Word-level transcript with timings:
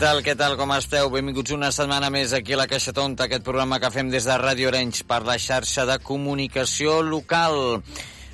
Tal, 0.00 0.22
què 0.24 0.32
tal, 0.32 0.54
com 0.56 0.70
esteu? 0.72 1.10
Benvinguts 1.12 1.52
una 1.52 1.68
setmana 1.76 2.08
més 2.08 2.30
aquí 2.32 2.54
a 2.56 2.58
la 2.62 2.64
Caixa 2.70 2.94
Tonta, 2.96 3.26
aquest 3.26 3.42
programa 3.44 3.76
que 3.82 3.90
fem 3.92 4.08
des 4.08 4.24
de 4.24 4.36
Ràdio 4.40 4.70
Orenys 4.70 5.02
per 5.04 5.18
la 5.28 5.34
xarxa 5.36 5.84
de 5.84 5.98
comunicació 6.00 7.02
local. 7.04 7.82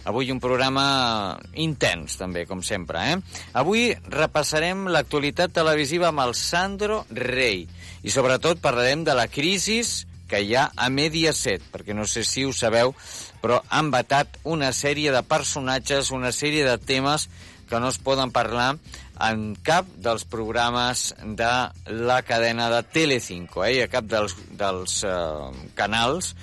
Avui 0.07 0.31
un 0.31 0.39
programa 0.39 0.85
intens, 1.59 2.21
també, 2.21 2.45
com 2.47 2.63
sempre, 2.63 3.03
eh? 3.11 3.41
Avui 3.59 3.89
repassarem 4.15 4.85
l'actualitat 4.95 5.57
televisiva 5.59 6.13
amb 6.13 6.23
el 6.29 6.37
Sandro 6.39 7.01
Rey 7.11 7.65
i 8.07 8.15
sobretot 8.15 8.63
parlarem 8.63 9.03
de 9.03 9.19
la 9.19 9.27
crisi 9.27 9.81
que 10.31 10.45
hi 10.47 10.55
ha 10.55 10.69
a 10.71 10.87
Mediaset, 10.87 11.67
perquè 11.75 11.99
no 11.99 12.07
sé 12.07 12.23
si 12.23 12.47
ho 12.47 12.55
sabeu, 12.55 12.95
però 13.43 13.59
han 13.75 13.91
vetat 13.91 14.39
una 14.47 14.71
sèrie 14.71 15.11
de 15.11 15.27
personatges, 15.27 16.15
una 16.15 16.31
sèrie 16.31 16.63
de 16.63 16.79
temes 16.79 17.27
que 17.67 17.83
no 17.83 17.91
es 17.91 17.99
poden 17.99 18.31
parlar 18.31 18.77
en 19.23 19.55
cap 19.65 19.89
dels 20.03 20.27
programes 20.29 21.09
de 21.39 21.53
la 22.07 22.21
cadena 22.27 22.69
de 22.73 22.83
Telecinco, 22.93 23.65
eh? 23.65 23.77
i 23.79 23.83
a 23.85 23.89
cap 23.93 24.09
dels, 24.11 24.37
dels 24.59 24.99
eh, 25.09 25.71
canals 25.79 26.35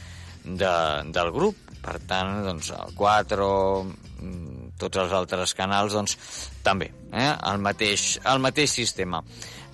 de, 0.44 0.74
del 1.14 1.32
grup. 1.36 1.60
Per 1.84 1.98
tant, 2.08 2.38
doncs, 2.46 2.72
el 2.72 2.94
4, 2.96 3.48
mm, 3.84 4.68
tots 4.80 5.02
els 5.02 5.14
altres 5.14 5.54
canals, 5.58 5.96
doncs, 5.98 6.16
també, 6.64 6.94
eh? 7.12 7.30
el, 7.34 7.60
mateix, 7.60 8.14
el 8.24 8.40
mateix 8.44 8.72
sistema. 8.72 9.20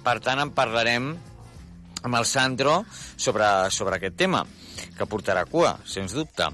Per 0.04 0.18
tant, 0.26 0.42
en 0.42 0.54
parlarem 0.58 1.12
amb 2.02 2.16
el 2.16 2.26
Sandro 2.26 2.82
sobre, 2.90 3.46
sobre 3.76 4.00
aquest 4.00 4.18
tema, 4.18 4.42
que 4.98 5.08
portarà 5.10 5.46
cua, 5.46 5.76
sens 5.88 6.16
dubte. 6.18 6.50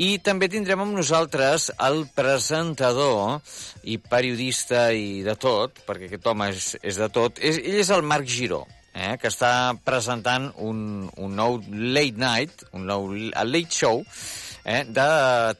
I 0.00 0.14
també 0.24 0.48
tindrem 0.48 0.80
amb 0.80 0.96
nosaltres 0.96 1.66
el 1.84 2.06
presentador 2.16 3.42
i 3.84 3.98
periodista 4.00 4.86
i 4.96 5.20
de 5.26 5.34
tot, 5.36 5.82
perquè 5.84 6.08
aquest 6.08 6.28
home 6.30 6.46
és, 6.54 6.68
és 6.80 7.00
de 7.02 7.08
tot, 7.12 7.36
és, 7.36 7.58
ell 7.60 7.76
és 7.82 7.90
el 7.92 8.06
Marc 8.08 8.30
Giró, 8.32 8.62
eh, 8.94 9.18
que 9.20 9.28
està 9.28 9.74
presentant 9.84 10.48
un, 10.56 11.04
un 11.20 11.36
nou 11.36 11.60
late 11.68 12.16
night, 12.16 12.64
un 12.72 12.88
nou 12.88 13.10
late 13.12 13.76
show, 13.76 14.00
eh, 14.64 14.86
de 14.88 15.08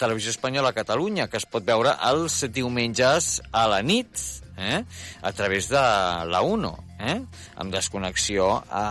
Televisió 0.00 0.32
Espanyola 0.32 0.72
a 0.72 0.78
Catalunya, 0.78 1.28
que 1.28 1.36
es 1.36 1.44
pot 1.44 1.66
veure 1.66 1.98
els 2.08 2.41
diumenges 2.48 3.42
a 3.52 3.66
la 3.69 3.84
nit, 3.84 4.25
eh, 4.56 4.80
a 5.20 5.32
través 5.36 5.69
de 5.69 5.84
la 6.32 6.41
1, 6.41 6.77
eh, 6.97 7.19
amb 7.60 7.77
desconnexió 7.77 8.54
a, 8.56 8.86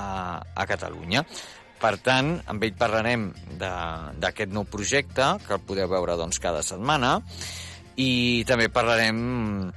a 0.53 0.69
Catalunya. 0.69 1.25
Per 1.79 1.95
tant, 2.03 2.33
amb 2.51 2.63
ell 2.67 2.75
parlarem 2.77 3.29
d'aquest 3.59 4.51
nou 4.51 4.65
projecte, 4.67 5.35
que 5.45 5.55
el 5.55 5.63
podeu 5.65 5.87
veure 5.91 6.17
doncs, 6.19 6.41
cada 6.43 6.63
setmana, 6.65 7.19
i 7.99 8.43
també 8.47 8.67
parlarem 8.71 9.71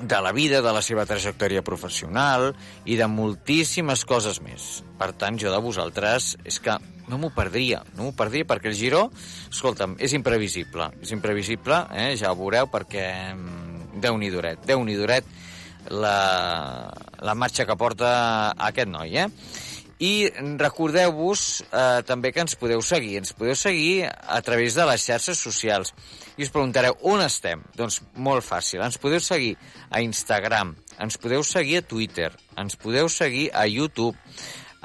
de 0.00 0.20
la 0.22 0.32
vida, 0.32 0.62
de 0.64 0.72
la 0.72 0.82
seva 0.82 1.04
trajectòria 1.06 1.62
professional 1.66 2.50
i 2.88 2.96
de 2.96 3.06
moltíssimes 3.10 4.06
coses 4.08 4.40
més. 4.42 4.80
Per 4.98 5.12
tant, 5.18 5.38
jo 5.38 5.52
de 5.52 5.60
vosaltres 5.62 6.34
és 6.44 6.58
que 6.62 6.78
no 7.10 7.18
m'ho 7.18 7.32
perdria, 7.34 7.82
no 7.98 8.06
m'ho 8.06 8.14
perdria, 8.16 8.46
perquè 8.46 8.70
el 8.70 8.78
Giró, 8.78 9.08
escolta'm, 9.50 9.98
és 9.98 10.14
imprevisible. 10.16 10.92
És 11.02 11.10
imprevisible, 11.14 11.84
eh? 11.90 12.14
ja 12.18 12.30
ho 12.30 12.38
veureu, 12.38 12.70
perquè 12.70 13.06
mm, 13.34 13.70
Déu-n'hi-duret, 14.00 14.62
déu 14.68 14.82
nhi 14.86 14.94
duret 14.94 15.26
la, 15.90 16.90
la 17.20 17.34
marxa 17.34 17.66
que 17.66 17.76
porta 17.76 18.10
aquest 18.68 18.90
noi, 18.90 19.16
eh? 19.18 19.26
I 20.00 20.30
recordeu-vos 20.56 21.40
eh, 21.60 22.00
també 22.08 22.30
que 22.32 22.40
ens 22.40 22.56
podeu 22.56 22.80
seguir. 22.80 23.18
Ens 23.20 23.34
podeu 23.36 23.56
seguir 23.58 24.06
a 24.08 24.40
través 24.44 24.78
de 24.78 24.86
les 24.88 25.04
xarxes 25.04 25.42
socials. 25.44 25.92
I 26.38 26.46
us 26.46 26.52
preguntareu, 26.54 26.96
on 27.04 27.20
estem? 27.20 27.60
Doncs 27.76 28.00
molt 28.16 28.46
fàcil. 28.46 28.80
Ens 28.80 28.96
podeu 29.00 29.20
seguir 29.20 29.58
a 29.90 30.00
Instagram, 30.00 30.72
ens 31.04 31.20
podeu 31.20 31.44
seguir 31.44 31.82
a 31.82 31.86
Twitter, 31.92 32.30
ens 32.56 32.80
podeu 32.80 33.12
seguir 33.12 33.50
a 33.52 33.66
YouTube, 33.68 34.16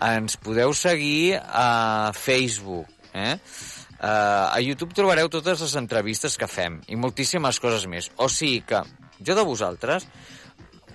ens 0.03 0.36
podeu 0.36 0.76
seguir 0.76 1.40
a 1.40 2.12
Facebook, 2.16 2.92
eh? 3.14 3.40
Uh, 3.96 4.52
a 4.52 4.59
YouTube 4.59 4.94
trobareu 4.94 5.30
totes 5.32 5.62
les 5.64 5.74
entrevistes 5.80 6.36
que 6.36 6.50
fem 6.52 6.82
i 6.92 6.97
moltíssimes 7.00 7.62
coses 7.64 7.88
més. 7.88 8.12
O 8.20 8.28
sigui 8.28 8.59
que 8.68 8.84
jo 9.24 9.38
de 9.38 9.46
vosaltres 9.47 10.03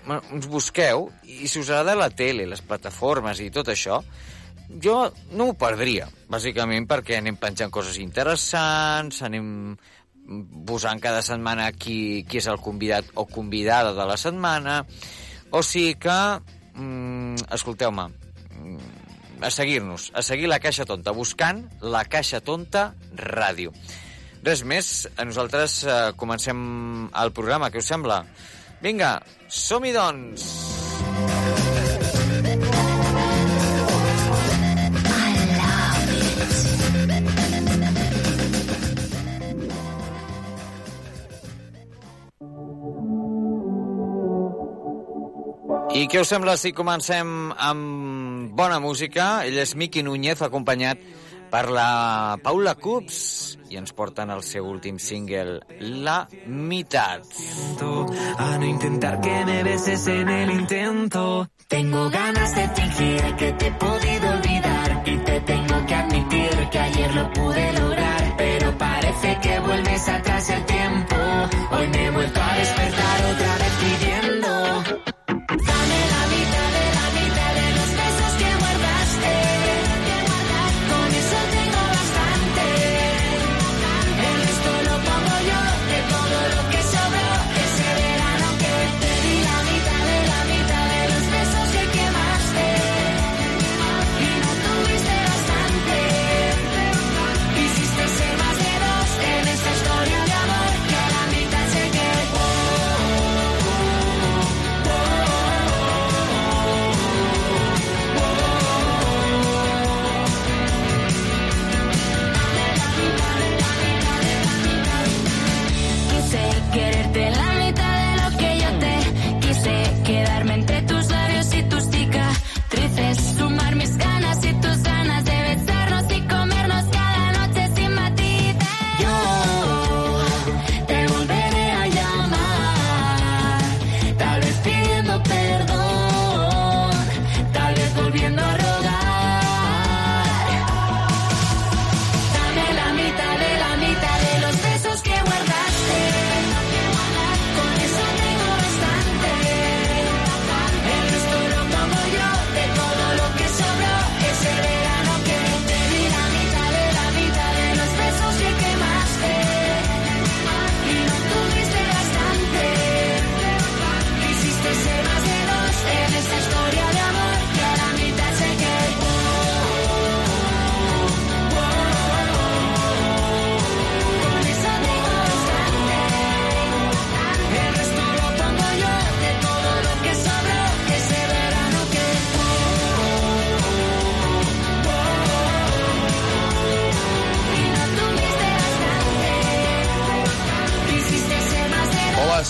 ens 0.09 0.49
busqueu 0.51 1.09
i 1.25 1.49
si 1.49 1.61
us 1.61 1.71
agrada 1.71 1.99
la 1.99 2.11
tele, 2.11 2.47
les 2.49 2.63
plataformes 2.65 3.41
i 3.41 3.51
tot 3.53 3.69
això, 3.73 4.01
jo 4.83 4.97
no 5.35 5.51
ho 5.51 5.57
perdria, 5.59 6.07
bàsicament 6.31 6.87
perquè 6.91 7.19
anem 7.19 7.39
penjant 7.41 7.73
coses 7.75 7.99
interessants, 7.99 9.23
anem 9.27 9.75
posant 10.67 11.01
cada 11.03 11.23
setmana 11.27 11.71
qui, 11.75 12.25
qui 12.29 12.39
és 12.39 12.47
el 12.51 12.61
convidat 12.63 13.09
o 13.19 13.27
convidada 13.27 13.95
de 13.97 14.07
la 14.07 14.17
setmana, 14.21 14.85
o 15.51 15.63
sigui 15.67 15.97
que, 15.99 16.21
mm, 16.75 17.51
escolteu-me, 17.57 18.07
mm, 18.07 19.43
a 19.43 19.51
seguir-nos, 19.51 20.11
a 20.15 20.23
seguir 20.23 20.47
la 20.47 20.61
Caixa 20.61 20.85
Tonta, 20.85 21.11
buscant 21.11 21.65
la 21.81 22.05
Caixa 22.05 22.41
Tonta 22.41 22.95
Ràdio. 23.17 23.73
Res 24.43 24.63
més, 24.65 25.09
nosaltres 25.19 25.83
eh, 25.85 26.13
comencem 26.17 27.11
el 27.13 27.33
programa, 27.33 27.71
què 27.71 27.83
us 27.83 27.91
sembla? 27.91 28.23
Vinga, 28.81 29.21
som-hi 29.53 29.93
doncs! 29.93 30.45
I 45.91 46.07
què 46.09 46.23
us 46.23 46.31
sembla 46.31 46.55
si 46.57 46.73
comencem 46.73 47.51
amb 47.53 48.55
bona 48.57 48.79
música? 48.81 49.43
Ell 49.45 49.61
és 49.61 49.77
Miqui 49.77 50.01
Núñez, 50.07 50.41
acompanyat 50.41 51.03
per 51.51 51.69
la 51.71 52.39
Paula 52.43 52.77
Cups, 52.79 53.59
i 53.71 53.79
ens 53.79 53.93
porten 53.97 54.31
el 54.31 54.43
seu 54.47 54.67
últim 54.71 54.99
single, 54.99 55.61
La 55.81 56.27
Mitad. 56.47 57.27
A 58.39 58.59
no 58.59 58.67
intentar 58.67 59.21
que 59.21 59.45
me 59.45 59.63
beses 59.65 60.07
en 60.07 60.29
el 60.29 60.51
intento. 60.51 61.49
Tengo 61.69 62.11
ganas 62.11 62.55
de 62.55 62.69
fingir 62.69 63.37
que 63.37 63.53
te 63.53 63.67
he 63.69 63.73
podido 63.73 64.31
olvidar 64.31 65.03
y 65.07 65.17
te 65.19 65.41
tengo 65.41 65.87
que 65.87 65.95
admitir 65.95 66.69
que 66.71 66.79
ayer 66.79 67.15
lo 67.15 67.33
pude 67.33 67.73
lograr, 67.73 68.35
pero 68.37 68.79
parece 68.79 69.39
que 69.41 69.61
vuelves 69.61 70.09
atrás 70.09 70.51
el 70.51 70.65
tiempo. 70.67 71.17
Hoy 71.71 71.87
me 71.89 72.07
he 72.07 72.11
vuelto 72.11 72.40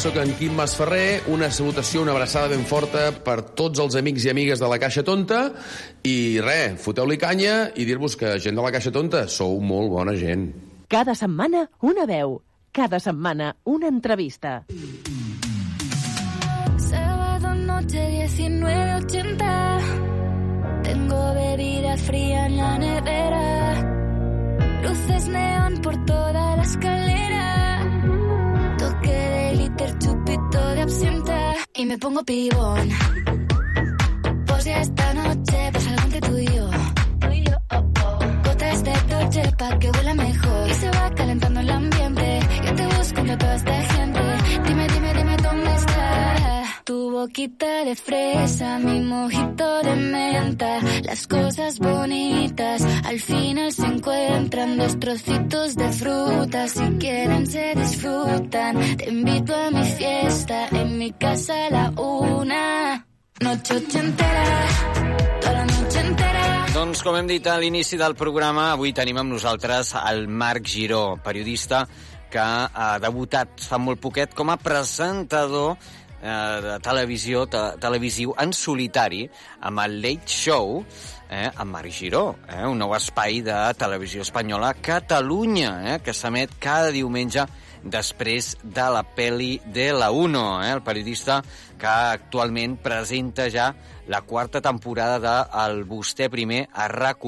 sóc 0.01 0.17
en 0.17 0.31
Quim 0.39 0.55
Masferrer. 0.57 1.21
Una 1.29 1.51
salutació, 1.53 2.01
una 2.01 2.15
abraçada 2.15 2.49
ben 2.49 2.63
forta 2.65 3.11
per 3.25 3.43
tots 3.59 3.81
els 3.83 3.97
amics 4.01 4.25
i 4.25 4.31
amigues 4.33 4.61
de 4.63 4.69
la 4.71 4.79
Caixa 4.81 5.03
Tonta. 5.05 5.41
I 6.09 6.41
res, 6.41 6.79
foteu-li 6.81 7.19
canya 7.21 7.69
i 7.77 7.85
dir-vos 7.85 8.17
que 8.17 8.39
gent 8.41 8.57
de 8.57 8.65
la 8.65 8.73
Caixa 8.73 8.89
Tonta 8.95 9.29
sou 9.29 9.61
molt 9.61 9.93
bona 9.93 10.15
gent. 10.17 10.57
Cada 10.89 11.13
setmana 11.19 11.69
una 11.85 12.07
veu. 12.09 12.41
Cada 12.73 12.97
setmana 12.97 13.53
una 13.69 13.93
entrevista. 13.93 14.65
Sábado 16.89 17.55
noche 17.55 18.25
19.80 18.25 20.83
Tengo 20.83 21.35
bebida 21.35 21.97
fría 21.99 22.47
en 22.47 22.57
la 22.57 22.79
nevera 22.79 23.83
Luces 24.83 25.29
neón 25.29 25.83
por 25.83 25.95
toda 26.07 26.57
la 26.57 26.63
escalera 26.63 27.40
Y 31.75 31.87
me 31.87 31.97
pongo 31.99 32.25
pibón. 32.25 32.89
Pues 34.47 34.65
ya 34.65 34.81
esta 34.81 35.15
noche 35.15 35.71
pasa 35.73 35.91
algo 35.91 36.03
entre 36.03 36.21
tú 36.21 36.37
y 36.39 36.47
yo. 36.47 36.71
Gotas 38.45 38.85
de 38.85 38.93
Dolce 39.09 39.53
pa' 39.57 39.79
que 39.79 39.91
huela 39.91 40.15
mejor. 40.15 40.69
Y 40.69 40.75
se 40.75 40.91
va 40.91 41.15
calentando 41.15 41.61
el 41.61 41.71
ambiente. 41.71 42.41
Yo 42.65 42.75
te 42.75 42.87
busco 42.87 43.21
entre 43.21 43.37
toda 43.37 43.55
esta 43.55 43.83
gente. 43.95 44.21
Dime, 44.67 44.87
dime, 44.89 45.15
dime 45.15 45.37
dónde 45.37 45.75
está 45.77 46.50
Tu 46.91 47.09
boquita 47.09 47.85
de 47.85 47.95
fresa, 47.95 48.81
mi 48.81 48.99
mojito 48.99 49.81
de 49.85 49.95
menta 49.95 50.81
Las 51.05 51.29
cosas 51.29 51.79
bonitas 51.79 52.83
al 53.05 53.21
final 53.21 53.73
se 53.73 53.87
encuentran 53.87 54.77
Dos 54.77 54.99
trocitos 54.99 55.77
de 55.77 55.93
fruta, 55.93 56.67
si 56.67 56.81
quieren 56.99 57.47
se 57.47 57.77
disfrutan 57.77 58.97
Te 58.97 59.09
invito 59.09 59.55
a 59.55 59.71
mi 59.71 59.85
fiesta, 59.85 60.67
en 60.73 60.99
mi 60.99 61.13
casa 61.13 61.67
a 61.67 61.71
la 61.71 61.91
una 61.97 63.07
Noche 63.41 63.77
ochentera, 63.77 64.67
toda 65.41 65.53
la 65.53 65.65
noche 65.67 66.01
entera. 66.01 66.67
Doncs, 66.75 67.05
com 67.07 67.15
hem 67.17 67.31
dit 67.31 67.47
a 67.47 67.55
l'inici 67.63 67.97
del 68.03 68.19
programa, 68.19 68.73
avui 68.75 68.91
tenim 68.93 69.23
amb 69.23 69.31
nosaltres 69.31 69.95
el 70.03 70.27
Marc 70.27 70.67
Giró, 70.67 71.21
periodista 71.23 71.87
que 72.31 72.39
ha 72.41 72.93
debutat 73.03 73.59
fa 73.67 73.79
molt 73.83 74.01
poquet 74.01 74.35
com 74.39 74.53
a 74.53 74.59
presentador 74.61 75.75
eh, 76.23 76.61
de 76.67 76.77
televisió, 76.85 77.47
te, 77.51 77.63
televisiu 77.81 78.35
en 78.39 78.53
solitari 78.57 79.25
amb 79.67 79.83
el 79.85 80.01
Late 80.03 80.29
Show 80.31 80.85
eh, 81.31 81.49
amb 81.55 81.71
Marc 81.71 81.95
Giró, 81.95 82.35
eh, 82.49 82.67
un 82.67 82.79
nou 82.83 82.93
espai 82.97 83.41
de 83.47 83.57
televisió 83.79 84.27
espanyola 84.27 84.73
a 84.75 84.79
Catalunya, 84.83 85.73
eh, 85.95 85.99
que 86.03 86.13
s'emet 86.13 86.59
cada 86.59 86.91
diumenge 86.91 87.47
després 87.81 88.57
de 88.63 88.87
la 88.93 89.03
peli 89.17 89.61
de 89.65 89.93
la 89.95 90.11
Uno, 90.11 90.61
eh, 90.63 90.73
el 90.75 90.83
periodista 90.83 91.41
que 91.79 91.87
actualment 91.87 92.77
presenta 92.83 93.49
ja 93.49 93.71
la 94.09 94.21
quarta 94.23 94.61
temporada 94.61 95.21
de 95.23 95.37
El 95.65 95.85
Vostè 95.87 96.29
Primer 96.29 96.67
a 96.75 96.89
rac 96.89 97.25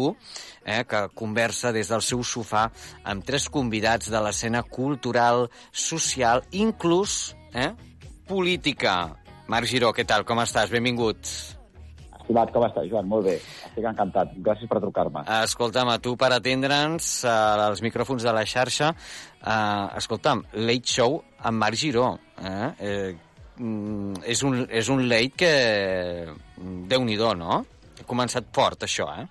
eh, 0.65 0.85
que 0.85 1.09
conversa 1.15 1.73
des 1.73 1.89
del 1.89 2.03
seu 2.03 2.23
sofà 2.23 2.71
amb 3.05 3.25
tres 3.25 3.49
convidats 3.49 4.11
de 4.11 4.21
l'escena 4.21 4.63
cultural, 4.63 5.49
social, 5.71 6.43
inclús 6.51 7.37
eh, 7.55 7.71
política. 8.33 8.95
Marc 9.53 9.69
Giró, 9.69 9.93
què 9.93 10.07
tal? 10.09 10.25
Com 10.29 10.41
estàs? 10.43 10.73
Benvingut. 10.73 11.29
Estimat, 12.23 12.53
com 12.55 12.65
estàs, 12.65 12.87
Joan? 12.89 13.09
Molt 13.11 13.27
bé. 13.27 13.35
Estic 13.69 13.89
encantat. 13.91 14.31
Gràcies 14.47 14.71
per 14.71 14.79
trucar-me. 14.81 15.25
Escolta'm, 15.43 15.91
a 15.91 15.99
tu 16.01 16.15
per 16.17 16.31
atendre'ns 16.37 17.11
als 17.29 17.83
micròfons 17.85 18.25
de 18.25 18.33
la 18.33 18.47
xarxa. 18.49 18.93
Uh, 19.43 19.91
escolta'm, 19.99 20.45
Late 20.55 20.95
Show 20.95 21.19
amb 21.43 21.65
Marc 21.65 21.81
Giró. 21.83 22.07
Eh? 22.39 22.71
Eh, 22.79 23.13
mm, 23.59 24.23
és, 24.25 24.43
un, 24.47 24.63
és 24.71 24.89
un 24.95 25.05
late 25.11 25.37
que... 25.43 25.53
Déu-n'hi-do, 26.93 27.35
no? 27.37 27.63
Ha 27.99 28.07
començat 28.09 28.49
fort, 28.55 28.87
això, 28.87 29.11
eh? 29.19 29.27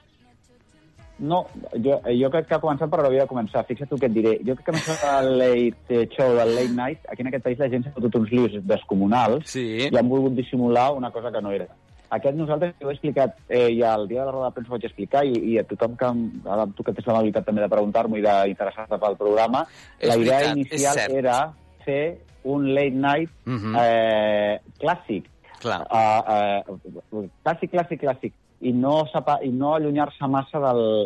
No, 1.21 1.43
jo, 1.77 1.99
jo 2.17 2.29
crec 2.33 2.47
que 2.49 2.55
ha 2.57 2.61
començat 2.63 2.89
per 2.89 3.03
havia 3.05 3.27
de 3.27 3.29
començar. 3.29 3.61
Fixa't 3.67 3.89
tu 3.91 3.97
què 4.01 4.07
et 4.09 4.13
diré. 4.15 4.31
Jo 4.41 4.55
crec 4.57 4.65
que 4.65 4.71
començat 4.73 5.03
el 5.21 5.35
late 5.37 5.99
show 6.15 6.33
del 6.33 6.55
late 6.57 6.73
night. 6.73 7.05
Aquí 7.13 7.21
en 7.21 7.29
aquest 7.29 7.43
país 7.45 7.59
la 7.61 7.69
gent 7.69 7.85
s'ha 7.85 7.91
fotut 7.93 8.15
uns 8.17 8.31
lius 8.33 8.55
descomunals 8.65 9.45
Sí. 9.53 9.87
i 9.91 9.95
han 9.97 10.09
volgut 10.09 10.33
dissimular 10.33 10.91
una 10.97 11.11
cosa 11.11 11.31
que 11.31 11.41
no 11.41 11.51
era. 11.51 11.67
Aquest 12.11 12.35
nosaltres 12.35 12.73
ho 12.83 12.89
he 12.89 12.93
explicat, 12.95 13.37
eh, 13.47 13.69
i 13.71 13.81
el 13.87 14.07
dia 14.09 14.19
de 14.21 14.25
la 14.25 14.31
roda 14.33 14.47
de 14.49 14.55
premsa 14.55 14.73
ho 14.73 14.75
vaig 14.75 14.85
explicar, 14.89 15.21
i, 15.25 15.31
i 15.53 15.57
a 15.59 15.63
tothom 15.63 15.93
que, 15.95 16.09
ara 16.49 16.65
tu 16.75 16.83
que 16.83 16.91
tens 16.91 17.07
l'amabilitat 17.07 17.45
també 17.45 17.61
de 17.61 17.69
preguntar-m'ho 17.69 18.17
i 18.17 18.21
d'interessar-te 18.25 18.97
pel 18.99 19.15
programa, 19.15 19.61
És 19.99 20.09
la 20.09 20.17
idea 20.17 20.39
veritat, 20.41 20.57
inicial 20.57 20.97
era 21.21 21.37
fer 21.85 22.17
un 22.43 22.73
late 22.73 22.97
night 22.97 23.29
Mhm. 23.45 23.75
eh, 23.79 24.59
clàssic, 24.81 25.23
Clar. 25.61 25.81
uh, 25.87 26.65
uh, 26.65 27.23
clàssic, 27.45 27.71
clàssic, 27.71 28.01
clàssic, 28.01 28.33
i 28.61 28.71
no, 28.73 29.03
i 29.43 29.49
no 29.49 29.73
allunyar-se 29.75 30.27
massa 30.29 30.59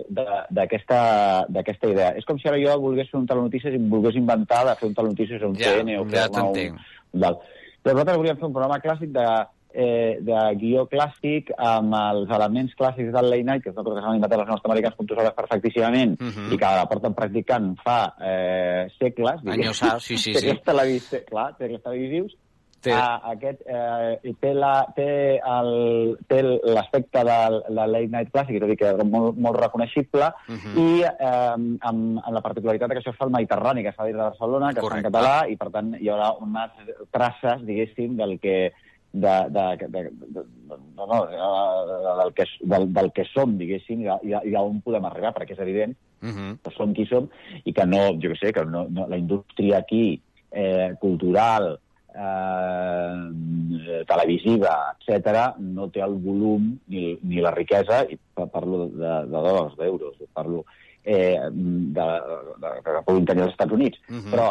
de- 0.10 0.26
d'aquesta 0.52 1.46
d'aquesta 1.50 1.88
idea. 1.90 2.10
És 2.20 2.26
com 2.26 2.38
si 2.40 2.48
ara 2.50 2.60
jo 2.60 2.78
volgués 2.82 3.10
fer 3.12 3.20
un 3.20 3.28
telenotícies 3.28 3.74
i 3.74 3.78
volgués 3.78 4.16
inventar 4.20 4.66
de 4.68 4.76
fer 4.76 4.90
un 4.90 4.96
telenotícies 4.96 5.42
a 5.42 5.48
un 5.48 5.56
Ja, 5.56 5.74
TN 5.80 5.98
o 6.02 6.06
ja 6.10 6.28
un... 6.44 6.80
Del... 7.16 7.38
Però 7.86 7.94
nosaltres 7.94 8.18
volíem 8.18 8.38
fer 8.42 8.48
un 8.50 8.54
programa 8.56 8.80
clàssic 8.84 9.12
de, 9.14 9.26
eh, 9.72 10.18
de 10.26 10.40
guió 10.60 10.88
clàssic 10.92 11.52
amb 11.56 11.94
els 11.96 12.32
elements 12.34 12.74
clàssics 12.76 13.12
del 13.14 13.30
late 13.30 13.44
night, 13.46 13.64
que 13.64 13.70
és 13.70 13.76
una 13.78 13.84
cosa 13.86 14.00
que 14.00 14.06
s'han 14.08 14.16
inventat 14.18 14.40
els 14.42 14.50
nord-americans, 14.50 14.96
com 14.98 15.06
tu 15.08 15.16
sabes 15.16 15.36
perfectíssimament, 15.38 16.16
Mhm. 16.20 16.50
i 16.52 16.58
que 16.58 16.66
la 16.80 16.88
porten 16.90 17.14
practicant 17.14 17.76
fa 17.84 18.00
eh, 18.20 18.88
segles. 19.00 19.40
Anyos 19.46 19.84
A, 19.84 20.00
sí, 20.00 20.18
sí, 20.18 20.34
sí. 20.34 20.40
Segles 20.40 20.64
televis- 20.66 21.24
clar, 21.30 21.54
segles 21.60 21.84
televisius, 21.84 22.36
Té- 22.86 22.94
Ah, 22.94 23.20
aquest 23.32 23.62
eh, 23.66 24.34
té 24.40 24.54
la- 24.54 24.86
l'aspecte 26.76 27.24
del, 27.26 27.56
del 27.68 27.92
late 27.92 28.08
night 28.14 28.30
clàssic, 28.34 28.58
és 28.60 28.64
a 28.64 28.68
dir, 28.70 28.78
que 28.78 28.92
és 28.92 29.04
molt, 29.10 29.38
molt 29.42 29.58
reconeixible, 29.60 30.30
Mhm. 30.48 30.78
i 30.78 31.02
eh, 31.02 31.52
amb, 31.56 31.80
amb 31.82 32.34
la 32.36 32.42
particularitat 32.42 32.92
que 32.92 33.00
això 33.02 33.10
es 33.14 33.18
fa 33.18 33.26
al 33.26 33.32
Mediterrani, 33.32 33.82
que 33.84 33.90
es 33.90 33.96
fa 33.96 34.06
des 34.06 34.14
de 34.14 34.22
Barcelona, 34.22 34.74
que 34.74 34.82
Correcte. 34.82 35.00
es 35.00 35.02
fa 35.02 35.08
en 35.08 35.14
català, 35.14 35.50
i 35.52 35.56
per 35.58 35.70
tant 35.72 35.96
hi 36.00 36.10
haurà 36.10 36.32
unes 36.40 36.72
traces, 37.12 37.66
diguéssim, 37.66 38.16
del 38.18 38.40
que 38.40 38.72
de, 39.16 39.36
de, 39.50 39.88
de, 39.88 40.04
de, 40.28 40.44
no, 40.98 41.06
no, 41.08 41.26
de- 41.26 42.24
del, 42.24 42.34
que, 42.34 42.44
del, 42.62 42.94
del 42.94 43.12
que 43.14 43.24
som, 43.34 43.58
diguéssim, 43.58 44.02
i, 44.02 44.08
a- 44.08 44.20
i, 44.24 44.34
a- 44.34 44.60
a 44.60 44.62
on 44.62 44.82
podem 44.82 45.06
arribar, 45.06 45.34
perquè 45.34 45.54
és 45.54 45.60
evident 45.60 45.96
Mhm. 46.22 46.60
que 46.64 46.72
som 46.76 46.94
qui 46.94 47.06
som 47.06 47.30
i 47.64 47.72
que 47.74 47.86
no, 47.86 48.12
jo 48.20 48.30
què 48.34 48.40
sé, 48.40 48.52
que 48.54 48.66
no, 48.66 48.88
no, 48.90 49.08
la 49.08 49.18
indústria 49.18 49.78
aquí, 49.78 50.22
eh, 50.52 50.94
cultural, 51.00 51.80
eh, 52.16 54.04
televisiva, 54.08 54.76
etc 55.00 55.56
no 55.60 55.88
té 55.94 56.02
el 56.06 56.16
volum 56.24 56.72
ni, 56.92 57.16
ni 57.24 57.42
la 57.44 57.52
riquesa, 57.56 58.04
i 58.10 58.18
pa- 58.34 58.48
parlo 58.52 58.88
de, 58.90 59.14
de 59.30 59.42
dòlars, 59.48 59.76
d'euros, 59.80 60.16
parlo 60.34 60.64
eh, 61.04 61.38
de, 61.52 62.08
de, 62.62 62.72
que 62.86 63.02
puguin 63.06 63.26
tenir 63.30 63.44
els 63.48 63.54
Estats 63.54 63.74
Units, 63.76 64.00
Mhm. 64.10 64.32
però 64.32 64.48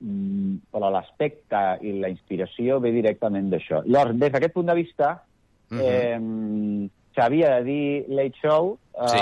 mm, 0.00 0.54
però 0.72 0.90
l'aspecte 0.90 1.78
i 1.86 1.92
la 2.00 2.08
inspiració 2.10 2.80
ve 2.80 2.90
directament 2.92 3.50
d'això. 3.52 3.82
Llavors, 3.86 4.16
des 4.18 4.32
d'aquest 4.32 4.54
punt 4.54 4.66
de 4.66 4.74
vista, 4.74 5.22
Mhm. 5.70 5.80
eh, 5.80 6.88
s'havia 7.16 7.56
de 7.56 7.64
dir 7.64 8.04
late 8.08 8.36
show, 8.42 8.76
eh, 8.94 9.08
Sí. 9.08 9.18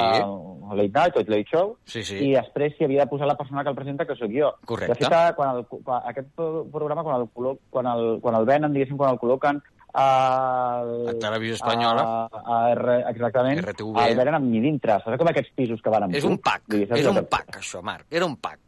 late 0.77 0.93
night 0.93 1.17
o 1.17 1.21
late 1.21 1.47
show, 1.51 1.77
Sí, 1.87 2.03
sí. 2.05 2.19
i 2.29 2.35
després 2.35 2.75
s'hi 2.77 2.85
havia 2.85 3.05
de 3.07 3.11
posar 3.15 3.27
la 3.31 3.37
persona 3.39 3.63
que 3.63 3.71
el 3.71 3.77
presenta, 3.77 4.05
que 4.05 4.17
sóc 4.17 4.29
jo. 4.35 4.53
Correcte. 4.67 4.99
De 4.99 5.09
fet, 5.09 5.35
quan 5.37 5.57
el, 5.57 5.65
quan, 5.67 6.03
aquest 6.11 6.29
pro- 6.35 6.67
programa, 6.71 7.03
quan 7.05 7.23
el, 7.23 7.29
quan 7.71 7.87
el, 7.87 8.19
quan 8.21 8.35
el 8.35 8.45
venen, 8.45 8.73
diguéssim, 8.75 8.97
quan 8.99 9.15
el 9.15 9.19
col·loquen 9.23 9.63
a... 9.95 10.83
A 10.83 11.15
Televisió 11.21 11.55
Espanyola. 11.55 12.03
A, 12.03 12.43
a 12.45 12.71
R, 12.75 12.99
exactament. 13.11 13.61
RTV. 13.63 13.97
El 14.09 14.17
venen 14.19 14.35
amb 14.41 14.51
mi 14.51 14.61
dintre. 14.61 14.99
Saps 15.05 15.19
com 15.21 15.29
aquests 15.31 15.53
pisos 15.55 15.81
que 15.81 15.91
van 15.93 16.09
amb 16.09 16.15
És 16.19 16.25
tu? 16.27 16.33
un 16.33 16.39
pack, 16.39 16.75
és 16.75 17.07
un 17.07 17.23
pack, 17.31 17.59
això, 17.63 17.81
Marc. 17.83 18.07
Era 18.11 18.27
un 18.27 18.37
pack. 18.37 18.59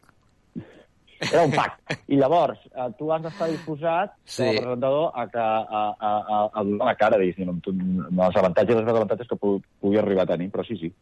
Era 1.21 1.45
un 1.47 1.53
pack. 1.55 1.97
I 2.13 2.17
llavors, 2.21 2.59
eh, 2.73 2.89
tu 2.99 3.09
has 3.13 3.23
d'estar 3.25 3.49
disposat, 3.51 4.13
Sí. 4.25 4.43
com 4.45 4.51
a 4.51 4.61
presentador, 4.61 5.07
a, 5.15 5.27
que, 5.33 5.39
a, 5.39 5.83
a, 5.97 6.11
a, 6.11 6.43
a 6.53 6.65
donar 6.65 6.87
la 6.91 6.95
cara, 7.01 7.19
diguéssim, 7.23 7.49
amb, 7.49 7.71
amb 8.11 8.21
els 8.29 8.37
avantatges 8.43 8.75
i 8.77 8.79
els 8.83 8.87
desavantatges 8.91 9.29
que 9.33 9.39
pu- 9.41 9.59
pugui 9.81 9.99
arribar 10.03 10.27
a 10.27 10.33
tenir, 10.35 10.51
però 10.53 10.65
sí, 10.67 10.77
sí. 10.81 10.93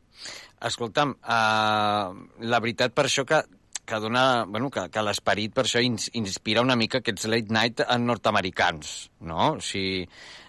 Escolta'm, 0.64 1.16
uh, 1.18 2.24
la 2.46 2.60
veritat 2.62 2.94
per 2.94 3.06
això 3.08 3.24
que, 3.28 3.42
que 3.84 3.98
dona, 4.00 4.44
bueno, 4.48 4.70
que, 4.72 4.86
que 4.88 5.02
l'esperit 5.04 5.52
per 5.52 5.66
això 5.66 5.82
ins, 5.84 6.06
inspira 6.16 6.62
una 6.64 6.76
mica 6.76 7.02
aquests 7.02 7.26
late 7.28 7.52
night 7.52 7.82
en 7.88 8.06
nord-americans, 8.08 8.94
no? 9.28 9.54
O 9.58 9.60
sigui, 9.60 10.04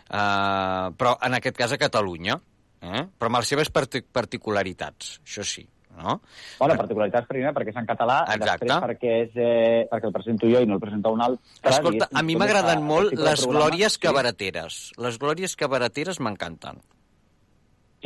uh, 0.09 0.91
però 0.95 1.17
en 1.25 1.35
aquest 1.39 1.57
cas 1.57 1.73
a 1.75 1.79
Catalunya, 1.81 2.37
eh? 2.85 3.01
però 3.17 3.31
amb 3.31 3.41
les 3.41 3.49
seves 3.51 3.71
partic 3.73 4.05
particularitats, 4.13 5.17
això 5.25 5.43
sí, 5.43 5.65
no? 5.95 6.21
Bueno, 6.59 6.75
particularitats 6.77 7.27
primer 7.27 7.53
perquè 7.53 7.69
és 7.73 7.77
en 7.81 7.85
català, 7.85 8.25
Exacte. 8.33 8.65
després 8.65 8.83
perquè, 8.85 9.13
és, 9.23 9.31
eh, 9.35 9.87
perquè 9.91 10.05
el 10.05 10.13
presento 10.13 10.47
jo 10.47 10.61
i 10.61 10.65
no 10.65 10.75
el 10.75 10.79
presenta 10.79 11.09
un 11.09 11.21
altre. 11.21 11.43
Escolta, 11.63 12.09
a 12.13 12.21
mi 12.23 12.35
m'agraden 12.35 12.83
molt 12.83 13.13
les 13.13 13.45
glòries 13.47 13.93
Sí. 13.93 13.99
cabareteres. 13.99 14.91
Les 14.97 15.17
glòries 15.19 15.55
cabareteres 15.55 16.19
m'encanten. 16.19 16.81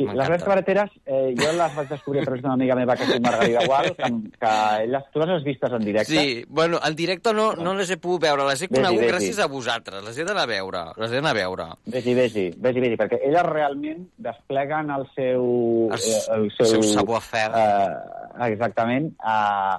Sí, 0.00 0.06
les. 0.06 0.16
Glòries 0.16 0.44
Cabareteres, 0.46 0.92
eh, 1.04 1.34
jo 1.36 1.50
les 1.52 1.74
vaig 1.76 1.88
descobrir 1.90 2.22
a 2.22 2.24
través 2.24 2.42
d'una 2.42 2.54
amiga 2.54 2.76
meva 2.78 2.96
que 2.96 3.04
es 3.04 3.10
diu 3.12 3.20
Margarida 3.20 3.64
Gual, 3.66 3.90
que, 3.98 4.08
que 4.40 4.52
elles, 4.84 5.08
tu 5.12 5.20
les 5.20 5.32
has 5.34 5.44
vistes 5.44 5.74
en 5.76 5.84
directe? 5.84 6.14
Sí, 6.14 6.44
bueno, 6.48 6.80
en 6.86 6.96
directe 6.96 7.34
no, 7.36 7.50
no 7.58 7.74
les 7.76 7.90
he 7.92 7.98
pogut 8.00 8.24
veure, 8.24 8.46
les 8.48 8.64
he 8.64 8.70
conegut 8.70 9.02
vés-hi. 9.02 9.10
gràcies 9.12 9.42
a 9.44 9.48
vosaltres, 9.52 10.00
les 10.06 10.16
he 10.16 10.24
d'anar 10.24 10.46
a 10.46 10.50
veure, 10.50 10.84
les 10.96 11.12
he 11.12 11.20
d'anar 11.20 11.34
a 11.34 11.40
veure. 11.40 11.68
Vés-hi, 11.84 12.16
vés-hi, 12.16 12.46
vés-hi, 12.56 12.84
vés-hi, 12.86 13.00
perquè 13.02 13.20
elles 13.28 13.46
realment 13.50 14.08
despleguen 14.16 14.94
el 14.96 15.06
seu... 15.12 15.44
El, 15.92 16.00
eh, 16.00 16.24
el 16.38 16.50
seu, 16.56 16.72
seu 16.78 16.88
savoir-faire. 16.94 17.52
Eh, 17.60 18.48
exactament, 18.48 19.12
eh, 19.20 19.76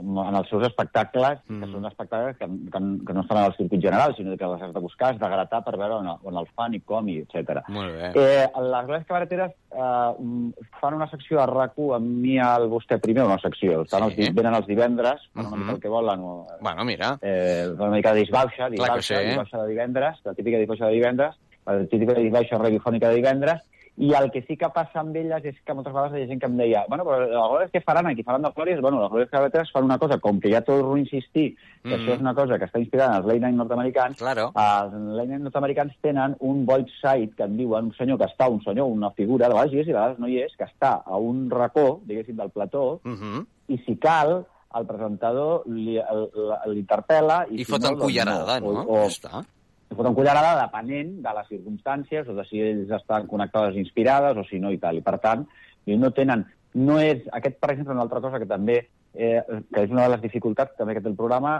en 0.00 0.36
els 0.38 0.48
seus 0.48 0.62
espectacles, 0.66 1.38
mm. 1.48 1.60
que 1.60 1.66
Mm. 1.66 1.72
són 1.72 1.86
espectacles 1.86 2.36
que, 2.38 2.46
que, 2.46 2.80
que 3.06 3.12
no 3.14 3.20
estan 3.20 3.38
en 3.38 3.44
el 3.44 3.54
circuit 3.56 3.82
general, 3.82 4.14
sinó 4.16 4.36
que 4.36 4.46
les 4.46 4.62
has 4.62 4.72
de 4.74 4.80
buscar, 4.80 5.10
has 5.14 5.20
de 5.20 5.28
gratar 5.28 5.62
per 5.64 5.76
veure 5.76 5.94
on, 6.00 6.08
on 6.22 6.38
el 6.38 6.46
fan 6.56 6.74
i 6.74 6.80
com, 6.80 7.08
i 7.08 7.18
etc. 7.20 7.60
Eh, 7.68 8.46
les 8.56 8.86
Glòries 8.88 9.06
Cabareteres 9.06 9.52
eh, 9.52 10.12
mm, 10.18 10.50
fan 10.80 10.94
una 10.94 11.08
secció 11.10 11.40
a 11.42 11.46
RAC1 11.46 11.94
amb 11.96 12.06
mi 12.24 12.38
al 12.38 12.68
vostè 12.70 12.98
primer, 13.00 13.24
una 13.24 13.38
secció. 13.38 13.82
Estan 13.82 14.08
Sí. 14.10 14.22
els, 14.26 14.34
venen 14.34 14.54
els 14.54 14.66
divendres, 14.66 15.28
fan 15.34 15.46
una 15.46 15.56
Mhm. 15.56 15.60
mica 15.62 15.72
el 15.74 15.80
que 15.80 15.88
volen, 15.88 16.20
o, 16.20 16.46
Bueno, 16.60 16.84
mira, 16.84 17.18
eh, 17.20 17.68
una 17.78 17.90
mica 17.90 18.12
de 18.14 18.20
disbauxa, 18.20 18.68
disbauxa, 18.70 19.02
sí. 19.20 19.24
disbauxa 19.28 19.62
de 19.62 19.68
divendres, 19.68 20.18
la 20.24 20.34
típica 20.34 20.58
disbauxa 20.58 20.86
de 20.86 20.92
divendres, 20.92 21.34
la 21.66 21.84
típica 21.86 22.14
disbauxa 22.14 22.58
radiofònica 22.58 23.08
de 23.08 23.14
divendres, 23.16 23.62
i 23.98 24.14
el 24.14 24.30
que 24.32 24.40
sí 24.48 24.56
que 24.56 24.68
passa 24.72 25.00
amb 25.00 25.14
elles 25.16 25.44
és 25.44 25.56
que 25.66 25.74
moltes 25.74 25.92
vegades 25.92 26.16
hi 26.18 26.22
ha 26.22 26.26
gent 26.30 26.40
que 26.40 26.46
em 26.48 26.56
deia 26.56 26.86
bueno, 26.88 27.04
però 27.04 27.18
les 27.20 27.28
glòries 27.30 27.70
què 27.74 27.82
faran 27.84 28.06
aquí? 28.06 28.22
Faran 28.24 28.42
de 28.42 28.50
glòries? 28.56 28.80
Bueno, 28.80 29.02
les 29.02 29.10
glòries 29.10 29.30
cabareteres 29.30 29.70
fan 29.70 29.84
una 29.84 29.98
cosa, 29.98 30.16
com 30.18 30.40
que 30.40 30.50
ja 30.50 30.62
torno 30.64 30.94
a 30.94 30.98
insistir 30.98 31.56
que 31.82 31.88
Mhm. 31.88 32.00
això 32.00 32.14
és 32.14 32.20
una 32.20 32.34
cosa 32.34 32.58
que 32.58 32.64
està 32.64 32.78
inspirada 32.80 33.10
en 33.10 33.16
els 33.18 33.26
late 33.26 33.40
night 33.40 33.56
nord-americans, 33.56 34.16
claro. 34.16 34.52
els 34.54 34.92
late 34.94 35.28
night 35.28 35.42
nord-americans 35.42 35.92
tenen 36.00 36.36
un 36.40 36.64
website 36.66 37.34
que 37.36 37.42
en 37.44 37.56
diuen 37.58 37.84
un 37.84 37.94
senyor 37.94 38.18
que 38.18 38.24
està, 38.24 38.48
un 38.50 38.62
senyor, 38.62 38.86
una 38.86 39.10
figura, 39.10 39.46
de 39.48 39.54
vegades 39.54 39.72
hi 39.74 39.80
és 39.80 39.86
i 39.88 39.90
de 39.92 39.98
vegades 39.98 40.18
no 40.18 40.28
hi 40.28 40.38
és, 40.40 40.56
que 40.56 40.64
està 40.64 41.02
a 41.04 41.16
un 41.18 41.50
racó, 41.50 42.00
diguéssim, 42.06 42.36
del 42.36 42.50
plató, 42.50 43.00
Uh 43.04 43.10
-huh. 43.12 43.46
i 43.68 43.78
si 43.84 43.96
cal, 43.96 44.46
el 44.74 44.86
presentador 44.86 45.64
li- 45.66 45.98
el- 45.98 46.30
el- 46.64 46.74
l'interpel·la... 46.74 47.46
I 47.50 47.58
si 47.58 47.64
foten 47.70 47.90
no, 47.92 47.96
doncs 47.98 48.02
cullerada, 48.04 48.58
no? 48.60 48.68
O, 48.68 48.84
o, 48.86 48.96
Ja 49.02 49.06
està. 49.06 49.44
Li 49.92 49.98
foten 49.98 50.14
cullerada 50.16 50.54
depenent 50.64 51.12
de 51.22 51.34
les 51.36 51.48
circumstàncies 51.52 52.28
o 52.28 52.34
de 52.38 52.44
si 52.48 52.60
ells 52.64 52.90
estan 52.96 53.26
connectades 53.30 53.76
inspirades 53.76 54.36
o 54.40 54.44
si 54.48 54.58
no 54.60 54.72
i 54.72 54.78
tal. 54.82 54.96
I 54.98 55.04
per 55.04 55.18
tant, 55.22 55.46
i 55.86 55.96
no 56.00 56.10
tenen... 56.16 56.46
No 56.74 56.96
és... 56.98 57.26
Aquest, 57.36 57.58
per 57.60 57.70
exemple, 57.74 57.92
una 57.92 58.02
altra 58.06 58.20
cosa 58.24 58.38
que 58.40 58.46
també 58.48 58.78
eh, 59.12 59.42
que 59.44 59.82
és 59.84 59.90
una 59.92 60.06
de 60.06 60.14
les 60.14 60.22
dificultats 60.22 60.72
també 60.78 60.94
que 60.96 61.02
té 61.04 61.10
el 61.10 61.16
programa 61.18 61.58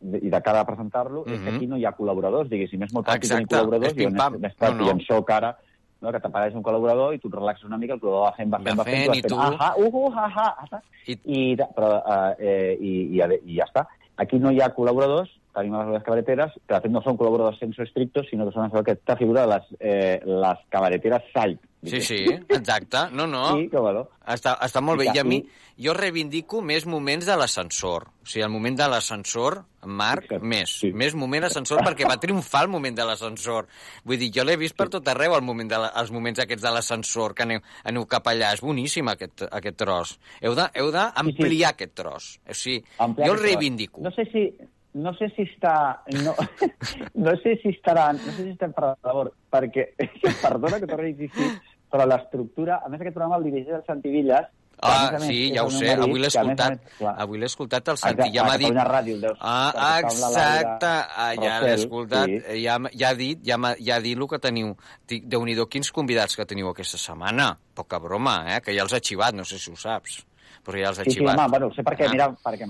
de- 0.00 0.22
i 0.24 0.30
de 0.32 0.40
cara 0.40 0.62
a 0.64 0.68
presentar-lo, 0.68 1.26
és 1.26 1.36
que 1.42 1.50
Mhm. 1.50 1.56
aquí 1.56 1.66
no 1.68 1.76
hi 1.76 1.84
ha 1.84 1.92
col·laboradors, 1.96 2.48
diguéssim. 2.48 2.82
És 2.82 2.94
molt 2.94 3.06
pràctic 3.06 3.28
tenir 3.28 3.46
col·laboradors 3.46 3.96
i 4.00 4.06
on 4.06 4.16
és 4.16 4.40
més 4.40 4.54
No, 4.60 4.70
no. 4.78 4.90
En 4.90 5.00
soc 5.04 5.30
ara 5.30 5.54
no, 6.00 6.10
que 6.12 6.20
t'apareix 6.20 6.54
un 6.54 6.62
col·laborador 6.62 7.14
i 7.14 7.18
tu 7.18 7.28
et 7.28 7.34
relaxes 7.34 7.64
una 7.64 7.76
mica, 7.78 7.94
el 7.94 8.00
col·laborador 8.00 8.30
va 8.30 8.36
fent, 8.36 8.50
va 8.52 8.58
fent, 8.58 8.76
Va 8.76 8.82
va 8.82 8.84
fent, 8.84 9.12
fent, 9.12 9.26
tu 9.28 9.34
i 9.34 9.38
Ahà, 9.38 9.70
uh, 9.76 10.10
ahà, 10.24 10.48
ahà. 10.64 10.80
I- 11.06 11.20
I, 11.24 11.56
de- 11.56 11.68
però, 11.76 12.34
eh, 12.38 12.76
i, 12.80 12.92
i, 13.16 13.20
i 13.52 13.56
ja 13.56 13.64
està. 13.68 13.86
Aquí 14.16 14.38
no 14.38 14.50
hi 14.50 14.60
ha 14.60 14.72
col·laboradors, 14.74 15.28
tenim 15.54 15.76
les 15.92 16.02
cabareteres, 16.06 16.52
que 16.66 16.74
de 16.74 16.80
fet 16.84 16.92
no 16.92 17.02
són 17.04 17.16
col·laboradors 17.20 17.60
sense 17.62 17.82
estrictos, 17.86 18.26
sinó 18.30 18.46
que 18.48 18.54
són 18.56 18.66
aquesta 18.80 19.16
figura 19.20 19.46
de 19.46 19.54
les, 19.54 19.70
eh, 19.80 20.18
les 20.24 20.66
cabareteres 20.74 21.22
site. 21.32 21.62
Sí, 21.84 22.00
sí, 22.00 22.24
exacte. 22.48 23.10
No, 23.12 23.26
no. 23.26 23.58
Sí, 23.58 23.68
que 23.68 23.76
bueno. 23.76 24.06
Està, 24.24 24.54
està 24.64 24.80
molt 24.80 25.02
bé. 25.02 25.10
I 25.12 25.18
a 25.20 25.24
mi, 25.28 25.42
jo 25.76 25.92
reivindico 25.92 26.62
més 26.64 26.86
moments 26.88 27.26
de 27.28 27.34
l'ascensor. 27.36 28.06
O 28.24 28.24
sigui, 28.24 28.40
el 28.46 28.48
moment 28.48 28.78
de 28.78 28.86
l'ascensor, 28.88 29.58
Marc, 29.84 30.24
Exacte, 30.30 30.46
més. 30.48 30.72
sí. 30.80 30.92
Més 30.96 31.12
moment 31.14 31.44
ascensor 31.44 31.82
perquè 31.84 32.08
va 32.08 32.16
triomfar 32.16 32.62
el 32.64 32.70
moment 32.72 32.96
de 32.96 33.04
l'ascensor. 33.04 33.68
Vull 34.08 34.16
dir, 34.16 34.30
jo 34.32 34.46
l'he 34.48 34.56
vist 34.56 34.72
per 34.78 34.88
tot 34.88 35.06
arreu, 35.12 35.34
el 35.36 35.44
moment 35.44 35.68
de 35.68 35.82
la, 35.82 35.90
els 36.00 36.10
moments 36.10 36.40
aquests 36.40 36.64
de 36.64 36.72
l'ascensor, 36.72 37.34
que 37.36 37.44
aneu, 37.44 37.60
aneu 37.84 38.06
cap 38.08 38.32
allà. 38.32 38.54
És 38.56 38.64
boníssim 38.64 39.12
aquest, 39.12 39.44
aquest 39.50 39.76
tros. 39.84 40.16
Heu 40.40 40.56
d'ampliar 40.56 41.34
Sí, 41.36 41.58
sí. 41.58 41.64
aquest 41.68 41.94
tros. 42.00 42.30
O 42.48 42.54
sigui, 42.56 42.80
Ampliar 42.96 43.28
jo 43.28 43.34
el 43.36 43.42
reivindico. 43.44 44.00
No 44.00 44.10
sé 44.16 44.24
si, 44.32 44.46
no 44.94 45.12
sé 45.18 45.28
si 45.36 45.42
està... 45.48 45.76
No, 46.24 46.34
no 47.26 47.36
sé 47.42 47.56
si 47.62 47.70
estaran... 47.74 48.18
No 48.24 48.32
sé 48.32 48.42
si 48.44 48.50
estem 48.56 48.72
per 48.76 48.94
favor, 49.02 49.32
perquè... 49.52 49.90
Perdona 50.44 50.78
que 50.82 50.86
torni 50.90 51.10
a 51.12 51.14
insistir, 51.16 51.48
però 51.90 52.06
l'estructura... 52.10 52.80
A 52.84 52.88
més, 52.90 53.00
aquest 53.02 53.16
programa 53.16 53.40
el 53.42 53.48
dirigeix 53.50 53.80
el 53.80 53.88
Santi 53.88 54.12
Villas, 54.14 54.50
Ah, 54.84 55.06
més 55.14 55.22
sí, 55.30 55.52
ja 55.54 55.62
ho 55.62 55.68
sé. 55.70 55.84
marit, 55.86 56.00
Avui 56.02 56.18
l'he 56.20 56.26
escoltat. 56.28 56.72
més, 56.98 57.04
Avui 57.22 57.38
l'he 57.38 57.46
escoltat, 57.46 57.86
el 57.92 57.96
Santi 57.96 58.26
ja 58.34 58.42
m'ha 58.44 58.56
dit... 58.58 58.74
Ràdio, 58.74 59.14
deus, 59.22 59.38
Ah, 59.40 60.00
exacte. 60.02 60.90
Ah, 60.90 61.28
ja 61.38 61.52
l'he 61.62 61.74
escoltat. 61.78 62.26
sí. 62.26 62.40
Eh, 62.42 62.58
Ja, 62.64 62.74
ja 62.92 63.12
ha 63.12 63.16
dit, 63.16 63.38
ja, 63.46 63.56
ja 63.78 63.96
ha 63.96 64.02
dit 64.04 64.18
el 64.18 64.26
que 64.28 64.40
teniu. 64.42 64.74
Dic, 65.08 65.24
Déu-n'hi-do, 65.30 65.68
quins 65.70 65.92
convidats 65.94 66.36
que 66.36 66.44
teniu 66.50 66.68
aquesta 66.72 66.98
setmana. 67.00 67.52
Poca 67.72 68.00
broma, 68.02 68.34
eh? 68.56 68.60
Que 68.66 68.74
ja 68.76 68.82
els 68.82 68.92
ha 68.92 69.00
xivat, 69.00 69.38
no 69.38 69.46
sé 69.46 69.62
si 69.62 69.70
ho 69.72 69.76
saps. 69.78 70.24
Però 70.64 70.78
ja 70.80 70.88
els 70.88 70.98
ha 70.98 71.04
Sí, 71.04 71.10
sí, 71.10 71.18
xivat. 71.20 71.38
home, 71.38 71.48
bueno, 71.50 71.70
sé 71.74 71.82
perquè, 71.84 72.06
Ah. 72.06 72.12
mira, 72.12 72.28
perquè 72.44 72.66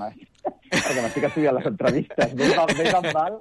m'estic 1.02 1.24
estudiant 1.24 1.54
les 1.56 1.66
entrevistes. 1.66 2.34
Ves 2.34 2.58
amb, 2.58 2.72
ves 2.78 2.94
amb 2.94 3.12
val, 3.14 3.38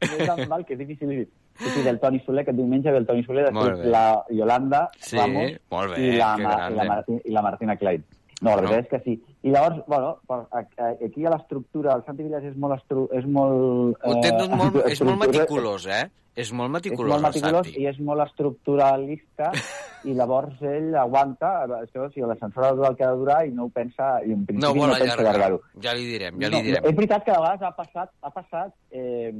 ves 0.00 0.28
amb 0.28 0.48
val, 0.48 0.64
que 0.66 0.74
és 0.74 0.78
difícil. 0.78 1.28
Sí, 1.58 1.68
sí, 1.68 1.82
del 1.82 2.00
Toni 2.00 2.18
Soler, 2.24 2.42
aquest 2.42 2.56
diumenge 2.56 2.90
ve 2.90 2.98
el 2.98 3.06
Toni 3.06 3.22
Soler, 3.24 3.44
després 3.50 3.84
la 3.92 4.24
Yolanda 4.30 4.88
Sí, 4.98 5.16
Ramos 5.16 5.50
i, 5.52 6.12
la, 6.16 6.34
i, 6.38 6.74
la 6.74 6.84
Marti, 6.88 7.20
i 7.24 7.30
la 7.30 7.42
Martina 7.42 7.76
Klein. 7.76 8.04
No, 8.42 8.56
la 8.56 8.62
No. 8.62 8.68
veritat 8.72 8.84
és 8.84 8.90
que 8.90 9.00
sí. 9.04 9.36
I 9.46 9.50
llavors, 9.54 9.84
bueno, 9.86 10.16
per, 10.26 10.40
a- 10.50 10.66
a- 10.82 10.96
aquí 11.06 11.24
a 11.24 11.30
l'estructura, 11.30 11.94
el 11.94 12.02
Santi 12.04 12.24
Villas 12.26 12.44
és 12.44 12.56
molt... 12.56 12.74
Estru, 12.80 13.08
és 13.14 13.24
molt 13.26 13.96
Ho 14.02 14.16
té 14.20 14.32
tot 14.34 14.50
molt, 14.50 14.76
és 14.90 15.00
molt 15.00 15.18
meticulós, 15.24 15.86
eh? 15.86 16.08
És 16.34 16.50
molt 16.52 16.70
és 16.70 16.72
meticulós, 16.72 17.10
molt 17.20 17.22
meticulós 17.28 17.68
i 17.76 17.86
és 17.86 17.98
molt 18.00 18.22
estructuralista 18.24 19.50
i 20.08 20.14
llavors 20.16 20.60
ell 20.64 20.94
aguanta, 20.96 21.50
això, 21.82 22.06
si 22.12 22.20
l'ascensor 22.24 22.64
ha 22.64 22.70
de 22.72 22.76
durar 22.80 22.90
el 22.90 22.96
que 22.96 23.04
ha 23.04 23.10
de 23.12 23.18
durar 23.20 23.40
i 23.46 23.50
no 23.52 23.66
ho 23.66 23.68
pensa, 23.68 24.18
i 24.26 24.32
en 24.32 24.46
principi 24.46 24.64
No 24.66 24.74
no, 24.74 24.92
pensa 24.94 25.04
allargar. 25.12 25.26
allargar-ho. 25.26 25.60
Ja 25.84 25.92
li 25.94 26.06
direm, 26.08 26.40
ja 26.40 26.48
No, 26.50 26.56
li 26.56 26.62
direm. 26.70 26.84
és 26.88 26.96
veritat 26.96 27.24
que 27.24 27.32
de 27.32 27.38
vegades 27.38 27.62
ha 27.62 27.72
passat, 27.76 28.10
ha 28.22 28.30
passat 28.30 28.72
eh, 28.90 29.32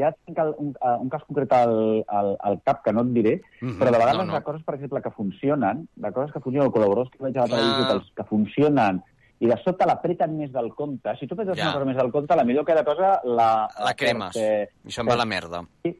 ja 0.00 0.10
tinc 0.26 0.38
el, 0.42 0.54
un, 0.58 0.72
eh, 0.80 0.96
un 1.00 1.08
cas 1.12 1.22
concret 1.28 1.52
al, 1.52 2.04
al, 2.08 2.32
al 2.40 2.58
cap 2.66 2.82
que 2.84 2.92
no 2.96 3.02
et 3.06 3.12
diré, 3.14 3.34
Mhm, 3.60 3.78
però 3.78 3.90
de 3.92 3.98
vegades 3.98 4.16
no, 4.16 4.24
no, 4.24 4.32
no. 4.32 4.38
de 4.38 4.44
coses, 4.44 4.62
per 4.64 4.74
exemple, 4.76 5.02
que 5.04 5.10
funcionen, 5.12 5.86
de 5.96 6.12
coses 6.12 6.32
que 6.32 6.40
funcionen, 6.40 6.68
o 6.68 6.72
col·laboradors 6.74 7.10
que 7.14 7.22
veig 7.24 7.36
a 7.38 7.46
la 7.46 7.52
televisió, 7.54 7.86
que, 7.86 7.92
els 8.00 8.12
que 8.16 8.24
funcionen, 8.24 9.02
i 9.40 9.46
de 9.48 9.56
sobte 9.64 9.86
l'apreten 9.88 10.34
més 10.36 10.50
del 10.52 10.74
compte. 10.76 11.14
Si 11.18 11.26
tu 11.26 11.32
apretes 11.34 11.56
Ja. 11.56 11.70
una 11.70 11.72
cosa 11.78 11.84
més 11.86 11.96
del 11.96 12.10
compte, 12.12 12.36
la 12.36 12.44
millor 12.44 12.64
que 12.64 12.74
de 12.74 12.84
cosa 12.84 13.20
la... 13.24 13.68
La 13.78 13.94
cremes. 13.94 14.36
Eh, 14.36 14.68
I 14.84 14.92
se'n 14.92 15.06
va 15.08 15.14
a 15.14 15.22
la 15.22 15.24
merda. 15.24 15.62
sí. 15.82 15.94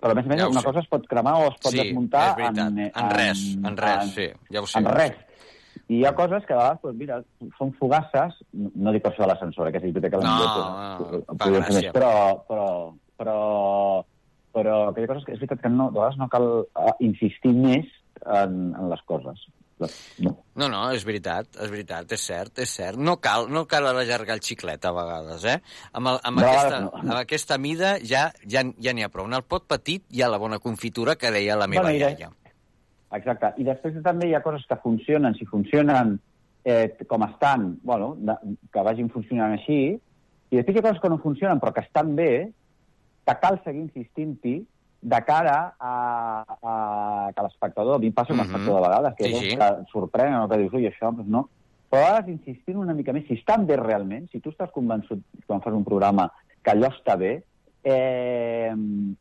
Però 0.00 0.12
a 0.12 0.14
més 0.16 0.24
a 0.24 0.28
més, 0.30 0.38
Ja 0.40 0.48
una 0.48 0.60
sé. 0.62 0.66
cosa 0.66 0.80
es 0.80 0.86
pot 0.88 1.02
cremar 1.06 1.34
o 1.42 1.48
es 1.50 1.58
pot 1.60 1.72
Sí, 1.72 1.76
desmuntar 1.82 2.34
veritat. 2.34 2.68
en, 2.70 2.78
eh, 2.78 2.92
En 2.96 3.10
res, 3.10 3.42
en 3.62 3.76
res, 3.76 4.14
sí. 4.14 4.30
Ja 4.50 4.62
ho 4.62 4.66
sé. 4.66 4.78
en 4.78 4.86
res. 4.86 5.12
I 5.90 5.98
hi 5.98 6.04
ha 6.06 6.14
coses 6.14 6.46
que 6.46 6.54
a 6.54 6.56
vegades, 6.56 6.80
doncs, 6.80 6.96
mira, 6.96 7.22
són 7.58 7.74
fugasses, 7.74 8.32
no 8.54 8.70
no 8.76 8.92
dic 8.92 9.02
per 9.02 9.12
això 9.12 9.26
de 9.26 9.28
l'ascensor, 9.28 9.68
eh, 9.68 9.72
que 9.72 9.76
és 9.76 9.92
veritat 9.92 10.10
que 10.10 10.16
No, 10.16 10.22
no, 10.22 11.18
eh, 11.28 11.60
més, 11.68 11.92
però, 11.92 12.12
però, 12.48 12.94
però, 13.20 13.38
però 14.56 14.82
que 14.94 15.02
hi 15.02 15.06
ha 15.06 15.12
coses 15.12 15.26
que 15.26 15.36
és 15.36 15.40
veritat 15.42 15.64
que 15.64 15.72
no, 15.72 15.90
de 15.92 16.00
vegades 16.00 16.20
no 16.20 16.28
cal 16.32 16.50
eh, 16.64 16.92
insistir 17.06 17.52
més 17.56 17.88
en, 18.24 18.70
en 18.72 18.92
les 18.92 19.02
coses. 19.08 19.48
No. 20.20 20.34
No, 20.60 20.66
no, 20.68 20.80
és 20.92 21.04
veritat, 21.08 21.54
és 21.64 21.70
veritat, 21.72 22.10
és 22.12 22.24
cert, 22.28 22.58
és 22.60 22.72
cert. 22.76 23.00
No 23.00 23.16
cal, 23.24 23.46
no 23.52 23.64
cal 23.68 23.86
allargar 23.88 24.36
el 24.36 24.42
xiclet 24.44 24.84
a 24.84 24.92
vegades, 24.92 25.46
eh? 25.48 25.56
Amb, 25.96 26.10
el, 26.12 26.18
amb, 26.28 26.42
vegades 26.42 26.66
aquesta, 26.66 26.80
no. 26.84 26.90
amb 27.00 27.14
aquesta 27.16 27.58
mida 27.62 27.94
ja 28.04 28.26
ja 28.44 28.64
ja 28.76 28.92
n'hi 28.96 29.06
ha 29.06 29.12
prou. 29.12 29.28
En 29.30 29.38
el 29.38 29.46
pot 29.48 29.64
petit 29.70 30.04
hi 30.12 30.20
ha 30.20 30.28
la 30.28 30.40
bona 30.42 30.60
confitura 30.60 31.16
que 31.16 31.32
deia 31.32 31.56
la 31.56 31.68
meva 31.70 31.86
Bueno, 31.88 31.96
iaia. 31.96 32.28
Exacte. 33.16 33.54
I 33.58 33.66
després 33.66 33.96
també 34.04 34.28
hi 34.28 34.36
ha 34.36 34.44
coses 34.44 34.66
que 34.68 34.78
funcionen, 34.84 35.34
si 35.38 35.48
funcionen 35.48 36.18
eh, 36.64 36.92
com 37.08 37.24
estan, 37.24 37.72
bueno, 37.82 38.12
de, 38.20 38.36
que 38.72 38.84
vagin 38.86 39.08
funcionant 39.10 39.56
així, 39.56 39.80
i 40.50 40.58
després 40.58 40.76
hi 40.76 40.82
ha 40.82 40.88
coses 40.90 41.02
que 41.02 41.10
no 41.10 41.22
funcionen 41.24 41.62
però 41.62 41.72
que 41.74 41.86
estan 41.88 42.12
bé, 42.18 42.50
que 43.34 43.40
cal 43.40 43.60
seguir 43.64 43.80
insistint-hi 43.86 44.66
de 45.02 45.20
cara 45.24 45.74
a, 45.80 46.44
a 46.62 47.30
que 47.34 47.42
l'espectador, 47.42 47.94
a 47.96 47.98
mi 47.98 48.08
em 48.08 48.12
passa 48.12 48.34
com 48.34 48.40
a 48.40 48.44
Mhm. 48.44 48.50
espectador 48.50 48.82
de 48.82 48.88
vegades, 48.88 49.14
que, 49.16 49.24
Sí, 49.24 49.34
sí, 49.50 49.56
que 49.56 49.68
sorprèn, 49.92 50.30
no? 50.32 50.48
que 50.48 50.58
dius, 50.58 50.72
ui, 50.74 50.86
això, 50.86 51.10
doncs 51.14 51.28
no. 51.28 51.48
Però 51.90 52.02
a 52.02 52.10
vegades 52.20 52.28
insistint 52.28 52.76
una 52.78 52.94
mica 52.94 53.12
més, 53.12 53.26
si 53.26 53.34
estan 53.34 53.66
bé 53.66 53.76
realment, 53.76 54.28
si 54.30 54.40
tu 54.40 54.50
estàs 54.50 54.70
convençut 54.70 55.22
quan 55.46 55.60
fas 55.62 55.72
un 55.74 55.84
programa 55.84 56.30
que 56.62 56.70
allò 56.70 56.88
està 56.92 57.16
bé, 57.18 57.42
eh, 57.82 58.72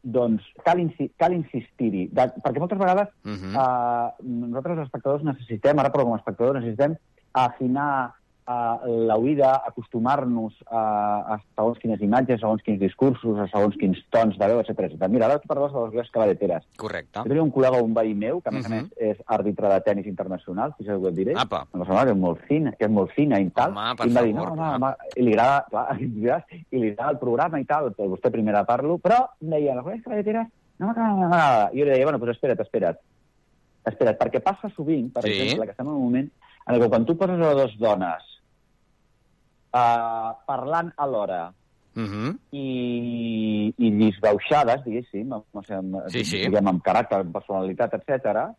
doncs 0.04 0.44
cal, 0.66 0.80
insi 0.80 1.12
cal 1.18 1.34
insistir-hi. 1.34 2.10
Perquè 2.14 2.60
moltes 2.60 2.78
vegades 2.78 3.08
Mhm. 3.24 3.56
Uh, 3.56 4.12
nosaltres, 4.22 4.78
els 4.78 4.86
espectadors, 4.88 5.24
necessitem, 5.24 5.80
ara 5.80 5.90
però 5.92 6.04
com 6.04 6.14
a 6.14 6.18
espectadors, 6.18 6.60
necessitem 6.60 6.98
afinar 7.34 8.14
uh, 8.50 8.82
l'oïda, 9.08 9.52
acostumar-nos 9.70 10.56
a, 10.66 10.82
a 11.36 11.38
segons 11.56 11.78
quines 11.82 12.02
imatges, 12.02 12.40
a 12.40 12.48
segons 12.48 12.64
quins 12.66 12.80
discursos, 12.82 13.38
a 13.38 13.46
segons 13.52 13.78
quins 13.78 14.00
tons 14.10 14.38
de 14.40 14.50
veu, 14.50 14.60
etc. 14.64 14.98
Mira, 15.08 15.28
ara 15.30 15.38
tu 15.40 15.48
parlaves 15.52 15.76
de 15.76 15.84
les 15.86 15.94
dues 15.94 16.10
cabareteres. 16.16 16.66
Correcte. 16.82 17.22
Jo 17.22 17.30
tenia 17.30 17.44
un 17.46 17.52
col·lega, 17.54 17.82
un 17.86 17.94
veí 17.94 18.16
meu, 18.18 18.42
que 18.42 18.50
a 18.50 18.56
més 18.56 18.66
a 18.66 18.70
Mhm. 18.70 18.80
més 18.80 18.92
és 18.98 19.22
àrbitre 19.28 19.70
de 19.70 19.80
tennis 19.86 20.08
internacional, 20.08 20.74
si 20.78 20.84
què 20.84 20.98
et 20.98 21.16
diré. 21.16 21.34
Apa. 21.38 21.66
Em 21.74 21.80
va 21.82 21.86
semblar 21.86 22.06
que 22.06 22.12
és 22.12 22.18
molt 22.18 22.40
fina, 22.48 22.72
que 22.74 22.86
és 22.86 22.92
molt 22.92 23.12
fina 23.12 23.40
i 23.40 23.50
tal. 23.52 23.72
Home, 23.72 23.96
per 23.96 24.06
I 24.06 24.10
em 24.10 24.16
va 24.16 24.22
dir, 24.24 24.34
favor, 24.36 24.56
no, 24.58 24.66
no, 24.66 24.76
home, 24.76 24.96
i 25.16 25.22
li 25.24 25.34
agrada, 25.34 25.66
clar, 25.70 25.88
i 26.02 26.78
li 26.80 26.90
agrada 26.92 27.12
el 27.12 27.20
programa 27.20 27.60
i 27.60 27.66
tal, 27.66 27.92
però 27.94 28.10
vostè 28.16 28.32
primera 28.32 28.66
parlo, 28.66 28.98
però 28.98 29.28
em 29.42 29.50
deia, 29.52 29.76
les 29.76 29.84
dues 29.86 30.04
cabareteres 30.04 30.48
no 30.80 30.88
m'agrada, 30.88 31.70
jo 31.74 31.84
li 31.86 31.92
deia, 31.92 32.06
bueno, 32.06 32.18
doncs 32.20 32.36
espera't, 32.38 32.60
espera't. 32.62 32.98
Espera't, 33.86 34.18
perquè 34.20 34.42
passa 34.44 34.70
sovint, 34.76 35.12
per 35.14 35.24
Sí. 35.24 35.32
exemple, 35.32 35.66
que 35.66 35.72
estem 35.72 35.88
en 35.88 35.94
un 35.94 36.04
moment 36.04 36.30
en 36.68 36.80
que 36.80 36.90
quan 36.90 37.06
tu 37.06 37.18
poses 37.18 37.40
a 37.40 37.54
dues 37.54 37.78
dones 37.80 38.24
uh, 39.74 40.36
parlant 40.48 40.94
alhora 40.98 41.54
Uh 42.00 42.04
-huh. 42.06 42.38
i, 42.52 43.74
i 43.76 43.92
disbauxades, 43.92 44.84
diguéssim, 44.86 45.28
no 45.28 45.64
sé, 45.64 45.74
amb, 45.74 45.96
Sí, 46.08 46.24
sí. 46.24 46.38
diguem, 46.38 46.68
amb 46.68 46.84
caràcter, 46.84 47.20
amb 47.20 47.34
personalitat, 47.34 47.94
etc. 47.94 48.54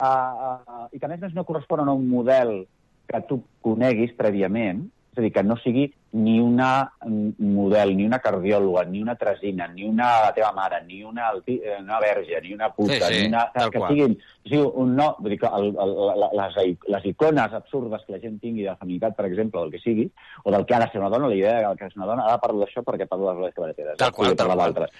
Uh, 0.00 0.06
uh, 0.06 0.86
i 0.92 0.98
que 0.98 1.04
a 1.04 1.08
més 1.08 1.18
a 1.22 1.26
més 1.26 1.34
no 1.34 1.44
corresponen 1.44 1.88
a 1.88 1.92
un 1.92 2.08
model 2.08 2.66
que 3.06 3.20
tu 3.28 3.42
coneguis 3.60 4.14
prèviament, 4.16 4.88
és 5.10 5.18
a 5.18 5.22
dir, 5.24 5.32
que 5.34 5.42
no 5.42 5.56
sigui 5.58 5.88
ni 6.12 6.38
una 6.40 6.92
model, 7.02 7.96
ni 7.96 8.04
una 8.06 8.18
cardiòloga, 8.22 8.84
ni 8.86 9.00
una 9.02 9.16
tresina, 9.18 9.66
ni 9.68 9.84
una 9.86 10.08
la 10.26 10.32
teva 10.34 10.50
mare, 10.52 10.80
ni 10.86 11.02
una, 11.02 11.32
eh, 11.46 11.76
una 11.80 11.98
verge, 12.00 12.40
ni 12.42 12.54
una 12.54 12.70
puta, 12.74 13.06
Sí, 13.06 13.14
sí, 13.14 13.20
ni 13.20 13.26
una... 13.28 13.44
que 13.54 13.78
qual. 13.78 13.90
siguin, 13.90 14.16
o 14.18 14.48
sigui, 14.48 14.62
un 14.84 14.94
no, 14.96 15.08
vull 15.18 15.34
dir 15.34 15.40
que 15.42 15.50
el, 15.58 15.74
el, 15.74 16.24
les, 16.38 16.78
les 16.94 17.10
icones 17.10 17.58
absurdes 17.58 18.06
que 18.06 18.14
la 18.14 18.22
gent 18.22 18.38
tingui 18.42 18.62
de 18.62 18.70
la 18.70 18.78
feminitat, 18.78 19.18
per 19.18 19.26
exemple, 19.26 19.60
del 19.60 19.74
que 19.74 19.82
sigui, 19.82 20.08
o 20.44 20.54
del 20.54 20.66
que 20.66 20.78
ha 20.78 20.82
de 20.86 20.90
ser 20.94 21.02
una 21.02 21.10
dona, 21.10 21.30
la 21.30 21.38
idea 21.38 21.60
del 21.66 21.78
que 21.78 21.90
és 21.90 21.98
una 21.98 22.10
dona, 22.10 22.26
ara 22.30 22.42
parlo 22.42 22.62
d'això 22.64 22.86
perquè 22.86 23.10
parlo 23.10 23.28
de 23.28 23.34
les 23.34 23.42
rodes 23.42 23.58
cabareteres. 23.58 23.98
Tal 23.98 24.14
qual, 24.14 24.38
tal 24.38 24.54
qual. 24.54 24.90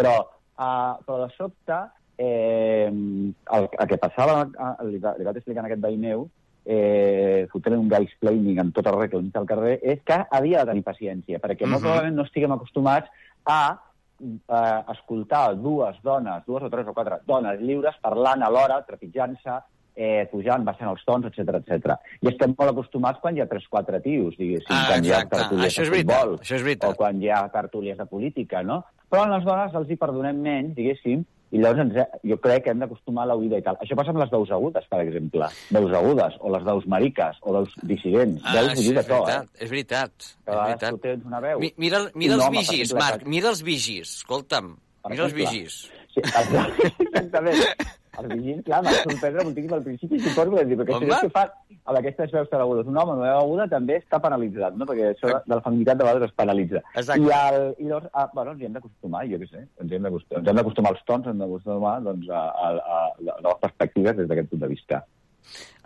Però, 0.00 0.16
uh, 0.56 0.92
però 1.04 1.22
de 1.26 1.32
sobte, 1.36 1.80
eh, 2.16 2.88
el, 2.88 3.68
el 3.80 3.88
que 3.88 3.96
passava, 4.00 4.44
eh, 4.44 4.74
li, 4.88 5.00
li 5.00 5.28
vaig 5.28 5.40
explicar 5.40 5.64
a 5.64 5.68
aquest 5.68 5.84
veí 5.84 5.96
meu, 6.00 6.28
eh, 6.64 7.46
fotent 7.52 7.76
un 7.78 7.88
guy 7.88 8.02
explaining 8.04 8.58
en 8.60 8.72
tot 8.72 8.86
arreu 8.86 9.08
que 9.08 9.38
al 9.38 9.46
carrer, 9.46 9.78
és 9.82 10.00
que 10.04 10.18
havia 10.30 10.60
de 10.64 10.70
tenir 10.72 10.82
paciència, 10.84 11.38
perquè 11.40 11.66
molt 11.66 11.80
Mhm. 11.80 11.86
probablement 11.88 12.16
no 12.16 12.22
estiguem 12.24 12.52
acostumats 12.52 13.08
a 13.46 13.78
eh, 14.20 14.80
escoltar 14.92 15.56
dues 15.56 15.96
dones, 16.02 16.44
dues 16.46 16.62
o 16.62 16.68
tres 16.70 16.86
o 16.86 16.92
quatre 16.92 17.20
dones 17.26 17.58
lliures 17.60 17.94
parlant 18.02 18.42
alhora, 18.42 18.84
trepitjant-se, 18.86 19.54
eh, 19.96 20.28
pujant, 20.30 20.62
baixant 20.64 20.90
els 20.90 21.02
tons, 21.04 21.24
etc 21.26 21.54
etc. 21.56 21.96
I 22.22 22.28
estem 22.28 22.54
molt 22.56 22.70
acostumats 22.70 23.18
quan 23.20 23.36
hi 23.36 23.40
ha 23.40 23.46
tres 23.48 23.66
quatre 23.68 24.00
tios, 24.00 24.36
diguéssim, 24.36 24.68
Ah, 24.76 24.84
quan 24.88 25.04
hi 25.04 25.10
ha 25.10 25.20
exacte. 25.22 25.36
tertúlies 25.36 25.72
Això 25.78 25.84
de 25.90 25.96
futbol, 25.96 26.38
això 26.38 26.54
és 26.56 26.62
veritat. 26.62 26.90
o 26.90 26.94
quan 26.94 27.22
hi 27.22 27.28
ha 27.30 27.48
tertúlies 27.48 27.96
de 27.98 28.06
política, 28.06 28.62
no? 28.62 28.84
Però 29.10 29.24
a 29.24 29.36
les 29.38 29.44
dones 29.44 29.74
els 29.74 29.90
hi 29.90 29.96
perdonem 29.96 30.36
menys, 30.40 30.74
diguéssim, 30.74 31.24
i 31.50 31.58
llavors 31.58 31.82
ens, 31.82 31.96
jo 32.30 32.36
crec 32.42 32.64
que 32.64 32.72
hem 32.74 32.82
d'acostumar 32.82 33.24
a 33.24 33.32
l'oïda 33.32 33.58
i 33.58 33.64
tal. 33.66 33.78
Això 33.82 33.96
passa 33.98 34.12
amb 34.14 34.20
les 34.22 34.30
veus 34.30 34.52
agudes, 34.54 34.84
per 34.90 35.00
exemple. 35.02 35.48
Veus 35.74 35.94
agudes, 35.98 36.36
o 36.38 36.52
les 36.54 36.66
veus 36.68 36.86
mariques, 36.94 37.40
o 37.42 37.54
veus 37.58 37.74
dissidents. 37.82 38.42
Ah, 38.44 38.54
veus 38.60 38.76
sí, 38.78 38.86
és 38.86 38.98
de 39.00 39.02
tot, 39.02 39.26
veritat, 39.26 39.48
eh? 39.48 39.64
és 39.64 39.72
veritat. 39.74 40.12
Que 40.20 40.54
És 40.54 40.60
veritat. 40.60 40.90
tu 40.94 41.02
tens 41.06 41.26
una 41.26 41.40
veu. 41.42 41.62
Mi, 41.64 41.72
mira, 41.82 42.04
mira 42.14 42.38
els 42.38 42.50
vigis, 42.54 42.94
Marc, 42.98 43.26
mira 43.26 43.50
els 43.50 43.64
vigis. 43.66 44.20
Escolta'm, 44.22 44.76
Per 45.02 45.14
mira 45.14 45.26
els 45.26 45.34
vigis. 45.34 45.80
Sí, 46.14 46.22
exactament. 46.26 47.98
Els 48.18 48.28
vigils, 48.32 48.64
clar, 48.66 48.80
m'ha 48.82 48.92
sorprendre 49.04 49.44
moltíssim 49.46 49.74
al 49.76 49.84
principi, 49.84 50.18
suposo 50.24 50.56
que 50.56 50.64
dir, 50.66 50.76
perquè 50.80 50.96
Home. 50.96 51.06
si 51.14 51.28
que 51.28 51.30
fa 51.36 51.44
amb 51.86 51.98
aquestes 52.00 52.32
veus 52.34 52.48
tan 52.50 52.60
agudes 52.64 52.88
un 52.90 52.98
home 52.98 53.12
amb 53.14 53.22
una 53.22 53.28
veu 53.30 53.38
aguda 53.44 53.68
també 53.70 54.00
està 54.00 54.18
penalitzat, 54.20 54.74
no? 54.76 54.88
perquè 54.88 55.12
això 55.12 55.30
de, 55.30 55.38
la 55.54 55.60
feminitat 55.62 56.00
de 56.00 56.08
vegades 56.08 56.26
es 56.28 56.34
penalitza. 56.36 56.82
Exacte. 56.94 57.22
I, 57.22 57.30
el, 57.38 57.68
i 57.78 57.86
llavors, 57.86 58.10
ah, 58.12 58.26
bueno, 58.34 58.56
ens 58.56 58.60
hi 58.60 58.66
hem 58.66 58.74
d'acostumar, 58.80 59.22
jo 59.30 59.38
què 59.40 59.48
sé, 59.52 59.62
ens 59.84 59.94
hem 59.94 60.08
d'acostumar, 60.08 60.42
ens 60.42 60.50
hem 60.50 60.60
d'acostumar 60.60 60.92
als 60.96 61.06
tons, 61.06 61.30
ens 61.30 61.36
hem 61.36 61.44
d'acostumar 61.46 61.94
doncs, 62.08 62.28
a, 62.34 62.42
a, 62.50 62.74
a, 62.98 63.00
a 63.36 63.40
noves 63.46 63.62
perspectives 63.62 64.18
des 64.18 64.28
d'aquest 64.28 64.50
punt 64.50 64.66
de 64.66 64.72
vista. 64.74 65.04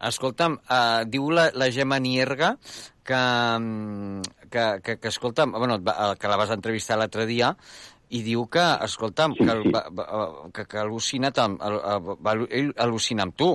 Escolta'm, 0.05 0.59
uh, 0.67 1.05
diu 1.09 1.29
la, 1.33 1.47
la 1.55 1.71
Gemma 1.73 2.01
Nierga 2.03 2.57
que, 3.07 3.15
mm, 3.15 4.49
que, 4.51 4.65
que, 4.83 4.97
que 4.99 5.09
escolta'm, 5.09 5.53
bueno, 5.53 5.79
va- 5.85 6.15
que 6.19 6.29
la 6.29 6.37
vas 6.41 6.51
entrevistar 6.51 6.99
l'altre 6.99 7.27
dia, 7.31 7.55
i 8.11 8.23
diu 8.23 8.47
que, 8.47 8.65
escolta'm, 8.85 9.33
Sí, 9.39 9.45
que, 9.45 9.51
el- 9.53 9.63
sí. 9.65 9.71
va, 9.75 9.85
va, 9.91 10.49
que, 10.53 10.65
que 10.67 10.79
al·lucina, 10.79 11.33
tam, 11.33 11.57
al, 11.61 11.79
al, 11.83 12.03
va, 12.21 12.35
ell 12.51 12.73
al·lucina 12.77 13.23
amb 13.23 13.35
tu. 13.37 13.55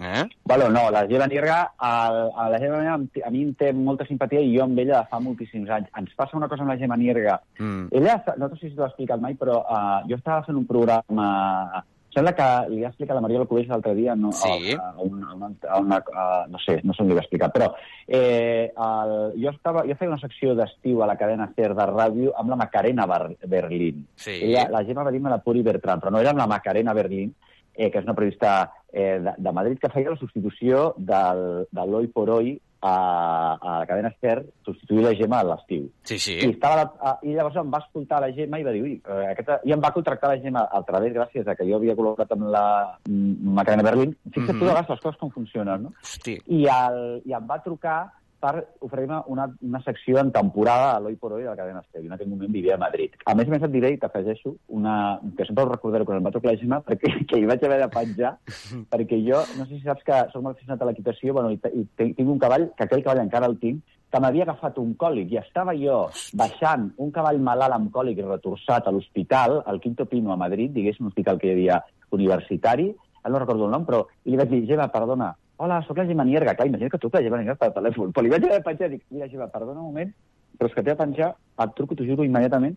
Eh? 0.00 0.24
Bueno, 0.44 0.68
no, 0.74 0.90
la 0.90 1.06
Gemma 1.06 1.28
Nierga, 1.30 1.72
a, 1.78 1.90
a 2.34 2.48
la 2.50 2.58
Gemma 2.58 2.80
Nierga, 2.82 3.26
a 3.26 3.30
mi 3.30 3.42
em 3.46 3.52
té 3.54 3.68
molta 3.72 4.04
simpatia 4.08 4.40
i 4.42 4.50
jo 4.56 4.64
amb 4.64 4.78
ella 4.82 5.04
fa 5.06 5.20
moltíssims 5.22 5.70
anys. 5.70 5.86
Ens 5.96 6.10
passa 6.18 6.36
una 6.36 6.48
cosa 6.50 6.64
amb 6.66 6.72
la 6.72 6.76
Gemma 6.80 6.96
Nierga. 6.98 7.36
Mm. 7.60 7.86
Ella, 7.92 8.16
no 8.36 8.48
sé 8.56 8.58
si 8.68 8.74
t'ho 8.74 8.82
ha 8.82 8.88
explicat 8.90 9.22
mai, 9.22 9.36
però 9.38 9.60
uh, 9.62 10.00
jo 10.10 10.18
estava 10.18 10.42
fent 10.48 10.58
un 10.58 10.66
programa... 10.66 11.84
Sembla 12.14 12.32
que 12.38 12.46
li 12.70 12.82
va 12.84 12.90
explicar 12.92 13.16
la 13.16 13.22
Mariola 13.24 13.46
Cubells 13.50 13.68
l'altre 13.72 13.94
dia 13.98 14.14
no, 14.14 14.30
Sí. 14.32 14.72
a, 14.74 14.92
a, 14.92 15.02
una, 15.02 15.30
a 15.32 15.34
una, 15.34 15.50
a 15.68 15.80
una, 15.80 15.98
a, 16.14 16.26
no 16.48 16.60
sé, 16.62 16.78
no 16.84 16.94
sé 16.94 17.02
on 17.02 17.08
li 17.10 17.16
va 17.18 17.24
explicar, 17.24 17.50
però 17.52 17.72
eh, 18.06 18.70
el, 18.70 19.14
jo, 19.42 19.50
estava, 19.50 19.82
jo 19.88 19.96
feia 19.98 20.12
una 20.12 20.20
secció 20.22 20.54
d'estiu 20.54 21.02
a 21.02 21.08
la 21.10 21.16
cadena 21.20 21.50
SER 21.56 21.72
de 21.74 21.88
ràdio 21.90 22.34
amb 22.38 22.54
la 22.54 22.60
Macarena 22.60 23.06
Bar 23.10 23.34
Berlín. 23.50 24.06
Sí. 24.14 24.38
Ella, 24.50 24.68
la 24.70 24.84
Gemma 24.86 25.02
va 25.02 25.12
dir-me 25.14 25.32
la 25.32 25.42
Puri 25.42 25.62
Bertran, 25.66 26.00
però 26.00 26.14
no 26.14 26.22
era 26.22 26.30
amb 26.30 26.42
la 26.44 26.46
Macarena 26.50 26.94
Berlín, 26.94 27.34
eh, 27.74 27.90
que 27.90 27.98
és 27.98 28.06
una 28.06 28.14
periodista 28.14 28.70
eh, 28.92 29.18
de, 29.18 29.34
de 29.38 29.52
Madrid 29.52 29.80
que 29.82 29.90
feia 29.90 30.14
la 30.14 30.20
substitució 30.20 30.92
del, 30.96 31.66
de 31.70 31.86
l'Oi 31.90 32.06
por 32.14 32.30
Oi 32.30 32.54
a, 32.84 33.56
a 33.60 33.78
la 33.80 33.86
cadena 33.88 34.10
SER, 34.20 34.42
substituir 34.66 35.04
la 35.06 35.14
Gemma 35.16 35.38
a 35.40 35.46
l'estiu. 35.48 35.86
Sí, 36.04 36.18
sí. 36.20 36.34
I, 36.36 36.50
estava 36.52 36.82
la, 36.82 36.84
a, 37.00 37.14
I 37.24 37.32
llavors 37.36 37.56
em 37.62 37.70
va 37.72 37.80
escoltar 37.84 38.20
la 38.20 38.28
Gemma 38.36 38.60
i 38.60 38.66
va 38.66 38.74
dir, 38.76 38.82
ui, 38.84 38.96
eh, 39.00 39.30
aquesta... 39.32 39.58
i 39.64 39.72
em 39.72 39.80
va 39.84 39.92
contractar 39.96 40.34
la 40.34 40.40
Gemma 40.42 40.66
al 40.70 40.84
través, 40.88 41.14
gràcies 41.16 41.48
a 41.48 41.54
que 41.56 41.66
jo 41.68 41.78
havia 41.80 41.96
col·laborat 41.96 42.34
amb 42.36 42.50
la 42.52 42.66
mm, 43.08 43.54
Macarena 43.60 43.86
Berlín. 43.88 44.12
Fixa't 44.30 44.52
Mhm. 44.54 44.60
tu 44.60 44.68
de 44.68 44.74
les 44.76 44.86
coses 44.92 45.16
com 45.22 45.30
funcionen, 45.32 45.88
no? 45.88 45.94
Hosti. 46.02 46.36
I, 46.46 46.66
el, 46.68 47.00
i 47.24 47.32
em 47.32 47.48
va 47.48 47.62
trucar 47.64 47.98
per 48.44 48.60
oferir-me 48.84 49.22
una, 49.32 49.46
una 49.64 49.80
secció 49.84 50.18
en 50.20 50.30
temporada 50.32 50.90
a 50.94 51.00
l'Oi 51.00 51.16
por 51.16 51.32
Oi 51.32 51.46
de 51.46 51.48
la 51.48 51.56
cadena 51.56 51.80
Estel. 51.80 52.04
I 52.04 52.10
en 52.10 52.16
aquell 52.16 52.28
moment 52.28 52.52
vivia 52.52 52.76
a 52.76 52.82
Madrid. 52.82 53.16
A 53.24 53.32
més 53.38 53.48
a 53.48 53.54
més 53.54 53.64
et 53.64 53.72
diré 53.72 53.94
i 53.94 54.00
t'afegeixo 54.02 54.52
una... 54.76 54.96
que 55.38 55.46
sempre 55.48 55.64
ho 55.64 55.70
recordaré 55.70 56.04
quan 56.04 56.20
em 56.20 56.26
va 56.26 56.32
trucar 56.34 56.52
la 56.52 56.60
Gemma 56.60 56.82
perquè 56.84 57.14
que 57.30 57.40
hi 57.40 57.48
vaig 57.48 57.64
haver 57.64 57.80
de 57.80 57.88
penjar 57.94 58.34
perquè 58.92 59.20
jo, 59.24 59.40
no 59.56 59.64
sé 59.64 59.78
si 59.78 59.84
saps 59.86 60.04
que 60.04 60.20
soc 60.34 60.44
molt 60.44 60.58
aficionat 60.58 60.84
a 60.84 60.90
l'equitació 60.90 61.36
bueno, 61.38 61.54
i, 61.54 61.60
i 61.80 61.86
tinc 61.96 62.28
un 62.28 62.42
cavall, 62.42 62.68
que 62.76 62.84
aquell 62.84 63.04
cavall 63.06 63.22
encara 63.24 63.48
el 63.48 63.56
tinc, 63.62 63.80
que 64.12 64.20
m'havia 64.22 64.44
agafat 64.46 64.76
un 64.78 64.92
còlic 65.00 65.32
i 65.32 65.40
estava 65.40 65.72
jo 65.78 66.04
baixant 66.38 66.90
un 67.02 67.14
cavall 67.14 67.40
malalt 67.48 67.78
amb 67.78 67.88
còlic 67.94 68.20
i 68.20 68.26
retorçat 68.28 68.86
a 68.86 68.92
l'hospital, 68.94 69.62
al 69.64 69.80
Quinto 69.82 70.04
Pino 70.10 70.34
a 70.34 70.38
Madrid, 70.38 70.70
diguéssim, 70.76 71.08
un 71.08 71.14
hospital 71.14 71.40
que 71.40 71.48
hi 71.48 71.56
havia 71.56 71.80
universitari, 72.14 72.92
no 73.24 73.40
recordo 73.40 73.64
el 73.66 73.72
nom, 73.72 73.88
però 73.88 74.04
i 74.24 74.30
li 74.30 74.38
vaig 74.38 74.52
dir, 74.52 74.66
Gemma, 74.68 74.90
perdona, 74.92 75.32
hola, 75.56 75.82
sóc 75.86 75.98
la 75.98 76.06
Gemma 76.06 76.24
Nierga. 76.24 76.54
Clar, 76.54 76.68
imagina't 76.68 76.92
que 76.92 76.98
truca 76.98 77.20
la 77.20 77.26
Gemma 77.26 77.40
Nierga 77.40 77.58
per 77.60 77.72
telèfon. 77.76 78.12
Però 78.12 78.24
li 78.24 78.32
vaig 78.32 78.44
haver 78.44 78.60
de 78.60 78.66
penjar 78.68 78.88
i 78.90 78.96
dic, 78.96 79.04
mira, 79.10 79.28
Gemma, 79.30 79.48
perdona 79.52 79.80
un 79.80 79.92
moment, 79.92 80.12
però 80.58 80.70
és 80.70 80.74
que 80.74 80.82
t'he 80.82 80.92
de 80.92 80.98
penjar, 80.98 81.32
et 81.64 81.74
truco, 81.78 81.96
t'ho 81.98 82.06
juro 82.08 82.26
immediatament, 82.26 82.76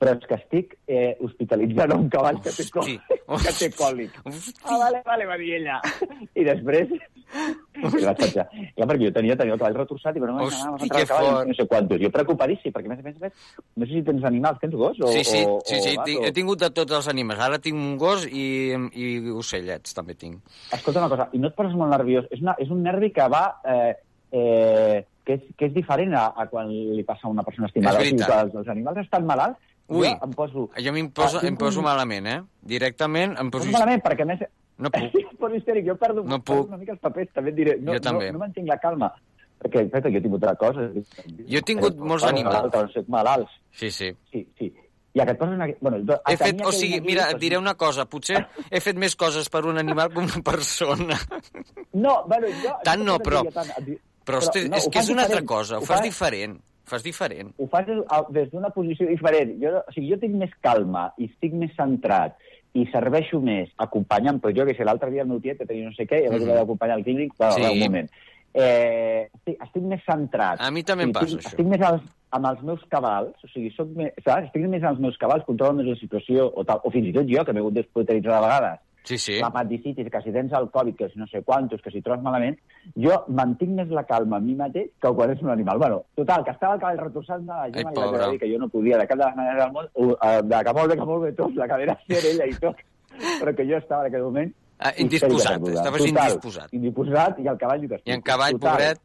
però 0.00 0.14
és 0.16 0.26
que 0.26 0.36
estic 0.38 0.74
eh, 0.88 1.12
hospitalitzant 1.20 1.92
un 1.92 2.08
cavall 2.12 2.38
que 2.40 2.52
té, 2.56 2.64
còlic, 2.72 3.08
que 3.44 3.52
té 3.58 3.68
còlic. 3.76 4.14
Ah, 4.64 4.78
vale, 4.80 5.02
vale, 5.04 5.26
va 5.28 5.36
dir 5.40 5.58
ella. 5.60 5.80
I 6.32 6.46
després... 6.46 6.94
I 7.30 7.84
vaig 7.86 8.16
penjar. 8.18 8.46
Clar, 8.50 8.86
perquè 8.88 9.04
jo 9.04 9.12
tenia, 9.14 9.36
tenia 9.38 9.54
el 9.54 9.60
cavall 9.60 9.76
retorçat 9.76 10.16
i 10.16 10.22
bueno, 10.22 10.40
Hosti, 10.46 10.62
anava 10.64 10.74
a 10.74 10.80
que 10.80 10.88
entrar 10.88 11.02
el 11.02 11.10
cavall, 11.12 11.28
fort. 11.28 11.50
no 11.50 11.58
sé 11.58 11.66
quantos. 11.70 12.00
Jo 12.02 12.10
preocupadíssim, 12.16 12.74
perquè 12.74 12.90
a 12.90 12.94
més 12.94 13.04
a 13.04 13.06
més, 13.06 13.20
a 13.20 13.26
més, 13.28 13.62
no 13.76 13.86
sé 13.86 13.92
si 13.92 14.02
tens 14.08 14.26
animals, 14.32 14.58
tens 14.64 14.74
gos? 14.80 14.98
O, 15.04 15.12
Sí, 15.14 15.22
sí, 15.28 15.44
o, 15.46 15.60
sí, 15.68 15.78
sí. 15.84 15.94
o 15.94 16.08
tinc, 16.08 16.24
o... 16.24 16.26
he 16.26 16.34
tingut 16.40 16.64
de 16.64 16.72
tots 16.80 16.96
els 16.98 17.12
animals. 17.12 17.44
Ara 17.46 17.60
tinc 17.62 17.78
un 17.78 17.94
gos 18.00 18.26
i, 18.26 18.48
i 18.96 19.12
ocellets, 19.36 19.94
també 19.94 20.16
tinc. 20.18 20.40
Escolta 20.74 21.04
una 21.04 21.12
cosa, 21.12 21.28
i 21.36 21.44
no 21.44 21.52
et 21.52 21.58
poses 21.60 21.76
molt 21.78 21.92
nerviós. 21.94 22.26
És, 22.34 22.42
una, 22.42 22.56
és 22.58 22.72
un 22.72 22.82
nervi 22.88 23.12
que 23.14 23.28
va... 23.30 23.44
Eh, 23.68 23.92
eh, 24.32 25.00
que, 25.24 25.36
és, 25.36 25.42
que 25.58 25.68
és 25.68 25.74
diferent 25.74 26.14
a, 26.16 26.30
a 26.34 26.46
quan 26.50 26.70
li 26.70 27.04
passa 27.06 27.28
a 27.28 27.32
una 27.32 27.44
persona 27.46 27.68
estimada. 27.70 28.00
És 28.00 28.10
veritat. 28.10 28.48
Els, 28.48 28.56
els 28.62 28.70
animals 28.72 29.02
estan 29.04 29.26
malalts, 29.28 29.60
Ui, 29.90 30.06
jo 30.06 30.26
em 30.26 30.32
poso... 30.38 30.64
Jo 30.78 30.94
em 30.96 31.08
poso, 31.10 31.38
Ah, 31.42 31.46
em 31.48 31.56
poso 31.58 31.80
un- 31.82 31.86
malament, 31.90 32.26
eh? 32.30 32.40
Directament 32.62 33.36
em 33.42 33.50
poso... 33.50 33.70
malament, 33.74 34.02
perquè 34.04 34.22
a 34.22 34.30
més... 34.30 34.44
No 34.80 34.88
puc. 34.94 35.16
poso 35.40 35.54
histèric, 35.58 35.84
jo 35.90 35.96
perdo, 36.00 36.22
No 36.24 36.38
perdo 36.40 36.62
puc. 36.62 36.68
una 36.70 36.78
mica 36.80 36.92
els 36.94 37.00
papers, 37.02 37.28
també 37.34 37.50
et 37.52 37.56
diré. 37.58 37.74
No, 37.80 37.92
Jo 37.98 38.00
també. 38.06 38.28
No, 38.30 38.38
no 38.38 38.44
mantinc 38.46 38.68
la 38.70 38.78
calma. 38.80 39.10
Perquè, 39.60 39.82
en 39.84 39.90
fet, 39.92 40.06
jo 40.08 40.16
he 40.16 40.22
tingut 40.24 40.44
altres 40.48 40.60
coses. 40.62 41.16
Jo 41.50 41.58
he 41.58 41.66
tingut 41.68 41.98
molts 41.98 42.24
Bueno, 42.24 42.38
animals. 42.38 42.70
malalts, 42.72 42.94
Soc 42.94 43.08
malalts. 43.12 43.58
Sí, 43.76 43.90
sí. 43.90 44.08
Sí, 44.32 44.46
sí. 44.56 44.70
I 45.12 45.20
aquest 45.24 45.40
posa 45.42 45.52
una... 45.58 45.66
Bueno, 45.82 45.98
jo, 46.06 46.16
He 46.30 46.36
fet, 46.38 46.62
o 46.64 46.70
sigui, 46.72 47.00
mira, 47.04 47.26
et 47.34 47.40
diré 47.42 47.58
una 47.58 47.74
cosa, 47.74 48.06
potser 48.08 48.44
he 48.70 48.80
fet 48.80 48.96
més 48.96 49.16
coses 49.18 49.50
per 49.50 49.64
un 49.66 49.76
animal 49.82 50.12
que 50.14 50.22
una 50.22 50.40
persona. 50.46 51.18
No, 51.92 52.22
bueno, 52.30 52.46
jo... 52.62 52.72
Tant 52.86 53.02
no, 53.04 53.18
però- 53.18 53.42
tant, 53.52 53.74
di- 53.84 53.98
Però, 54.24 54.38
hosti, 54.38 54.68
no, 54.68 54.76
és 54.78 54.86
que 54.92 55.00
és 55.00 55.08
una 55.10 55.24
altra 55.26 55.40
cosa, 55.48 55.78
ho 55.80 55.84
fas 55.88 56.02
diferent. 56.04 56.54
Fas 56.90 57.04
diferent. 57.06 57.52
ho 57.56 57.66
fas 57.70 57.86
des, 58.34 58.50
d'una 58.52 58.70
posició 58.74 59.06
diferent. 59.08 59.56
Jo, 59.62 59.76
o 59.86 59.92
sigui, 59.94 60.10
jo 60.12 60.18
tinc 60.18 60.34
més 60.34 60.50
calma 60.60 61.12
i 61.18 61.30
estic 61.30 61.52
més 61.54 61.70
centrat 61.78 62.36
i 62.74 62.84
serveixo 62.92 63.40
més 63.42 63.70
acompanyant, 63.82 64.38
però 64.42 64.52
jo 64.54 64.66
que 64.66 64.74
sé, 64.78 64.84
l'altre 64.84 65.10
dia 65.10 65.22
el 65.22 65.28
meu 65.28 65.40
tiet 65.42 65.58
que 65.58 65.66
tenia 65.66 65.88
no 65.88 65.94
sé 65.96 66.06
què, 66.06 66.20
i 66.24 66.28
vaig 66.28 66.40
Mhm. 66.40 66.48
haver 66.50 66.58
d'acompanyar 66.60 66.96
al 66.98 67.04
clínic, 67.04 67.32
però 67.38 67.52
Sí. 67.54 67.62
un 67.66 67.78
moment. 67.80 68.10
Eh, 68.52 69.28
estic, 69.32 69.62
estic 69.62 69.82
més 69.86 70.00
centrat. 70.04 70.58
A 70.60 70.70
mi 70.74 70.82
també 70.82 71.04
em 71.04 71.12
passa, 71.12 71.26
tinc, 71.26 71.40
això. 71.40 71.48
Estic 71.54 71.66
més 71.66 71.80
als, 71.86 72.02
amb 72.32 72.46
els 72.46 72.62
meus 72.62 72.80
cabals, 72.90 73.34
o 73.44 73.48
sigui, 73.48 73.70
soc 73.76 73.88
més, 73.94 74.12
saps? 74.24 74.46
estic 74.48 74.66
més 74.68 74.82
als 74.82 74.98
meus 74.98 75.16
cabals, 75.18 75.44
controlo 75.46 75.74
més 75.74 75.86
la 75.86 75.94
situació, 75.96 76.50
o, 76.54 76.64
tal, 76.64 76.80
o 76.82 76.90
fins 76.90 77.06
i 77.06 77.12
tot 77.12 77.26
jo, 77.30 77.44
que 77.44 77.52
m'he 77.52 77.60
hagut 77.60 77.74
d'hospitalitzar 77.74 78.34
de 78.40 78.46
vegades, 78.46 78.80
Sí, 79.02 79.16
sí. 79.18 79.38
l'apendicitis, 79.40 80.10
que 80.12 80.20
si 80.22 80.32
tens 80.32 80.52
el 80.52 80.70
Covid, 80.70 80.94
que 80.96 81.08
si 81.08 81.18
no 81.18 81.26
sé 81.26 81.42
quantos, 81.42 81.80
que 81.82 81.90
si 81.90 82.02
trobes 82.02 82.22
malament, 82.22 82.58
jo 82.96 83.24
mantinc 83.28 83.72
més 83.78 83.88
la 83.88 84.04
calma 84.04 84.36
a 84.36 84.44
mi 84.44 84.54
mateix 84.54 84.90
que 85.00 85.12
quan 85.16 85.30
és 85.32 85.42
un 85.42 85.50
animal. 85.50 85.78
Bueno, 85.78 86.02
total, 86.14 86.44
que 86.44 86.50
estava 86.50 86.74
el 86.74 86.80
cavall 86.80 86.98
retorçant 87.06 87.42
de 87.42 87.52
la 87.52 87.62
Ai, 87.62 87.72
gent, 87.72 87.90
i 87.90 87.94
pobre. 87.94 88.18
vaig 88.18 88.30
dir 88.36 88.40
que 88.44 88.52
jo 88.52 88.58
no 88.58 88.68
podia, 88.68 88.98
de 88.98 89.06
cap 89.06 89.18
de 89.18 89.24
les 89.24 89.36
maneres 89.36 89.64
del 89.64 89.72
món, 89.72 89.92
uh, 89.94 90.40
de 90.42 90.64
que 90.64 90.74
molt 90.80 90.92
bé, 90.92 90.98
que 91.00 91.10
molt 91.12 91.22
bé 91.24 91.32
tot, 91.32 91.54
la 91.56 91.68
cadena 91.68 91.98
ser 92.06 92.24
ella 92.34 92.46
i 92.46 92.58
tot, 92.60 92.76
però 93.40 93.54
que 93.56 93.66
jo 93.66 93.78
estava 93.78 94.06
en 94.06 94.12
aquell 94.12 94.28
moment 94.30 94.52
Ah, 94.82 94.94
indisposat, 94.96 95.60
estaves 95.68 96.00
Total, 96.06 96.08
indisposat. 96.08 96.72
Indisposat, 96.72 97.38
i 97.44 97.48
el 97.52 97.58
cavall 97.60 97.82
I 97.84 98.12
en 98.14 98.22
cavall, 98.22 98.54
Total, 98.56 98.70
pobret. 98.72 99.00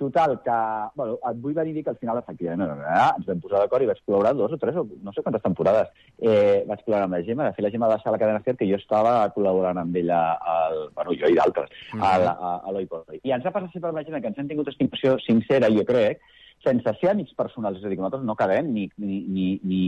Total, 0.00 0.32
que... 0.40 0.52
Bueno, 0.96 1.18
et 1.28 1.40
vull 1.44 1.52
venir 1.52 1.74
a 1.74 1.76
dir 1.76 1.82
que 1.84 1.90
al 1.92 1.98
final, 2.00 2.16
efectivament, 2.22 2.70
eh, 2.72 3.08
ens 3.18 3.26
vam 3.28 3.40
posar 3.42 3.58
d'acord 3.60 3.84
i 3.84 3.88
vaig 3.90 3.98
col·laborar 4.06 4.30
dos 4.38 4.54
o 4.56 4.58
tres, 4.62 4.78
o 4.80 4.86
no 5.04 5.12
sé 5.12 5.20
quantes 5.26 5.42
temporades. 5.44 5.90
Eh, 6.16 6.62
vaig 6.70 6.80
col·laborar 6.86 7.04
amb 7.04 7.18
la 7.18 7.22
Gemma, 7.26 7.48
de 7.50 7.52
fet 7.58 7.66
la 7.66 7.70
Gemma 7.74 7.90
va 7.90 7.98
deixar 7.98 8.14
la 8.14 8.20
cadena 8.22 8.40
SER, 8.40 8.56
que 8.56 8.68
jo 8.70 8.78
estava 8.80 9.12
col·laborant 9.34 9.76
amb 9.82 9.98
ella, 10.00 10.20
al, 10.54 10.86
bueno, 10.96 11.12
jo 11.20 11.28
i 11.28 11.36
d'altres, 11.36 11.68
Mhm. 11.92 12.00
a, 12.02 12.14
la- 12.24 12.36
a, 12.40 12.54
a 12.64 12.72
l'Oi. 12.72 12.88
I 13.22 13.34
ens 13.36 13.44
ha 13.44 13.52
passat 13.52 13.72
sempre 13.76 13.90
amb 13.92 13.98
la 14.00 14.04
Gemma 14.08 14.22
que 14.24 14.32
ens 14.32 14.38
hem 14.40 14.48
tingut 14.48 14.72
estimació 14.72 15.18
sincera, 15.20 15.68
jo 15.68 15.84
crec, 15.84 16.24
sense 16.64 16.96
ser 17.00 17.10
amics 17.12 17.36
personals, 17.36 17.76
és 17.78 17.84
a 17.84 17.88
dir, 17.92 17.96
que 18.00 18.02
nosaltres 18.02 18.24
no 18.24 18.36
quedem 18.40 18.72
ni, 18.72 18.88
ni, 18.96 19.20
ni, 19.28 19.46
ni, 19.62 19.84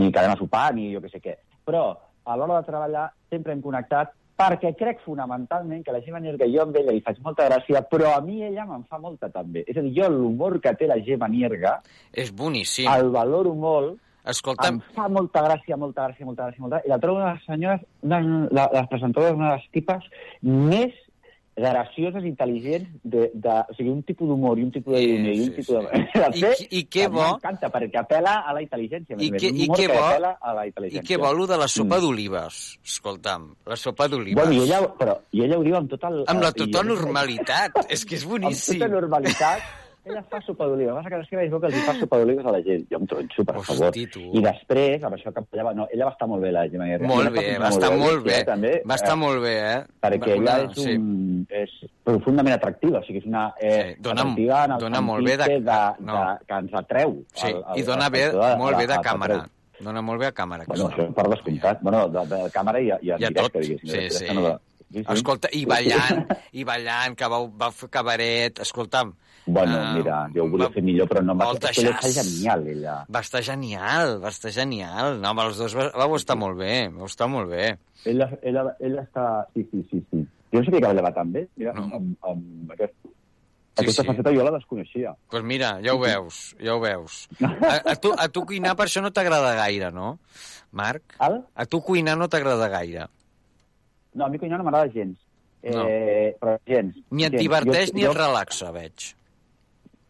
ni 0.00 0.10
quedem 0.10 0.32
a 0.32 0.40
sopar, 0.40 0.72
ni 0.74 0.88
jo 0.94 1.04
que 1.04 1.12
sé 1.12 1.20
què. 1.20 1.36
Però 1.68 1.84
a 2.24 2.36
l'hora 2.40 2.62
de 2.62 2.66
treballar 2.72 3.10
sempre 3.28 3.52
hem 3.52 3.60
connectat 3.60 4.16
perquè 4.38 4.74
crec 4.78 5.02
fonamentalment 5.04 5.84
que 5.84 5.94
la 5.94 6.00
Gemma 6.04 6.20
Nierga, 6.22 6.48
jo 6.50 6.64
amb 6.64 6.78
ella 6.80 6.94
li 6.94 7.02
faig 7.04 7.20
molta 7.24 7.46
gràcia, 7.48 7.84
però 7.90 8.14
a 8.16 8.22
mi 8.24 8.40
ella 8.42 8.66
me'n 8.68 8.86
fa 8.90 8.98
molta 8.98 9.30
també. 9.30 9.62
És 9.66 9.78
a 9.78 9.84
dir, 9.84 9.94
jo 9.98 10.08
l'humor 10.10 10.58
que 10.62 10.74
té 10.78 10.88
la 10.90 10.98
Gemma 11.02 11.28
Nierga, 11.30 11.78
és 12.12 12.34
boníssim. 12.34 12.90
el 12.90 13.12
valoro 13.14 13.54
molt, 13.54 14.00
Escolta'm, 14.24 14.78
em 14.78 14.94
fa 14.96 15.04
molta 15.12 15.42
gràcia, 15.44 15.76
molta 15.76 16.06
gràcia, 16.06 16.24
molta 16.24 16.46
gràcia, 16.46 16.62
molta 16.64 16.78
gràcia. 16.78 16.88
I 16.88 16.92
la 16.94 17.00
trobo 17.02 17.20
una 17.20 17.26
de 17.26 17.34
les 17.34 17.44
senyores, 17.44 17.82
una, 18.08 18.20
la, 18.56 18.68
les 18.72 18.86
presentadores, 18.88 19.36
una 19.36 19.50
de 19.50 19.58
les 19.58 19.66
tipes 19.76 20.06
més 20.40 20.94
gracioses, 21.56 22.24
intel·ligents, 22.26 22.88
de, 23.04 23.30
de, 23.34 23.54
o 23.70 23.74
sigui, 23.76 23.90
un 23.92 24.02
tipus 24.02 24.26
d'humor 24.28 24.58
i 24.58 24.64
un 24.66 24.72
tipus 24.74 24.94
de 24.94 24.98
Sí, 25.00 25.10
ironia 25.12 25.32
i 25.34 25.40
un 25.40 25.44
sí, 25.44 25.52
tipus 25.60 25.66
sí. 25.66 25.74
de... 25.84 26.24
I 26.34 26.42
qui- 26.42 26.68
i 26.80 26.82
què 26.90 27.04
bo- 27.12 27.22
M'encanta, 27.28 27.70
perquè 27.70 28.00
apela 28.02 28.34
a 28.42 28.52
la 28.56 28.62
intel·ligència. 28.64 29.14
I 29.18 29.28
un 29.30 29.36
i 29.38 29.68
què 29.68 29.76
que 29.76 29.88
bo- 29.92 30.02
apela 30.04 30.32
a 30.40 30.54
la 30.58 30.66
i 30.66 30.72
intel·ligència. 30.72 31.04
què 31.06 31.20
vol 31.22 31.36
lo 31.38 31.46
de 31.46 31.58
la 31.62 31.68
sopa 31.68 31.96
Mm. 31.98 32.00
d'olives? 32.02 32.60
Escolta'm, 32.84 33.46
la 33.66 33.76
sopa 33.76 34.08
d'olives. 34.08 34.42
Bueno, 34.42 34.58
i 34.58 34.64
ella, 34.66 34.80
però, 34.98 35.14
i 35.30 35.44
ella 35.46 35.58
ho 35.58 35.62
diu 35.62 35.76
amb 35.78 35.90
tot 35.94 36.04
el... 36.10 36.24
Amb 36.26 36.42
la 36.42 36.50
i 36.50 36.58
jo 36.58 36.66
tota 36.66 36.82
normalitat. 36.90 37.80
És 37.88 38.04
que 38.04 38.16
és 38.18 38.24
Amb 38.26 38.32
boníssim. 38.34 38.78
tota 38.80 38.90
normalitat, 38.90 39.62
ella 40.04 40.22
fa 40.30 40.40
sopa 40.42 40.66
d'oliva. 40.66 40.98
El 41.00 41.04
que 41.04 41.16
passa 41.16 41.28
que 41.30 41.36
no 41.36 41.42
és 41.42 41.50
que 41.50 41.66
els 41.70 41.84
fa 41.86 41.94
sopa 41.98 42.18
d'olives 42.20 42.46
a 42.46 42.52
la 42.52 42.60
gent. 42.62 42.84
Jo 42.90 42.98
em 43.00 43.06
tronxo, 43.06 43.44
per 43.44 43.56
Hosti, 43.56 43.74
favor. 43.76 43.92
tu. 44.12 44.20
I 44.38 44.42
després, 44.44 45.02
amb 45.04 45.16
això 45.16 45.32
que 45.32 45.42
ella 45.52 45.64
va, 45.64 45.72
no, 45.74 45.86
ella 45.92 46.04
va 46.08 46.12
estar 46.12 46.28
molt 46.28 46.42
bé, 46.42 46.52
la 46.52 46.64
Gemma 46.68 46.86
Guerra. 46.90 47.06
Molt 47.08 47.26
Ella 47.30 47.40
bé, 47.40 47.58
va 47.58 47.68
estar 47.68 47.90
molt 47.96 48.24
bé. 48.24 48.44
també, 48.44 48.72
Va 48.88 48.94
estar 49.00 49.12
eh, 49.14 49.20
molt 49.24 49.42
bé, 49.42 49.54
eh? 49.72 49.80
Perquè 50.04 50.34
ella 50.36 50.56
és, 50.64 50.76
sí. 50.82 50.96
un, 50.96 51.46
és 51.48 51.70
profundament 52.04 52.54
atractiva, 52.58 52.98
o 53.00 53.02
sigui, 53.04 53.18
és 53.24 53.26
una... 53.26 53.46
Eh, 53.60 53.94
Sí, 53.94 54.00
dona- 54.00 54.20
atractiva 54.22 54.64
en 54.64 54.72
el 54.72 54.80
dona 54.80 55.00
molt 55.00 55.24
bé 55.26 55.36
de- 55.36 55.60
de, 55.60 55.80
no. 56.00 56.12
de, 56.20 56.46
que 56.46 56.54
ens 56.54 56.74
atreu. 56.74 57.16
Sí, 57.34 57.46
al- 57.48 57.64
al- 57.66 57.78
i 57.78 57.82
dona 57.82 58.08
bé, 58.10 58.24
espectador, 58.26 58.58
molt 58.58 58.74
a- 58.74 58.78
bé 58.78 58.86
de 58.86 58.94
a- 58.94 59.00
càmera. 59.02 59.40
Dona 59.80 60.00
molt 60.02 60.20
bé 60.20 60.26
a 60.26 60.32
càmera. 60.32 60.64
Bueno, 60.68 60.88
això 60.88 61.08
per 61.12 61.26
descomptat. 61.28 61.80
Bueno, 61.82 62.06
de, 62.08 62.20
de 62.30 62.50
càmera 62.54 62.80
i, 62.80 62.86
i 63.02 63.08
I 63.08 63.10
a 63.12 63.16
directe, 63.18 63.42
tot. 63.42 63.60
diguéssim. 63.60 63.90
Sí, 63.90 64.10
sí. 64.10 64.34
no 64.34 64.42
de- 64.42 64.58
sí, 64.92 65.02
sí. 65.02 65.12
Escolta, 65.12 65.48
i 65.52 65.64
ballant, 65.66 66.28
i 66.52 66.62
ballant, 66.64 67.16
que 67.16 67.26
va, 67.26 67.40
va 67.48 67.70
fer 67.72 67.88
cabaret, 67.90 68.60
escolta'm. 68.60 69.12
Bueno, 69.46 69.76
eh, 69.76 69.94
mira, 69.98 70.18
jo 70.34 70.44
ho 70.44 70.48
volia 70.48 70.68
va- 70.70 70.72
fer 70.72 70.82
millor, 70.82 71.08
però 71.10 71.20
no 71.22 71.34
va... 71.36 71.50
Està 71.52 71.70
jazz. 71.76 72.14
genial, 72.16 72.62
ella. 72.66 72.94
Va 73.12 73.20
estar 73.20 73.42
genial, 73.44 74.14
va 74.22 74.30
estar 74.32 74.50
genial. 74.56 75.18
No, 75.20 75.28
amb 75.34 75.42
els 75.44 75.58
dos 75.60 75.74
va, 75.76 75.90
vau 75.92 76.14
estar 76.16 76.36
molt 76.40 76.56
bé, 76.58 76.88
vau 76.88 77.04
estar 77.10 77.28
molt 77.28 77.50
bé. 77.50 77.74
Ella, 78.08 78.30
ella, 78.42 78.64
ella 78.80 79.02
està... 79.04 79.26
Sí, 79.52 79.66
sí, 79.70 79.82
sí, 79.90 80.00
sí. 80.10 80.22
Jo 80.54 80.60
no 80.60 80.64
sabia 80.64 80.80
que 80.80 80.86
ballava 80.86 81.12
tan 81.12 81.32
bé. 81.34 81.46
Mira, 81.56 81.74
No. 81.76 81.86
no. 81.88 81.96
amb, 81.96 82.16
amb 82.30 82.72
aquest, 82.72 82.94
Sí, 83.74 83.82
aquesta 83.82 84.02
sí. 84.04 84.06
faceta 84.06 84.30
jo 84.32 84.44
la 84.46 84.52
desconeixia. 84.54 85.08
Doncs 85.10 85.30
pues 85.34 85.42
mira, 85.42 85.72
ja 85.82 85.92
ho 85.96 85.98
veus, 85.98 86.36
ja 86.62 86.76
ho 86.76 86.80
veus. 86.80 87.24
A, 87.42 87.80
a, 87.90 87.94
tu, 87.98 88.12
a 88.16 88.28
tu 88.30 88.44
cuinar 88.46 88.76
per 88.78 88.86
això 88.86 89.02
no 89.02 89.10
t'agrada 89.12 89.50
gaire, 89.58 89.88
no, 89.90 90.12
Marc? 90.70 91.16
Al? 91.18 91.40
A 91.58 91.66
tu 91.66 91.80
cuinar 91.82 92.14
no 92.16 92.28
t'agrada 92.30 92.68
gaire. 92.70 93.08
No, 94.14 94.24
a 94.24 94.28
mi 94.30 94.38
cuinar 94.38 94.60
no 94.62 94.64
m'agrada 94.68 94.88
gens. 94.94 95.18
No. 95.64 95.88
Eh, 95.90 96.36
però 96.38 96.54
gens. 96.70 96.94
Ni 97.10 97.24
et 97.26 97.32
gens. 97.34 97.42
diverteix 97.42 97.90
Jo- 97.90 97.94
ni 97.98 98.04
jo- 98.06 98.12
et 98.12 98.16
relaxa, 98.22 98.70
veig. 98.70 99.08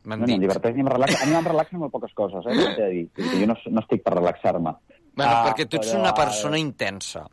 M'han 0.04 0.20
No, 0.20 0.26
no, 0.26 0.32
em 0.32 0.38
dit. 0.38 0.40
diverteix 0.48 0.74
ni 0.74 0.80
em 0.82 0.88
relaxa. 0.88 1.22
A 1.22 1.26
mi 1.26 1.34
em 1.34 1.44
relaxen 1.44 1.78
molt 1.80 1.92
poques 1.92 2.12
coses, 2.14 2.44
eh? 2.46 2.74
T'he 2.76 2.82
de 2.82 2.90
dir. 2.90 3.08
Jo 3.40 3.46
no, 3.46 3.56
no 3.70 3.80
estic 3.80 4.02
per 4.04 4.14
relaxar-me. 4.14 4.72
Bueno, 5.16 5.30
Ah, 5.32 5.44
perquè 5.48 5.66
tu 5.68 5.76
ets 5.76 5.90
però, 5.92 6.00
una 6.00 6.10
eh, 6.10 6.18
persona 6.18 6.58
intensa. 6.58 7.26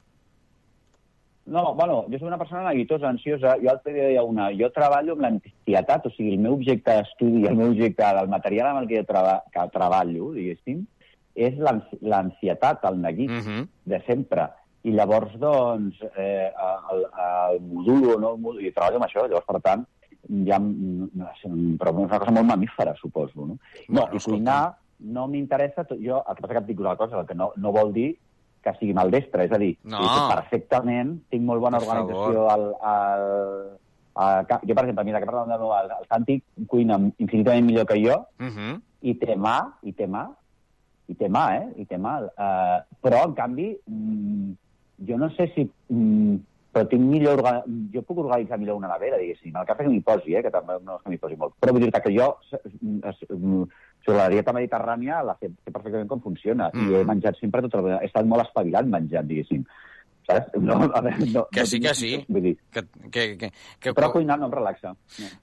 No, 1.51 1.73
bueno, 1.73 2.05
jo 2.07 2.19
soc 2.19 2.27
una 2.27 2.38
persona 2.38 2.69
neguitosa, 2.69 3.10
ansiosa. 3.10 3.55
Jo 3.57 3.65
l'altre 3.71 3.93
dia 3.95 4.05
deia 4.12 4.23
una... 4.23 4.51
Jo 4.55 4.69
treballo 4.71 5.15
amb 5.17 5.23
l'ansietat, 5.25 6.05
o 6.05 6.12
sigui, 6.13 6.36
el 6.38 6.39
meu 6.45 6.53
objecte 6.53 6.93
d'estudi, 6.99 7.45
el 7.49 7.57
meu 7.57 7.71
objecte 7.73 8.05
del 8.19 8.29
material 8.29 8.69
amb 8.71 8.84
el 8.84 8.88
que 8.91 8.99
jo 9.01 9.07
treba, 9.10 9.34
que 9.51 9.65
treballo, 9.73 10.29
diguéssim, 10.38 10.84
és 11.36 11.57
l'ansi- 11.57 11.99
l'ansietat, 12.01 12.86
el 12.91 13.01
neguit, 13.01 13.31
Mm 13.31 13.41
-hmm. 13.41 13.67
de 13.86 14.01
sempre. 14.05 14.47
I 14.84 14.91
llavors, 14.91 15.34
doncs, 15.39 15.95
eh, 16.15 16.51
el, 16.91 17.05
el 17.51 17.60
modulo 17.62 18.19
no 18.19 18.34
el 18.36 18.39
modulo, 18.41 18.62
i 18.62 18.71
treballo 18.71 18.97
amb 18.97 19.05
això, 19.05 19.27
llavors, 19.27 19.45
per 19.45 19.62
tant, 19.62 19.86
ja, 20.29 20.60
però 20.60 21.91
és 21.91 22.05
una 22.05 22.19
cosa 22.19 22.31
molt 22.31 22.47
mamífera, 22.47 22.95
suposo, 22.95 23.45
no? 23.45 23.55
No, 23.89 24.01
Bueno, 24.01 24.15
i 24.15 24.19
cuinar 24.19 24.75
no 24.99 25.27
m'interessa, 25.27 25.86
jo, 25.89 26.21
el 26.27 26.36
que 26.36 26.41
passa 26.41 26.53
que 26.53 26.60
et 26.60 26.67
dic 26.67 26.79
una 26.79 26.95
cosa, 26.95 27.19
el 27.19 27.25
que 27.27 27.34
no, 27.36 27.51
no 27.57 27.71
vol 27.71 27.91
dir 27.93 28.17
que 28.62 28.73
sigui 28.77 28.93
maldestre, 28.93 29.45
és 29.45 29.51
a 29.51 29.57
dir, 29.57 29.77
No. 29.84 29.97
perfectament, 30.29 31.15
tinc 31.31 31.41
molt 31.43 31.62
bona 31.62 31.79
Per 31.79 31.88
organització 31.88 32.43
al, 32.49 32.65
al, 32.86 33.23
a, 34.13 34.43
ca- 34.45 34.60
jo, 34.62 34.75
per 34.75 34.84
exemple, 34.84 35.03
mira, 35.07 35.19
que 35.19 35.25
parlàvem 35.25 35.49
de 35.49 35.57
nou, 35.57 35.71
el, 35.79 35.89
el 35.99 36.05
Santi 36.07 36.36
cuina 36.67 36.99
infinitament 37.17 37.65
millor 37.65 37.86
que 37.88 37.97
jo, 38.05 38.19
Mm 38.38 38.49
-hmm. 38.53 38.81
i 39.01 39.15
té 39.15 39.36
mà, 39.36 39.57
i 39.81 39.93
té 39.93 40.05
mà, 40.07 40.27
i 41.07 41.15
té 41.15 41.27
mà, 41.29 41.55
eh? 41.55 41.67
I 41.77 41.86
té 41.86 41.97
mà. 41.97 42.19
Uh, 42.21 42.77
però, 43.01 43.25
en 43.25 43.34
canvi, 43.34 43.75
mm, 43.88 44.51
jo 45.07 45.17
no 45.17 45.29
sé 45.31 45.51
si... 45.55 45.69
Mm, 45.89 46.36
però 46.71 46.88
tinc 46.88 47.01
millor... 47.03 47.41
Jo 47.93 48.01
puc 48.07 48.21
organitzar 48.23 48.57
millor 48.60 48.77
una 48.79 48.88
nevera, 48.93 49.17
diguéssim. 49.19 49.51
El 49.55 49.65
que 49.67 49.73
passa 49.75 49.84
que 49.84 49.91
m'hi 49.91 50.01
posi, 50.07 50.36
eh? 50.39 50.41
Que 50.45 50.51
també 50.53 50.77
no 50.86 50.95
és 50.97 51.03
que 51.03 51.12
m'hi 51.12 51.19
posi 51.19 51.36
molt. 51.39 51.53
Però 51.60 51.73
vull 51.75 51.84
dir 51.84 51.91
que 51.91 52.13
jo, 52.15 52.29
mm, 52.79 53.63
sobre 54.05 54.17
la 54.17 54.29
dieta 54.31 54.53
mediterrània, 54.55 55.21
la 55.27 55.36
sé, 55.39 55.49
sé 55.65 55.71
perfectament 55.71 56.07
com 56.10 56.21
funciona. 56.23 56.71
Mm. 56.73 56.89
I 56.89 56.99
he 56.99 57.05
menjat 57.12 57.38
sempre 57.41 57.62
tota 57.67 57.81
la. 57.86 57.99
He 58.01 58.07
estat 58.10 58.25
molt 58.25 58.45
espavilat 58.47 58.88
menjant, 58.89 59.27
diguéssim. 59.29 59.63
Saps? 60.29 60.53
No, 60.62 60.75
a 60.93 61.01
veure, 61.01 61.25
no, 61.34 61.47
Que 61.51 61.65
sí, 61.65 61.79
que 61.81 61.93
sí. 61.97 62.12
Vull 62.29 62.43
dir, 62.45 62.55
Que, 62.71 62.84
que, 63.10 63.23
que, 63.41 63.47
que, 63.81 63.93
però 63.97 64.12
cuinar 64.13 64.38
no 64.39 64.45
em 64.47 64.51
relaxa. 64.53 64.91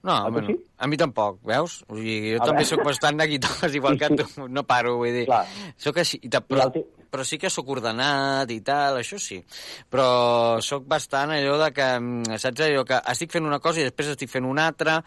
No, 0.07 0.13
A 0.15 0.31
bueno, 0.31 0.47
sí? 0.49 0.57
a 0.79 0.87
mi 0.87 0.97
tampoc, 0.97 1.41
veus? 1.45 1.81
O 1.89 1.97
sigui, 1.99 2.33
jo 2.37 2.43
A 2.43 2.47
també 2.47 2.63
veure. 2.63 2.71
sóc 2.71 2.85
bastant 2.87 3.19
neguitós, 3.19 3.75
igual 3.79 3.99
Sí, 3.99 4.05
que 4.07 4.09
sí. 4.17 4.35
tu. 4.39 4.49
No 4.49 4.63
paro, 4.65 4.97
vull 5.03 5.13
dir. 5.13 5.27
Clar. 5.27 5.45
Sóc 5.77 5.99
així, 5.99 6.21
i 6.23 6.31
ta- 6.31 6.45
I 6.49 6.85
però, 7.11 7.25
sí 7.25 7.39
que 7.39 7.51
sóc 7.51 7.69
ordenat 7.69 8.51
i 8.51 8.61
tal, 8.65 8.99
això 9.01 9.19
sí. 9.19 9.39
Però 9.91 10.59
sóc 10.65 10.85
bastant 10.89 11.31
allò 11.35 11.57
de 11.65 11.71
que, 11.73 11.89
mm, 12.01 12.37
saps 12.39 12.61
allò 12.67 12.85
que 12.85 13.01
estic 13.13 13.33
fent 13.33 13.47
una 13.47 13.59
cosa 13.61 13.81
i 13.81 13.85
després 13.89 14.09
estic 14.15 14.31
fent 14.31 14.45
una 14.45 14.67
altra, 14.69 14.99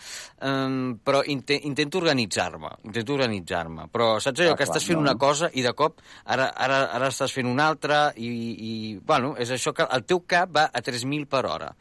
um, 0.41 0.97
però 1.03 1.21
inte, 1.25 1.59
intento 1.63 1.97
organitzar-me, 1.99 2.69
intento 2.83 3.13
organitzar-me. 3.13 3.87
Però 3.91 4.19
saps 4.19 4.39
allò 4.41 4.53
Ah, 4.53 4.55
que 4.57 4.65
clar, 4.65 4.75
estàs 4.75 4.87
fent 4.87 4.97
no. 4.99 5.05
una 5.07 5.15
cosa 5.17 5.49
i 5.53 5.61
de 5.61 5.73
cop 5.73 6.01
ara, 6.25 6.49
ara, 6.55 6.83
ara 6.93 7.07
estàs 7.07 7.31
fent 7.33 7.47
una 7.47 7.67
altra 7.67 8.11
i, 8.15 8.27
i, 8.27 8.99
bueno, 9.03 9.35
és 9.37 9.49
això 9.51 9.73
que 9.73 9.87
el 9.91 10.03
teu 10.05 10.21
cap 10.27 10.49
va 10.55 10.69
a 10.73 10.81
3.000 10.81 11.25
per 11.27 11.45
hora. 11.45 11.71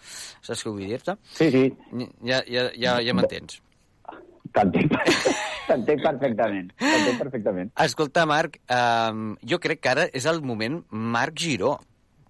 Saps 0.42 0.64
què 0.64 0.70
vull 0.70 0.87
dir-te? 0.87 1.16
Sí, 1.33 1.50
sí, 1.50 1.66
Ja, 2.24 2.42
ja, 2.46 2.68
ja, 2.76 3.00
ja 3.00 3.14
m'entens. 3.14 3.61
t'entenc 4.52 4.90
t'entenc 5.70 6.02
perfectament. 6.04 6.70
T'entenc 6.80 7.18
perfectament. 7.22 7.70
Escolta, 7.87 8.26
Marc, 8.28 8.59
um, 8.70 9.37
jo 9.46 9.59
crec 9.62 9.80
que 9.80 9.92
ara 9.94 10.09
és 10.12 10.26
el 10.30 10.42
moment 10.42 10.83
Marc 10.90 11.38
Giró, 11.40 11.76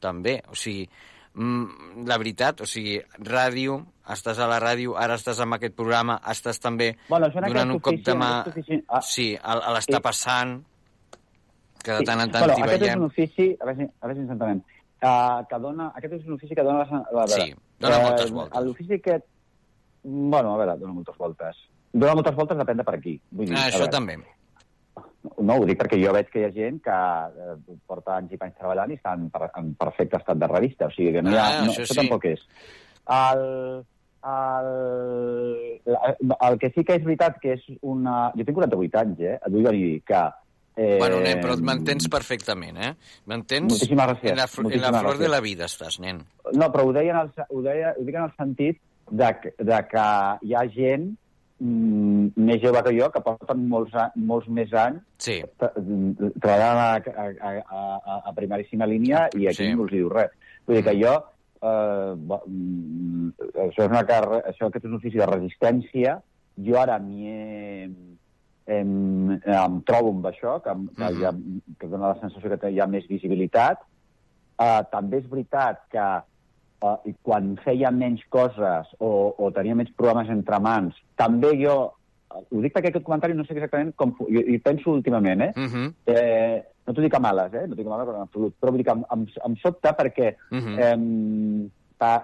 també. 0.01 0.39
O 0.49 0.55
sigui, 0.57 0.87
mm, 1.35 2.07
la 2.09 2.17
veritat, 2.21 2.61
o 2.65 2.67
sigui, 2.69 2.99
ràdio, 3.27 3.81
estàs 4.11 4.39
a 4.43 4.47
la 4.51 4.59
ràdio, 4.63 4.95
ara 4.99 5.15
estàs 5.21 5.41
amb 5.45 5.55
aquest 5.59 5.75
programa, 5.77 6.21
estàs 6.33 6.59
també 6.61 6.93
Bueno, 7.09 7.29
donant 7.35 7.71
un 7.77 7.81
cop 7.81 7.95
de 8.07 8.15
mà... 8.15 8.31
ah. 8.89 9.01
Sí, 9.03 9.33
a, 9.41 9.57
l'està 9.77 9.99
Sí. 10.01 10.03
passant, 10.03 10.57
que 11.85 11.93
de 11.93 11.99
Sí. 11.99 12.05
tant 12.05 12.21
en 12.21 12.31
tant 12.31 12.45
bueno, 12.45 12.55
t'hi 12.55 12.63
aquest 12.63 12.75
és 12.83 12.87
veiem. 12.89 12.99
un 12.99 13.07
ofici, 13.07 13.57
a 13.61 13.65
veure 13.65 13.85
a 14.01 14.07
veure 14.07 14.15
si 14.15 14.21
ens 14.27 14.31
entenem, 14.35 14.63
uh, 15.03 15.43
que 15.49 15.59
dona, 15.59 15.93
aquest 15.97 16.15
és 16.15 16.27
un 16.27 16.35
ofici 16.35 16.55
que 16.55 16.63
dona... 16.63 16.85
La, 16.91 17.03
la, 17.23 17.27
Sí, 17.29 17.55
dona 17.79 18.01
moltes 18.01 18.31
voltes. 18.33 18.65
L'ofici 18.65 18.95
aquest, 18.99 19.25
bueno, 20.03 20.55
a 20.55 20.59
veure, 20.59 20.79
dona 20.81 20.93
moltes 20.93 21.17
voltes. 21.17 21.57
Dona 21.93 22.15
moltes 22.15 22.37
voltes 22.39 22.59
depèn 22.61 22.79
de 22.79 22.85
per 22.87 22.95
aquí. 22.99 23.17
Vull 23.31 23.47
dir, 23.51 23.57
Ah, 23.57 23.67
això 23.69 23.85
veure, 23.85 23.93
també. 23.97 24.19
No, 25.41 25.55
ho 25.61 25.65
dic 25.69 25.77
perquè 25.81 25.99
jo 26.01 26.13
veig 26.17 26.29
que 26.33 26.41
hi 26.41 26.45
ha 26.47 26.53
gent 26.55 26.79
que 26.85 26.95
eh, 26.97 27.57
porta 27.87 28.15
anys 28.17 28.33
i 28.33 28.39
panys 28.41 28.55
treballant 28.57 28.91
i 28.93 28.97
està 28.97 29.13
en, 29.19 29.27
per, 29.33 29.51
en 29.59 29.75
perfecte 29.77 30.17
estat 30.17 30.39
de 30.41 30.49
revista, 30.49 30.87
o 30.89 30.95
sigui 30.95 31.13
que 31.17 31.23
no 31.23 31.33
hi 31.35 31.37
ha... 31.37 31.47
Ah, 31.47 31.65
no, 31.67 31.73
això 31.75 31.83
això 31.85 31.93
sí. 31.97 32.01
tampoc 32.01 32.25
és. 32.31 32.45
El, 33.11 33.43
el, 34.31 35.81
el, 35.85 36.35
el 36.49 36.59
que 36.63 36.71
sí 36.75 36.85
que 36.85 36.97
és 36.99 37.05
veritat 37.05 37.39
que 37.43 37.55
és 37.59 37.67
una... 37.83 38.31
Jo 38.37 38.47
tinc 38.47 38.57
48 38.63 39.01
anys, 39.03 39.21
eh? 39.21 39.37
Et 39.41 39.53
vull 39.57 39.69
dir 39.77 40.01
que... 40.09 40.23
Eh, 40.81 40.97
Bueno, 41.01 41.19
nen, 41.25 41.41
però 41.43 41.57
m'entens 41.67 42.07
perfectament, 42.13 42.77
eh? 42.81 42.93
M'entens? 43.29 43.73
Moltíssimes 43.75 44.13
gràcies, 44.15 44.31
En 44.33 44.39
la, 44.41 44.47
fl- 44.49 44.71
en 44.73 44.81
la 44.85 44.93
flor 44.95 45.19
de 45.19 45.27
gràcies. 45.27 45.35
la 45.35 45.41
vida 45.45 45.69
estàs, 45.69 45.99
nen. 46.01 46.23
No, 46.55 46.71
però 46.73 46.87
ho, 46.89 46.93
deia 46.97 47.17
en 47.17 47.25
el, 47.27 47.33
ho, 47.49 47.63
deia, 47.67 47.93
ho 47.99 48.05
dic 48.07 48.15
en 48.17 48.29
el 48.29 48.33
sentit 48.39 48.81
de, 49.11 49.33
de 49.59 49.81
que 49.91 50.07
hi 50.47 50.55
ha 50.57 50.65
gent 50.73 51.11
més 51.61 52.61
jove 52.63 52.81
que 52.87 52.93
jo 52.97 53.11
que 53.13 53.21
porten 53.25 53.67
molts, 53.69 53.93
molts 54.17 54.49
més 54.49 54.73
anys 54.73 55.03
Sí, 55.21 55.37
treballant 55.61 56.81
a, 56.81 56.87
a, 56.97 57.51
a, 57.61 57.83
a, 58.25 58.33
primeríssima 58.37 58.89
línia 58.89 59.27
i 59.37 59.47
aquí 59.51 59.67
Sí. 59.67 59.75
no 59.75 59.85
us 59.85 59.93
diu 59.93 60.09
res. 60.09 60.33
Vull 60.67 60.79
dir 60.79 60.85
que 60.87 60.95
jo 60.97 61.13
eh, 61.61 62.15
mm, 62.17 63.29
això 63.67 63.85
és 63.85 63.91
una 63.91 64.07
carre... 64.09 64.41
això 64.49 64.71
aquest 64.71 64.87
és 64.87 64.91
un 64.91 64.97
ofici 64.97 65.21
de 65.21 65.29
resistència, 65.29 66.17
jo 66.57 66.79
ara 66.81 66.97
m'hi 67.03 67.29
he, 67.29 67.91
em, 68.79 69.37
em 69.37 69.79
trobo 69.89 70.15
amb 70.15 70.27
això, 70.33 70.57
que, 70.65 70.75
que, 70.97 71.13
ja, 71.21 71.35
que 71.79 71.89
dona 71.93 72.15
la 72.15 72.21
sensació 72.23 72.57
que 72.57 72.73
hi 72.73 72.81
ha 72.81 72.89
més 72.91 73.09
visibilitat. 73.11 73.85
Uh, 74.61 74.83
també 74.93 75.23
és 75.23 75.29
veritat 75.29 75.87
que 75.93 76.07
uh, 76.83 76.97
quan 77.23 77.57
feia 77.65 77.91
menys 77.91 78.23
coses 78.29 78.87
o, 78.99 79.35
o 79.39 79.51
tenia 79.53 79.75
menys 79.75 79.93
programes 79.97 80.29
entre 80.31 80.59
mans, 80.61 80.95
també 81.17 81.53
jo, 81.63 81.93
uh, 82.31 82.43
ho 82.51 82.61
dic 82.61 82.73
perquè 82.75 82.89
aquest 82.89 83.05
comentari 83.05 83.35
no 83.35 83.45
sé 83.45 83.53
exactament 83.55 83.95
com... 83.97 84.15
Jo, 84.29 84.41
hi 84.47 84.59
penso 84.59 84.91
últimament, 84.93 85.41
eh? 85.43 85.53
Uh 85.57 85.69
-huh. 85.73 85.93
eh 86.07 86.63
no 86.87 86.95
t'ho 86.95 87.03
dic 87.03 87.15
a 87.15 87.21
males, 87.21 87.53
eh? 87.55 87.67
No 87.69 87.75
t'ho 87.77 87.83
dic 87.83 87.87
a 87.87 87.91
males 87.91 88.09
en 88.09 88.21
absolut, 88.23 88.55
però 88.61 88.71
vull 88.71 88.79
dir 88.79 88.85
que 88.85 88.91
em, 88.93 89.05
em, 89.13 89.27
em 89.47 89.57
sobta 89.57 89.95
perquè 89.97 90.35
Uh 90.51 90.59
-huh. 90.59 90.79
eh, 90.79 91.69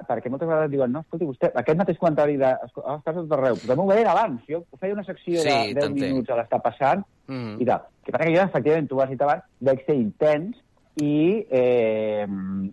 perquè 0.09 0.31
moltes 0.31 0.49
vegades 0.49 0.71
diuen, 0.71 0.91
no, 0.93 1.01
escolti, 1.01 1.27
vostè, 1.27 1.51
aquest 1.55 1.77
mateix 1.79 1.99
comentari 1.99 2.37
de... 2.39 2.51
"Esco- 2.65 2.83
Ah, 2.87 2.97
estàs 2.97 3.17
a 3.17 3.21
tot 3.21 3.33
arreu. 3.33 3.55
Però 3.57 3.77
m'ho 3.77 3.87
veien 3.87 4.07
abans. 4.09 4.41
Jo 4.49 4.65
feia 4.81 4.95
una 4.95 5.05
secció 5.05 5.39
Sí, 5.39 5.49
de 5.49 5.75
10 5.75 5.75
t'entenc. 5.75 6.01
minuts 6.01 6.31
a 6.31 6.37
l'estar 6.37 6.63
passant 6.63 7.05
Uh 7.29 7.35
-huh. 7.35 7.61
i 7.63 7.65
tal. 7.67 7.81
Que 8.03 8.13
passa 8.13 8.25
que 8.25 8.35
jo, 8.37 8.43
efectivament, 8.43 8.89
tu 8.89 8.97
ho 8.97 9.03
has 9.03 9.11
dit 9.11 9.21
abans, 9.23 9.43
vaig 9.61 9.85
ser 9.85 9.95
intens 9.97 10.57
i, 10.97 11.47
eh, 11.51 12.27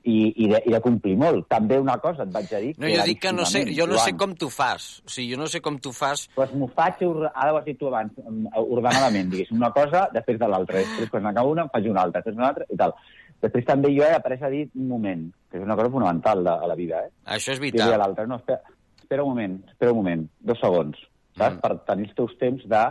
i, 0.04 0.18
i, 0.46 0.48
de, 0.48 0.60
i 0.66 0.72
de 0.72 0.80
complir 0.84 1.16
molt. 1.20 1.48
També 1.52 1.80
una 1.82 1.98
cosa 2.04 2.24
et 2.24 2.32
vaig 2.32 2.54
a 2.56 2.62
dir... 2.64 2.72
No, 2.80 2.88
jo 2.88 3.04
dic 3.08 3.20
que 3.26 3.34
no 3.36 3.46
sé, 3.50 3.66
jo 3.76 3.88
no 3.90 3.98
sé 4.00 4.14
com 4.20 4.36
tu 4.40 4.48
fas. 4.54 5.02
O 5.04 5.12
sigui, 5.12 5.34
jo 5.34 5.40
no 5.42 5.48
sé 5.52 5.60
com 5.64 5.80
tu 5.84 5.92
fas... 5.96 6.28
Doncs 6.38 6.54
m'ho 6.60 6.70
faig, 6.72 7.02
ara 7.34 7.52
ho 7.52 7.60
has 7.60 7.66
dit 7.68 7.80
tu 7.80 7.90
abans, 7.92 8.14
em- 8.24 8.48
ordenadament, 8.64 9.32
diguéssim, 9.34 9.60
una 9.60 9.74
cosa 9.76 10.06
després 10.14 10.40
de 10.40 10.50
l'altra. 10.54 10.80
Després, 10.80 11.12
quan 11.12 11.28
n'acabo 11.28 11.52
una, 11.52 11.68
faig 11.74 11.90
una 11.92 12.06
altra, 12.08 12.22
després 12.22 12.40
una 12.40 12.52
altra, 12.54 12.68
i 12.72 12.80
tal. 12.80 12.96
Després 13.44 13.66
també 13.68 13.92
jo 13.92 14.06
he 14.08 14.14
après 14.16 14.40
a 14.40 14.52
dir 14.54 14.70
un 14.72 14.88
moment, 14.88 15.26
que 15.52 15.60
és 15.60 15.66
una 15.66 15.76
cosa 15.76 15.92
fonamental 15.92 16.46
de, 16.48 16.54
a 16.64 16.70
la 16.72 16.78
vida, 16.80 17.02
eh? 17.04 17.12
Això 17.36 17.52
és 17.52 17.60
Diria 17.60 17.90
a 17.90 17.90
vital. 17.92 18.00
l'altre, 18.06 18.28
no, 18.32 18.38
espera, 18.40 18.62
espera 19.02 19.26
un 19.26 19.34
moment, 19.34 19.58
espera 19.74 19.92
un 19.92 20.00
moment, 20.00 20.24
dos 20.40 20.62
segons, 20.64 20.96
saps? 21.36 21.58
Mm. 21.58 21.58
Mm. 21.58 21.66
Per 21.66 21.74
tenir 21.92 22.08
els 22.08 22.16
teus 22.22 22.38
temps 22.40 22.64
de, 22.72 22.86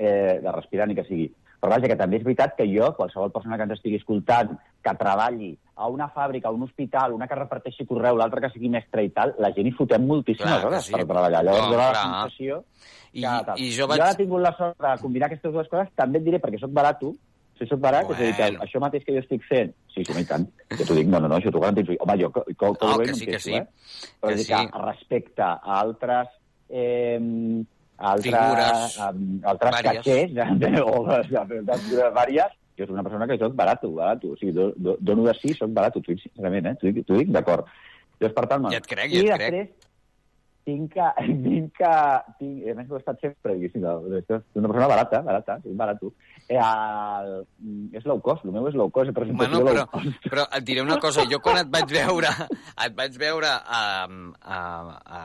eh, 0.00 0.38
de 0.40 0.56
respirar 0.56 0.88
ni 0.88 0.96
que 0.96 1.04
sigui. 1.10 1.28
Però 1.58 1.72
vaja, 1.72 1.88
que 1.90 1.96
també 1.98 2.20
és 2.20 2.24
veritat 2.26 2.54
que 2.54 2.66
jo, 2.70 2.92
qualsevol 2.94 3.32
persona 3.34 3.56
que 3.58 3.64
ens 3.66 3.74
estigui 3.74 3.98
escoltant, 3.98 4.52
que 4.84 4.92
treballi 4.98 5.50
a 5.74 5.88
una 5.90 6.06
fàbrica, 6.14 6.48
a 6.48 6.54
un 6.54 6.62
hospital, 6.62 7.14
una 7.16 7.26
que 7.26 7.38
reparteixi 7.38 7.86
correu, 7.86 8.18
l'altra 8.18 8.44
que 8.44 8.50
sigui 8.52 8.70
mestre 8.70 9.02
i 9.06 9.10
tal, 9.14 9.34
la 9.42 9.50
gent 9.56 9.66
hi 9.66 9.74
fotem 9.74 10.06
moltíssimes 10.06 10.52
Clar 10.52 10.68
hores 10.68 10.86
sí. 10.86 10.94
per 10.94 11.02
treballar. 11.04 11.42
Llavors 11.46 11.64
No, 11.64 11.72
dona 11.74 11.88
la 11.88 12.02
sensació 12.02 12.60
I, 13.12 13.24
que 13.24 13.56
i 13.58 13.72
jo 13.74 13.80
Jo 13.82 13.88
vaig... 13.90 14.04
ara 14.04 14.12
he 14.14 14.20
tingut 14.20 14.44
la 14.44 14.54
sort 14.58 14.78
de 14.86 14.94
combinar 15.02 15.30
aquestes 15.30 15.54
dues 15.54 15.70
coses, 15.72 15.90
també 15.98 16.22
et 16.22 16.28
diré, 16.28 16.38
perquè 16.42 16.60
sóc 16.62 16.70
barato, 16.74 17.14
si 17.58 17.66
sóc 17.66 17.80
barat, 17.82 18.06
bueno. 18.06 18.22
és 18.22 18.28
a 18.28 18.30
dir, 18.30 18.58
que 18.58 18.66
això 18.68 18.82
mateix 18.82 19.06
que 19.06 19.14
jo 19.16 19.22
estic 19.24 19.46
fent, 19.48 19.72
sí, 19.90 20.04
sí, 20.04 20.12
no, 20.14 20.22
i 20.22 20.28
tant, 20.28 20.44
jo 20.76 20.84
t'ho 20.84 20.94
dic, 20.94 21.08
no, 21.10 21.18
no, 21.18 21.30
no, 21.30 21.40
això 21.40 21.50
t'ho 21.50 21.62
garantitzo. 21.64 21.96
Home, 22.04 22.16
jo, 22.20 22.30
co, 22.30 22.44
co, 22.54 22.70
co, 22.74 22.92
No, 22.92 23.00
ho 23.00 23.02
que 23.02 23.16
sí, 23.18 23.26
que 23.26 23.40
sí. 23.42 23.56
Eh? 23.58 23.64
Però 24.20 24.30
Que 24.30 24.44
sí. 24.44 24.52
que 24.54 24.84
respecte 24.84 25.42
a 25.42 25.58
altres... 25.80 26.30
Eh, 26.68 27.18
altres, 27.98 28.24
Figures 28.24 28.96
um, 29.02 29.40
altres 29.44 29.76
vàries. 29.78 30.32
o 30.86 31.02
vàries, 32.14 32.56
jo 32.78 32.86
soc 32.86 32.94
una 32.94 33.02
persona 33.02 33.26
que 33.26 33.38
soc 33.40 33.54
barato, 33.58 33.90
barato. 33.92 34.32
O 34.32 34.38
sigui, 34.38 34.54
do, 34.54 34.70
do, 34.76 34.96
dono 35.00 35.26
de 35.26 35.34
sí, 35.40 35.52
soc 35.58 35.74
barato, 35.74 36.00
t'ho 36.00 36.14
dic 36.14 36.22
sincerament, 36.22 36.70
eh? 36.70 36.74
T'ho 36.78 36.92
dic, 36.92 37.04
dic 37.10 37.34
d'acord. 37.34 37.66
Llavors, 38.18 38.34
per 38.34 38.46
tant, 38.50 38.70
Ja 38.72 38.80
et 38.82 38.88
crec, 38.90 39.12
I 39.14 39.26
ja 39.26 39.36
et 39.36 39.42
crec. 39.42 39.58
després, 39.58 39.87
tinc 40.70 40.92
que... 40.94 41.08
Tinc 41.48 41.72
que 41.78 41.92
tinc, 42.38 42.64
a 42.68 42.74
més, 42.76 42.88
ho 42.90 42.96
he 42.96 43.00
estat 43.00 43.20
sempre, 43.24 43.54
diguéssim, 43.56 43.84
una 43.88 44.68
persona 44.68 44.88
barata, 44.90 45.20
barata, 45.26 45.56
soc 45.64 45.76
barato. 45.78 46.12
Eh, 46.48 46.56
el, 46.58 47.32
és 47.98 48.06
low 48.08 48.20
cost, 48.24 48.44
el 48.46 48.52
meu 48.54 48.68
és 48.70 48.76
low 48.78 48.88
cost, 48.94 49.12
presentació 49.16 49.58
Bueno, 49.60 49.60
però, 49.66 49.84
low 49.84 49.90
cost. 49.92 50.28
però 50.32 50.44
et 50.58 50.64
diré 50.68 50.82
una 50.84 50.96
cosa, 51.02 51.24
jo 51.30 51.38
quan 51.44 51.60
et 51.60 51.68
vaig 51.72 51.90
veure, 51.92 52.30
et 52.86 52.94
vaig 52.98 53.18
veure 53.20 53.50
a, 53.52 53.82
a, 54.08 54.60
a, 55.18 55.22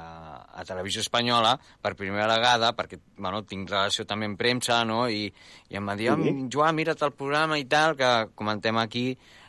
a 0.60 0.66
Televisió 0.68 1.04
Espanyola 1.06 1.54
per 1.84 1.94
primera 2.00 2.28
vegada, 2.34 2.74
perquè 2.78 3.00
bueno, 3.18 3.44
tinc 3.48 3.72
relació 3.72 4.06
també 4.10 4.28
amb 4.30 4.40
premsa, 4.40 4.82
no? 4.88 5.06
I, 5.08 5.30
i 5.72 5.80
em 5.80 5.88
va 5.90 5.96
dir, 6.00 6.12
Sí. 6.14 6.30
sí. 6.30 6.48
Joan, 6.54 6.76
mira't 6.76 7.02
el 7.08 7.16
programa 7.16 7.58
i 7.62 7.66
tal, 7.72 7.96
que 8.00 8.12
comentem 8.36 8.78
aquí 8.82 9.06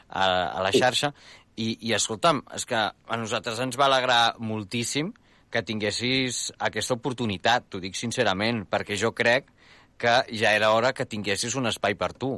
a, 0.09 0.25
a 0.55 0.63
la 0.65 0.71
xarxa, 0.75 1.13
i, 1.57 1.75
i 1.87 1.93
escolta'm, 1.95 2.41
és 2.55 2.65
que 2.67 2.79
a 2.79 3.19
nosaltres 3.19 3.61
ens 3.63 3.77
va 3.79 3.87
alegrar 3.91 4.35
moltíssim 4.43 5.13
que 5.55 5.63
tinguessis 5.63 6.49
aquesta 6.67 6.97
oportunitat, 6.99 7.69
t'ho 7.71 7.81
dic 7.83 7.95
sincerament, 7.99 8.65
perquè 8.71 8.99
jo 8.99 9.13
crec 9.15 9.47
que 10.01 10.15
ja 10.35 10.51
era 10.57 10.73
hora 10.75 10.91
que 10.93 11.07
tinguessis 11.07 11.55
un 11.61 11.71
espai 11.71 11.95
per 11.95 12.11
tu. 12.13 12.35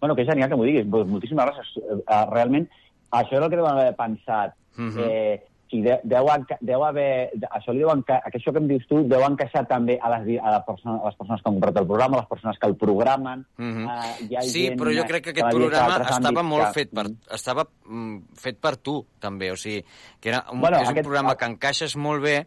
Bueno, 0.00 0.16
que 0.18 0.26
genial 0.26 0.50
que 0.50 0.58
m'ho 0.58 0.66
diguis. 0.66 0.86
Moltíssimes 0.86 1.46
gràcies. 1.46 1.70
Eh, 1.78 2.00
eh, 2.00 2.24
realment, 2.32 2.66
això 3.10 3.38
és 3.38 3.44
el 3.44 3.50
que 3.50 3.60
deuen 3.60 3.70
haver 3.72 3.94
pensat. 3.98 4.56
Mhm. 4.76 5.04
eh, 5.06 5.44
si 5.70 5.80
de, 5.84 5.98
deu, 6.04 6.26
deu 6.60 6.84
haver... 6.84 7.30
Això, 7.50 7.72
li 7.72 7.80
deu 7.82 7.90
enca, 7.92 8.20
això 8.24 8.52
que 8.52 8.58
em 8.62 8.68
dius 8.70 8.86
tu 8.88 9.02
deu 9.08 9.22
encaixar 9.26 9.66
també 9.68 9.98
a 10.00 10.10
les, 10.14 10.38
a, 10.40 10.50
la 10.56 10.62
persona, 10.66 10.96
a 11.02 11.10
les 11.10 11.16
persones 11.18 11.42
que 11.42 11.48
han 11.50 11.58
comprat 11.58 11.76
el 11.82 11.86
programa, 11.86 12.16
a 12.16 12.20
les 12.22 12.28
persones 12.30 12.58
que 12.58 12.66
el 12.70 12.76
programen. 12.80 13.44
Eh, 13.58 14.26
hi 14.28 14.36
ha 14.38 14.42
Sí, 14.46 14.64
gent 14.68 14.78
però 14.80 14.94
jo 14.96 15.04
crec 15.10 15.24
que 15.28 15.34
aquest 15.36 15.50
programa 15.54 15.98
estava 16.08 16.42
molt 16.42 16.66
que- 16.68 16.72
fet 16.80 16.94
per, 16.94 17.06
estava 17.36 17.66
mm, 17.84 18.16
fet 18.34 18.58
per 18.60 18.76
tu, 18.78 18.96
també. 19.20 19.50
O 19.52 19.56
sigui, 19.56 19.84
que 20.20 20.28
era 20.32 20.44
un, 20.52 20.60
Bueno, 20.60 20.78
és 20.80 20.88
un 20.88 20.94
aquest- 20.94 21.06
programa 21.06 21.36
que 21.36 21.50
encaixes 21.52 21.96
molt 21.96 22.22
bé 22.24 22.38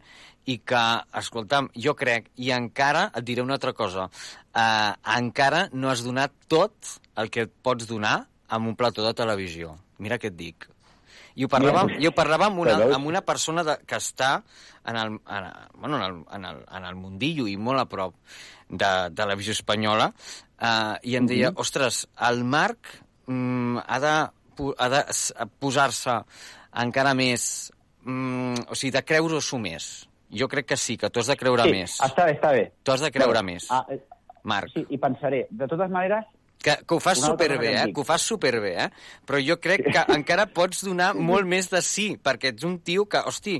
i 0.50 0.58
que, 0.58 0.82
escolta'm, 1.20 1.68
jo 1.78 1.94
crec, 1.94 2.30
i 2.42 2.50
encara 2.50 3.10
et 3.14 3.22
diré 3.24 3.42
una 3.42 3.54
altra 3.54 3.72
cosa, 3.72 4.08
eh, 4.54 4.92
encara 5.16 5.68
no 5.72 5.88
has 5.90 6.02
donat 6.02 6.32
tot 6.48 6.74
el 7.16 7.30
que 7.30 7.42
et 7.46 7.52
pots 7.62 7.86
donar 7.86 8.26
amb 8.48 8.66
un 8.68 8.74
plató 8.76 9.04
de 9.06 9.14
televisió. 9.14 9.76
Mira 10.02 10.18
què 10.18 10.26
et 10.32 10.36
dic. 10.36 10.66
I 11.34 11.44
ho 11.44 11.48
Mira. 11.58 11.84
i 11.98 12.06
ho 12.06 12.12
parlàvem 12.12 12.50
amb 12.50 12.58
una, 12.64 12.74
amb 12.96 13.06
una 13.08 13.22
persona 13.24 13.62
de, 13.64 13.76
que 13.86 13.96
està 13.96 14.42
en 14.86 14.96
el, 14.96 15.14
en, 15.28 15.46
bueno, 15.78 15.96
en, 15.96 16.02
el, 16.02 16.18
en, 16.36 16.44
el, 16.44 16.64
en 16.76 16.84
el 16.84 16.94
mundillo 16.98 17.46
i 17.48 17.56
molt 17.56 17.80
a 17.80 17.86
prop 17.86 18.14
de, 18.68 18.76
de 18.84 19.14
televisió 19.16 19.52
espanyola 19.56 20.10
eh, 20.60 20.98
i 21.08 21.16
em 21.16 21.26
deia, 21.30 21.52
ostres, 21.56 22.06
el 22.28 22.42
Marc 22.44 22.90
mm, 23.26 23.78
ha 23.86 24.00
de, 24.02 24.14
ha 24.78 24.88
de 24.96 25.04
posar-se 25.58 26.18
encara 26.82 27.14
més... 27.14 27.70
Mm, 28.04 28.64
o 28.68 28.74
sigui, 28.74 28.90
de 28.96 29.04
creure-s'ho 29.06 29.58
més. 29.62 29.84
Jo 30.34 30.48
crec 30.50 30.66
que 30.72 30.76
sí, 30.80 30.96
que 30.98 31.06
tu 31.12 31.20
has 31.20 31.28
de 31.30 31.36
creure 31.38 31.62
Sí, 31.68 31.70
més. 31.70 31.98
està 32.02 32.24
bé, 32.26 32.32
està 32.34 32.50
bé. 32.50 32.64
Tu 32.82 32.90
has 32.90 33.00
de 33.04 33.10
creure 33.14 33.36
Bueno, 33.38 33.52
més, 33.52 33.66
Ah, 33.70 33.84
eh, 33.92 34.00
Marc. 34.42 34.72
sí, 34.74 34.82
i 34.90 34.98
pensaré. 34.98 35.44
De 35.50 35.68
totes 35.70 35.90
maneres, 35.92 36.24
Que, 36.62 36.76
que 36.86 36.94
ho 36.94 37.00
fas 37.02 37.18
superbé, 37.18 37.72
eh? 37.74 37.86
Que 37.92 38.00
ho 38.00 38.04
fas 38.06 38.22
superbé, 38.22 38.76
eh? 38.84 38.90
Però 39.26 39.40
jo 39.42 39.58
crec 39.62 39.82
que 39.88 40.04
encara 40.18 40.46
pots 40.54 40.84
donar 40.86 41.12
molt 41.18 41.48
més 41.50 41.70
de 41.72 41.80
sí, 41.82 42.12
perquè 42.22 42.52
ets 42.52 42.66
un 42.68 42.78
tio 42.86 43.08
que, 43.10 43.18
hosti, 43.26 43.56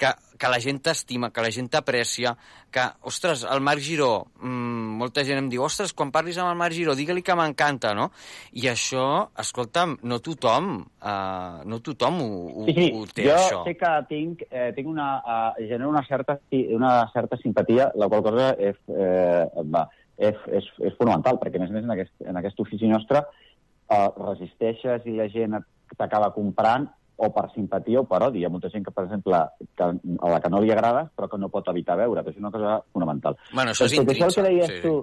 que, 0.00 0.14
que 0.38 0.48
la 0.48 0.60
gent 0.62 0.80
t'estima, 0.86 1.28
que 1.34 1.44
la 1.44 1.50
gent 1.52 1.68
t'aprecia, 1.72 2.32
que, 2.72 2.84
ostres, 3.10 3.42
el 3.48 3.60
Marc 3.64 3.82
Giró, 3.84 4.28
mmm, 4.40 4.96
molta 5.00 5.24
gent 5.28 5.42
em 5.42 5.50
diu, 5.52 5.64
ostres, 5.66 5.92
quan 5.96 6.12
parlis 6.14 6.38
amb 6.40 6.52
el 6.52 6.58
Marc 6.60 6.76
Giró, 6.76 6.94
digue-li 6.96 7.24
que 7.26 7.36
m'encanta, 7.36 7.92
no? 7.98 8.08
I 8.56 8.68
això, 8.72 9.04
escolta'm, 9.44 9.98
no 10.08 10.20
tothom, 10.24 10.72
uh, 11.02 11.60
no 11.68 11.80
tothom 11.84 12.20
ho, 12.24 12.30
ho, 12.48 12.66
Sí, 12.70 12.76
sí, 12.78 12.88
ho 12.94 13.04
té, 13.12 13.28
jo 13.28 13.36
això. 13.36 13.62
sé 13.68 13.76
que 13.80 13.92
tinc, 14.08 14.44
eh, 14.50 14.70
tinc 14.76 14.88
una, 14.88 15.10
eh, 15.20 15.68
genero 15.68 15.90
una 15.90 16.04
certa, 16.08 16.38
una 16.76 16.92
certa 17.12 17.36
simpatia, 17.42 17.90
la 17.96 18.08
qual 18.08 18.22
cosa 18.22 18.52
és, 18.56 18.76
eh, 18.88 19.44
va, 19.68 19.88
és, 20.18 20.38
és, 20.50 20.68
és 20.90 20.96
fonamental, 20.98 21.38
perquè 21.40 21.60
a 21.60 21.62
més 21.64 21.70
a 21.72 21.76
més 21.78 21.86
en 21.86 21.94
aquest, 21.94 22.14
en 22.26 22.38
aquest 22.40 22.60
ofici 22.60 22.90
nostre 22.90 23.22
eh, 23.22 24.08
resisteixes 24.18 25.06
i 25.06 25.16
la 25.16 25.28
gent 25.32 25.58
t'acaba 25.96 26.32
comprant 26.34 26.88
o 27.18 27.30
per 27.34 27.48
simpatia 27.54 28.00
o 28.02 28.06
per 28.06 28.20
odi. 28.28 28.42
Hi 28.42 28.46
ha 28.46 28.50
molta 28.52 28.70
gent 28.70 28.84
que, 28.86 28.92
per 28.94 29.06
exemple, 29.08 29.40
que, 29.74 29.86
a 29.86 30.32
la 30.34 30.40
que 30.42 30.50
no 30.52 30.60
li 30.62 30.70
agrades 30.70 31.08
però 31.16 31.26
que 31.30 31.38
no 31.40 31.48
pot 31.50 31.70
evitar 31.72 31.96
veure. 31.98 32.22
És 32.30 32.36
una 32.38 32.52
cosa 32.54 32.76
fonamental. 32.92 33.38
Bueno, 33.52 33.72
això 33.72 33.88
és 33.88 33.96
a 33.98 34.04
això 34.04 34.28
el 34.28 34.36
que 34.36 34.44
deies 34.46 34.68
sí, 34.70 34.76
sí. 34.76 34.82
tu, 34.86 34.98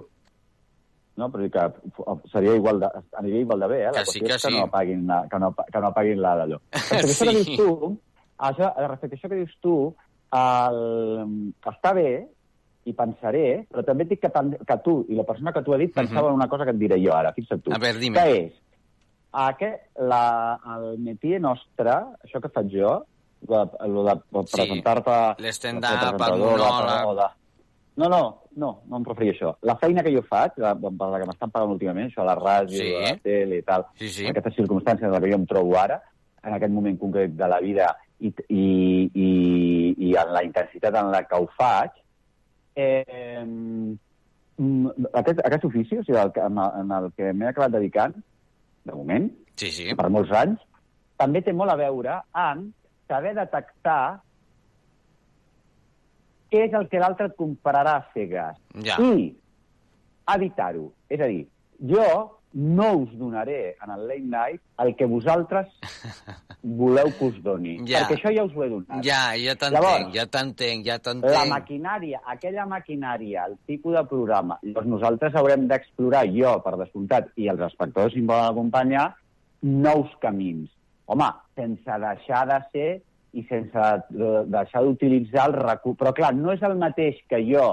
no, 1.16 1.30
però 1.32 1.48
que 1.52 2.30
seria 2.32 2.54
igual 2.56 2.80
de, 2.80 2.88
aniria 3.16 3.40
igual 3.40 3.60
de 3.60 3.68
bé, 3.72 3.82
eh? 3.86 3.92
La 3.92 4.04
Que 4.04 4.12
sí, 4.12 4.20
que 4.20 4.34
és 4.34 4.42
que 4.42 4.50
sí. 4.50 4.56
no 4.56 4.64
apaguin 4.68 5.06
la, 5.08 5.22
que 5.32 5.38
no, 5.40 5.52
que 5.56 5.80
no 5.80 5.88
apaguin 5.88 6.20
la 6.20 6.34
d'allò. 6.36 6.58
Respecte 6.72 6.96
a 6.96 7.12
això 7.12 7.24
que 7.24 7.36
Sí. 7.36 7.44
dius 7.44 7.60
tu, 7.60 7.98
això, 8.48 8.72
respecte 8.88 9.16
a 9.16 9.18
això 9.18 9.28
que 9.32 9.40
dius 9.40 9.54
tu, 9.64 9.76
el, 10.36 10.80
està 11.72 11.92
bé 11.96 12.10
i 12.86 12.92
pensaré, 12.94 13.66
però 13.70 13.82
també 13.84 14.04
et 14.06 14.12
dic 14.14 14.20
que, 14.22 14.30
que 14.66 14.76
tu 14.84 15.00
i 15.10 15.16
la 15.18 15.24
persona 15.26 15.52
que 15.52 15.62
t'ho 15.66 15.74
ha 15.74 15.78
dit 15.80 15.92
pensava 15.94 16.28
en 16.30 16.36
una 16.38 16.46
cosa 16.48 16.64
que 16.64 16.70
et 16.70 16.78
diré 16.78 17.00
jo 17.02 17.12
ara, 17.14 17.32
fixa't 17.34 17.62
tu. 17.64 17.70
Mhm. 17.70 17.76
A 17.76 17.82
veure, 17.82 17.98
dime. 17.98 18.16
Que 18.22 18.36
és, 18.46 18.52
aquest, 19.32 19.82
la, 19.98 20.58
el 20.76 20.98
métier 21.02 21.40
nostre, 21.42 21.96
això 22.24 22.40
que 22.40 22.48
faig 22.54 22.70
jo, 22.72 22.92
de, 23.46 23.64
lo 23.90 24.04
de 24.06 24.14
Sí, 24.46 24.56
presentar-te... 24.56 25.16
l'stand-up, 25.42 26.16
de 26.18 26.30
el 26.32 26.40
monòleg. 26.40 27.16
de- 27.18 27.34
No, 27.96 28.08
no, 28.12 28.22
no, 28.56 28.70
no 28.88 28.96
em 28.98 29.04
referia 29.08 29.32
això. 29.32 29.54
La 29.62 29.76
feina 29.80 30.02
que 30.04 30.12
jo 30.12 30.22
faig, 30.22 30.52
la, 30.60 30.74
per 30.76 31.06
la 31.10 31.18
que 31.20 31.26
m'estan 31.30 31.50
pagant 31.50 31.70
últimament, 31.72 32.10
això 32.10 32.20
a 32.22 32.26
la 32.28 32.34
ràdio, 32.36 32.76
Sí. 32.78 32.94
a 32.94 33.00
la 33.10 33.16
tele 33.24 33.58
i 33.58 33.62
tal, 33.62 33.86
Sí, 33.96 34.08
sí. 34.10 34.24
en 34.26 34.30
aquestes 34.34 34.54
circumstàncies 34.56 35.08
en 35.08 35.20
que 35.22 35.30
jo 35.30 35.38
em 35.38 35.46
trobo 35.46 35.76
ara, 35.80 36.02
en 36.44 36.52
aquest 36.54 36.72
moment 36.72 36.98
concret 36.98 37.32
de 37.34 37.48
la 37.48 37.58
vida 37.60 37.88
i, 38.20 38.28
i, 38.48 39.10
i, 39.14 39.30
i 40.10 40.14
en 40.16 40.32
la 40.32 40.44
intensitat 40.44 40.94
en 40.94 41.10
la 41.10 41.22
que 41.24 41.36
ho 41.40 41.48
faig, 41.56 41.90
eh, 42.76 43.44
mm, 43.44 45.08
aquest, 45.12 45.40
aquest 45.44 45.64
ofici, 45.68 45.98
o 45.98 46.04
sigui, 46.04 46.18
el, 46.20 46.32
en 46.44 46.60
el, 46.62 46.78
en 46.82 46.94
el 46.98 47.10
que 47.16 47.32
m'he 47.32 47.50
acabat 47.50 47.74
dedicant, 47.76 48.16
de 48.86 48.94
moment, 48.94 49.30
Sí, 49.56 49.72
sí. 49.72 49.88
per 49.98 50.08
molts 50.12 50.32
anys, 50.36 50.60
també 51.16 51.40
té 51.42 51.52
molt 51.56 51.72
a 51.72 51.78
veure 51.80 52.20
amb 52.36 52.70
saber 53.08 53.32
detectar 53.38 54.20
què 56.52 56.66
és 56.68 56.74
el 56.78 56.86
que 56.92 57.00
l'altre 57.02 57.30
et 57.30 57.36
compararà 57.38 57.96
a 57.98 58.06
cegues. 58.14 58.58
Ja. 58.86 58.98
I 59.02 59.32
evitar-ho. 60.36 60.90
És 61.10 61.22
a 61.22 61.28
dir, 61.30 61.46
jo 61.90 62.04
no 62.52 62.92
us 63.02 63.10
donaré 63.18 63.76
en 63.84 63.90
el 63.90 64.06
late 64.08 64.20
night 64.20 64.60
el 64.78 64.94
que 64.96 65.04
vosaltres 65.04 65.68
voleu 66.62 67.10
que 67.18 67.26
us 67.26 67.42
doni. 67.42 67.76
Ja. 67.86 68.04
Perquè 68.04 68.16
això 68.16 68.32
ja 68.34 68.44
us 68.46 68.54
ho 68.56 68.64
he 68.64 68.68
donat. 68.70 69.02
Ja, 69.04 69.20
ja 69.38 69.54
t'entenc, 69.60 70.14
ja 70.14 70.26
t'entenc, 70.26 70.86
ja 70.86 70.96
la 70.96 71.04
t'entenc. 71.04 71.50
maquinària, 71.52 72.22
aquella 72.32 72.66
maquinària, 72.70 73.46
el 73.50 73.58
tipus 73.68 73.94
de 73.98 74.04
programa, 74.08 74.58
llavors 74.62 74.88
nosaltres 74.90 75.36
haurem 75.36 75.68
d'explorar, 75.70 76.24
jo, 76.32 76.56
per 76.64 76.76
descomptat, 76.80 77.30
i 77.36 77.50
els 77.52 77.62
espectadors 77.68 78.16
si 78.16 78.24
em 78.24 78.30
volen 78.32 78.50
acompanyar, 78.50 79.10
nous 79.66 80.16
camins. 80.22 80.70
Home, 81.06 81.28
sense 81.54 82.00
deixar 82.02 82.46
de 82.50 82.60
ser 82.72 82.88
i 83.36 83.44
sense 83.46 83.86
deixar 84.50 84.82
d'utilitzar 84.82 85.50
el 85.50 85.56
recurs... 85.60 86.00
Però, 86.00 86.12
clar, 86.16 86.32
no 86.34 86.54
és 86.56 86.64
el 86.66 86.76
mateix 86.80 87.20
que 87.30 87.42
jo... 87.46 87.66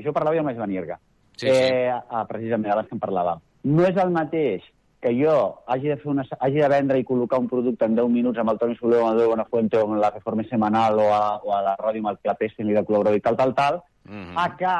Això 0.00 0.14
parlava 0.16 0.38
jo 0.38 0.46
amb 0.46 0.56
la 0.56 0.68
Nierga. 0.70 0.96
Sí, 1.36 1.48
sí. 1.48 1.52
Eh, 1.52 1.90
ah, 1.90 2.24
precisament, 2.28 2.72
abans 2.72 2.88
que 2.88 2.96
en 2.96 3.02
parlàvem. 3.02 3.42
No 3.64 3.84
és 3.86 3.96
el 3.96 4.10
mateix 4.10 4.62
que 5.00 5.10
jo 5.16 5.62
hagi 5.66 5.88
de, 5.88 5.96
fer 5.96 6.10
una, 6.12 6.24
hagi 6.40 6.60
de 6.60 6.68
vendre 6.68 6.98
i 7.00 7.04
col·locar 7.08 7.38
un 7.40 7.48
producte 7.48 7.84
en 7.88 7.94
10 7.96 8.08
minuts 8.12 8.38
amb 8.38 8.50
el 8.52 8.58
Toni 8.60 8.76
Soler 8.76 8.98
o 9.00 9.06
amb 9.06 9.12
el 9.14 9.18
Déu 9.22 9.28
Buenafuente 9.32 9.78
o 9.78 9.86
amb 9.86 10.00
la 10.00 10.10
Reforma 10.10 10.44
Semanal 10.44 10.98
o 11.00 11.06
a, 11.12 11.22
o 11.42 11.54
a 11.56 11.62
la 11.62 11.76
ràdio 11.80 12.02
amb 12.04 12.10
el 12.12 12.18
Clapés 12.22 12.52
fent-li 12.56 12.74
de 12.76 12.82
col·laborador 12.84 13.16
i 13.16 13.20
tal, 13.24 13.36
tal, 13.36 13.54
tal, 13.54 13.82
Mhm. 14.04 14.36
a 14.36 14.56
que 14.56 14.76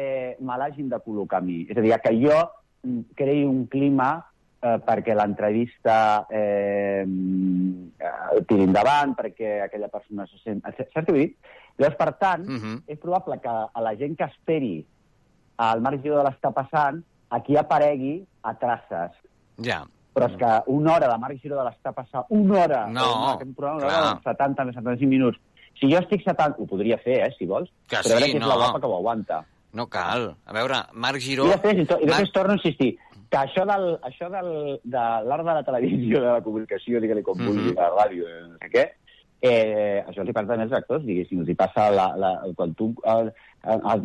eh, 0.00 0.36
me 0.40 0.56
l'hagin 0.58 0.88
de 0.88 0.96
col·locar 0.96 1.38
a 1.38 1.40
mi. 1.44 1.66
És 1.70 1.76
a 1.76 1.80
dir, 1.80 1.92
a 1.92 1.98
que 2.00 2.12
jo 2.20 2.34
mm, 2.82 3.00
creï 3.16 3.44
un 3.44 3.66
clima 3.66 4.24
eh, 4.62 4.78
perquè 4.84 5.14
l'entrevista 5.14 6.26
eh, 6.30 7.04
tiri 8.48 8.62
endavant, 8.64 9.14
perquè 9.16 9.60
aquella 9.66 9.88
persona 9.92 10.26
se 10.26 10.38
sent... 10.42 10.62
Saps 10.64 10.92
què 10.94 11.04
vull 11.08 11.20
dir? 11.20 11.30
Llavors, 11.78 11.96
per 12.00 12.12
tant, 12.20 12.46
Mhm. 12.48 12.82
és 12.86 12.98
probable 12.98 13.38
que 13.40 13.48
a 13.48 13.80
la 13.84 13.94
gent 13.96 14.16
que 14.16 14.24
esperi 14.24 14.84
al 15.58 15.80
Marc 15.80 16.02
Giró 16.02 16.18
de 16.18 16.24
l'està 16.30 16.52
passant, 16.52 17.02
aquí 17.30 17.56
aparegui 17.56 18.26
a 18.42 18.54
traces. 18.58 19.12
Ja. 19.62 19.82
Però 20.16 20.30
és 20.30 20.36
que 20.40 20.50
una 20.72 20.94
hora 20.94 21.08
de 21.12 21.18
Marc 21.20 21.42
Giró 21.42 21.58
de 21.58 21.64
l'està 21.68 21.92
passant, 21.92 22.24
una 22.32 22.62
hora, 22.62 22.86
No, 22.88 23.04
eh, 23.04 23.32
aquest 23.34 23.52
programa, 23.56 23.84
una 23.84 23.98
hora, 23.98 24.20
70 24.24 24.64
més 24.64 24.74
75 24.78 25.10
minuts. 25.10 25.38
Si 25.76 25.90
jo 25.92 25.98
estic 26.00 26.22
70, 26.24 26.56
ho 26.62 26.66
podria 26.70 26.96
fer, 27.02 27.18
eh, 27.26 27.34
si 27.36 27.44
vols, 27.44 27.68
Que 27.86 27.98
però 27.98 28.14
a 28.14 28.14
veure 28.14 28.24
sí, 28.24 28.32
qui 28.32 28.38
és 28.38 28.42
no. 28.46 28.48
la 28.48 28.56
guapa 28.62 28.80
que 28.80 28.86
ho 28.86 28.96
aguanta. 28.96 29.42
No 29.76 29.86
cal. 29.92 30.30
A 30.46 30.52
veure, 30.56 30.78
Marc 30.94 31.20
Giró... 31.20 31.44
I 31.44 31.52
després, 31.52 31.82
i, 31.82 31.84
to, 31.84 31.98
i 32.00 32.06
després 32.08 32.30
Marc- 32.30 32.32
torno 32.38 32.54
a 32.54 32.56
insistir, 32.56 32.94
que 33.28 33.36
això, 33.42 33.66
del, 33.68 33.84
això 34.08 34.30
del, 34.32 34.48
de 34.84 35.02
l'art 35.28 35.44
de 35.44 35.56
la 35.58 35.64
televisió, 35.66 36.20
de 36.22 36.30
la 36.30 36.40
comunicació, 36.40 37.00
digue-li 37.02 37.22
com 37.26 37.36
vulgui, 37.36 37.74
de 37.74 37.82
la 37.82 37.90
ràdio, 37.92 38.24
de 38.24 38.40
no 38.46 38.56
sé 38.62 38.70
què, 38.72 38.84
eh, 39.42 40.04
això 40.06 40.22
els 40.22 40.30
hi 40.30 40.36
passa 40.38 40.48
també 40.54 40.64
als 40.64 40.78
actors, 40.80 41.04
diguéssim, 41.04 41.42
els 41.44 41.50
hi 41.52 41.58
passa 41.60 41.90
la, 41.92 42.06
la, 42.16 42.30
quan 42.56 42.72
tu 42.78 42.88
eh, 43.04 43.28
has 43.66 44.00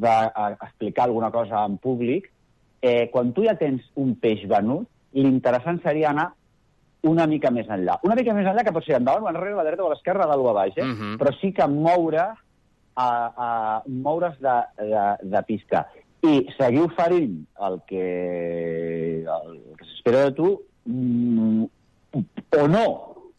d'explicar 0.00 1.04
alguna 1.10 1.30
cosa 1.34 1.66
en 1.66 1.76
públic, 1.82 2.30
eh, 2.82 3.08
quan 3.12 3.32
tu 3.32 3.44
ja 3.44 3.54
tens 3.58 3.82
un 3.96 4.14
peix 4.20 4.44
venut, 4.48 4.88
l'interessant 5.16 5.80
seria 5.82 6.10
anar 6.10 6.30
una 7.06 7.26
mica 7.30 7.50
més 7.54 7.68
enllà. 7.70 7.98
Una 8.02 8.16
mica 8.18 8.34
més 8.34 8.46
enllà 8.48 8.64
que 8.66 8.72
pot 8.74 8.84
ser 8.84 8.96
endavant 8.98 9.24
o 9.24 9.28
enrere, 9.30 9.52
a 9.54 9.60
la 9.60 9.64
dreta 9.68 9.84
o 9.84 9.86
a 9.86 9.94
l'esquerra, 9.94 10.24
a 10.24 10.30
dalt 10.32 10.42
o 10.42 10.48
a 10.50 10.56
baix, 10.56 10.74
eh? 10.76 10.84
Mhm. 10.84 11.16
però 11.20 11.32
sí 11.40 11.52
que 11.52 11.66
moure, 11.68 12.24
a, 12.96 13.06
a, 13.46 13.82
moure's 13.86 14.38
de, 14.40 14.56
de, 14.78 15.04
de 15.22 15.42
pista. 15.46 15.86
I 16.26 16.48
seguir 16.56 16.80
oferint 16.82 17.44
el 17.68 17.80
que, 17.86 18.04
el 19.22 19.60
que 19.76 19.84
s'espera 19.84 20.24
de 20.24 20.32
tu, 20.32 20.48
mm, 20.86 21.64
o 22.58 22.66
no, 22.68 22.86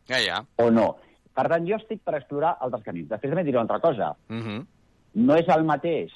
Ja, 0.07 0.19
ja. 0.23 0.45
o 0.63 0.69
no. 0.71 0.95
Per 1.33 1.47
tant, 1.49 1.65
jo 1.67 1.75
estic 1.75 1.99
per 2.05 2.15
explorar 2.15 2.55
altres 2.61 2.83
camins. 2.85 3.09
Després 3.09 3.33
també 3.33 3.43
diré 3.43 3.57
una 3.59 3.65
altra 3.67 3.81
cosa. 3.83 4.13
Mhm. 4.29 4.61
No 5.27 5.35
és 5.35 5.47
el 5.49 5.65
mateix 5.65 6.13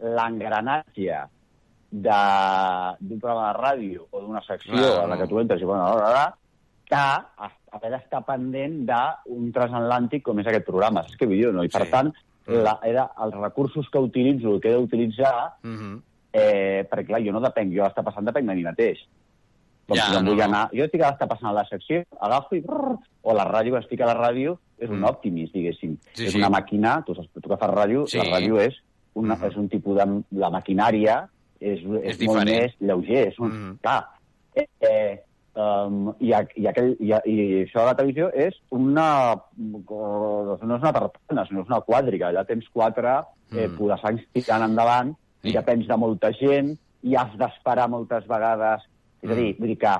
l'engranatge 0.00 1.18
d'un 1.90 3.20
programa 3.20 3.52
de 3.52 3.58
ràdio 3.60 4.06
o 4.10 4.20
d'una 4.20 4.42
secció 4.44 4.72
Clar, 4.74 5.04
en 5.04 5.10
la 5.10 5.16
no. 5.16 5.22
que 5.22 5.28
tu 5.28 5.40
entres 5.40 5.62
i 5.62 5.64
bueno, 5.64 5.84
bla, 5.84 5.94
bla, 5.96 6.10
bla, 6.10 6.38
que 6.86 7.76
haver 7.76 7.90
d'estar 7.92 8.22
pendent 8.24 8.86
d'un 8.88 9.50
transatlàntic 9.52 10.22
com 10.22 10.38
és 10.40 10.46
aquest 10.46 10.66
programa. 10.66 11.02
Saps 11.02 11.18
què 11.20 11.26
vull 11.28 11.36
dir? 11.40 11.52
No? 11.52 11.64
I 11.64 11.68
per 11.68 11.84
Sí. 11.84 11.90
tant, 11.90 12.12
Mm. 12.46 12.62
la, 12.62 12.78
era, 12.84 13.10
els 13.24 13.34
recursos 13.34 13.88
que 13.90 13.98
utilitzo, 13.98 14.54
el 14.54 14.60
que 14.60 14.70
he 14.70 14.74
d'utilitzar, 14.74 15.54
Mhm. 15.64 16.02
eh, 16.32 16.86
perquè 16.88 17.06
clar, 17.06 17.20
jo 17.24 17.32
no 17.32 17.40
depenc, 17.40 17.72
jo 17.74 17.82
està 17.82 18.04
passant 18.04 18.24
depenc 18.24 18.46
de 18.48 18.54
mi 18.54 18.62
mateix. 18.62 18.98
Com 19.88 19.96
Ja, 19.96 20.04
si 20.06 20.12
no, 20.14 20.30
vull 20.30 20.36
no. 20.38 20.44
anar... 20.44 20.70
Jo 20.72 20.84
estic 20.84 21.02
a 21.02 21.10
l'estar 21.10 21.26
passant 21.28 21.50
a 21.50 21.52
la 21.52 21.64
secció, 21.64 22.04
agafo 22.20 22.54
i... 22.54 22.60
brrr, 22.60 22.98
o 23.22 23.34
la 23.34 23.44
ràdio, 23.44 23.70
quan 23.70 23.82
estic 23.82 24.00
a 24.00 24.06
la 24.06 24.14
ràdio, 24.14 24.58
és 24.78 24.88
un 24.90 25.00
Mm. 25.00 25.04
Optimis, 25.04 25.52
diguéssim. 25.52 25.96
Sí, 26.12 26.26
és 26.26 26.32
sí. 26.32 26.38
una 26.38 26.48
màquina, 26.50 27.02
tu, 27.04 27.14
saps, 27.14 27.28
tu 27.32 27.40
que 27.48 27.56
fas 27.56 27.70
ràdio, 27.70 28.06
Sí. 28.06 28.18
la 28.18 28.24
ràdio 28.38 28.58
és, 28.60 28.74
una, 29.14 29.34
Mhm. 29.34 29.44
és 29.44 29.56
un 29.56 29.68
tipus 29.68 29.96
de... 29.96 30.22
La 30.32 30.50
maquinària 30.50 31.28
és, 31.60 31.80
és, 32.02 32.18
És 32.20 32.26
molt 32.26 32.44
més 32.44 32.74
lleuger. 32.80 33.28
És 33.28 33.38
un, 33.38 33.48
Mhm. 33.52 33.78
Clar, 33.82 34.08
eh, 34.54 34.66
eh, 34.80 35.18
um, 35.56 36.12
i, 36.20 36.32
i, 36.56 36.66
aquell, 36.66 36.96
i, 37.00 37.12
i 37.12 37.36
això 37.64 37.80
de 37.80 37.86
la 37.86 37.94
televisió 37.96 38.30
és 38.34 38.54
una... 38.70 39.36
No 39.56 40.54
és 40.56 40.62
una 40.62 40.92
tartana, 40.92 41.46
sinó 41.46 41.62
és 41.62 41.68
una 41.70 41.80
quàdriga. 41.86 42.28
Allà 42.30 42.44
tens 42.46 42.66
quatre 42.72 43.22
eh, 43.52 43.68
Mm. 43.68 43.76
pudassanys 43.78 44.22
tirant 44.34 44.62
endavant 44.66 45.14
Sí. 45.42 45.50
i 45.50 45.52
depens 45.52 45.86
de 45.86 45.96
molta 45.96 46.32
gent 46.32 46.76
i 47.02 47.14
has 47.14 47.30
d'esperar 47.38 47.88
moltes 47.88 48.26
vegades. 48.26 48.82
És 49.22 49.30
a 49.30 49.34
dir, 49.34 49.54
Mm. 49.54 49.58
vull 49.58 49.68
dir 49.68 49.78
que 49.78 49.94